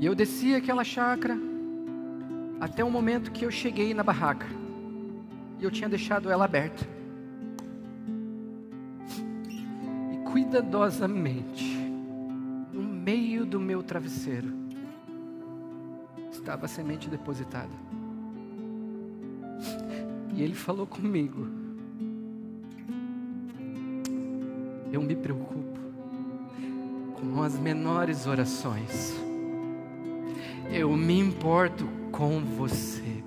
E 0.00 0.06
eu 0.06 0.14
desci 0.14 0.54
aquela 0.54 0.84
chácara 0.84 1.38
até 2.58 2.82
o 2.82 2.90
momento 2.90 3.30
que 3.30 3.44
eu 3.44 3.50
cheguei 3.50 3.92
na 3.92 4.02
barraca 4.02 4.46
e 5.60 5.64
eu 5.64 5.70
tinha 5.70 5.88
deixado 5.88 6.30
ela 6.30 6.46
aberta. 6.46 6.93
Cuidadosamente, 10.54 11.76
no 12.72 12.80
meio 12.80 13.44
do 13.44 13.58
meu 13.58 13.82
travesseiro, 13.82 14.52
estava 16.30 16.66
a 16.66 16.68
semente 16.68 17.10
depositada. 17.10 17.72
E 20.32 20.42
ele 20.44 20.54
falou 20.54 20.86
comigo: 20.86 21.48
Eu 24.92 25.02
me 25.02 25.16
preocupo 25.16 25.80
com 27.14 27.42
as 27.42 27.58
menores 27.58 28.28
orações. 28.28 29.12
Eu 30.72 30.96
me 30.96 31.18
importo 31.18 31.84
com 32.12 32.40
você. 32.44 33.24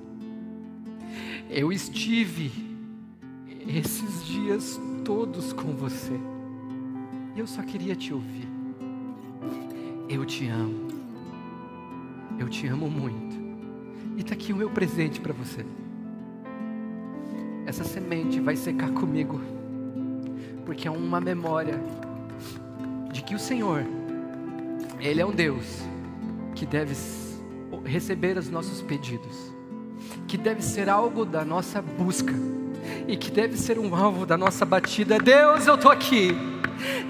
Eu 1.50 1.74
estive 1.74 2.52
esses 3.68 4.26
dias 4.26 4.80
todos 5.04 5.52
com 5.52 5.74
você. 5.74 6.18
Eu 7.48 7.54
só 7.54 7.62
queria 7.62 7.96
te 7.96 8.14
ouvir. 8.14 8.46
Eu 10.10 10.26
te 10.26 10.50
amo. 10.50 10.86
Eu 12.38 12.50
te 12.50 12.68
amo 12.68 12.90
muito. 12.90 13.38
E 14.18 14.20
está 14.20 14.34
aqui 14.34 14.52
o 14.52 14.56
meu 14.58 14.70
presente 14.70 15.22
para 15.22 15.32
você. 15.32 15.66
Essa 17.66 17.86
semente 17.86 18.42
vai 18.42 18.58
secar 18.58 18.92
comigo, 18.92 19.40
porque 20.66 20.90
é 20.90 20.92
uma 20.92 21.22
memória 21.22 21.80
de 23.14 23.24
que 23.24 23.34
o 23.34 23.40
Senhor, 23.40 23.86
Ele 25.00 25.22
é 25.22 25.26
um 25.26 25.32
Deus 25.32 25.84
que 26.54 26.66
deve 26.66 26.94
receber 27.86 28.38
os 28.38 28.50
nossos 28.50 28.82
pedidos 28.82 29.54
que 30.28 30.38
deve 30.38 30.62
ser 30.62 30.90
algo 30.90 31.24
da 31.24 31.46
nossa 31.46 31.82
busca 31.82 32.34
e 33.08 33.16
que 33.16 33.32
deve 33.32 33.56
ser 33.56 33.80
um 33.80 33.96
alvo 33.96 34.26
da 34.26 34.38
nossa 34.38 34.66
batida. 34.66 35.18
Deus, 35.18 35.66
eu 35.66 35.76
estou 35.76 35.90
aqui. 35.90 36.57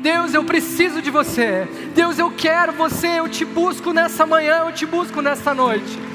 Deus, 0.08 0.34
eu 0.34 0.45
preciso 0.45 1.01
de 1.01 1.12
você. 1.12 1.68
Deus, 1.93 2.18
eu 2.18 2.32
quero 2.32 2.72
você. 2.72 3.20
Eu 3.20 3.28
te 3.28 3.43
busco 3.43 3.91
nessa 3.91 4.26
manhã, 4.26 4.60
eu 4.60 4.72
te 4.72 4.86
busco 4.86 5.22
nessa 5.22 5.53
noite. 5.53 6.07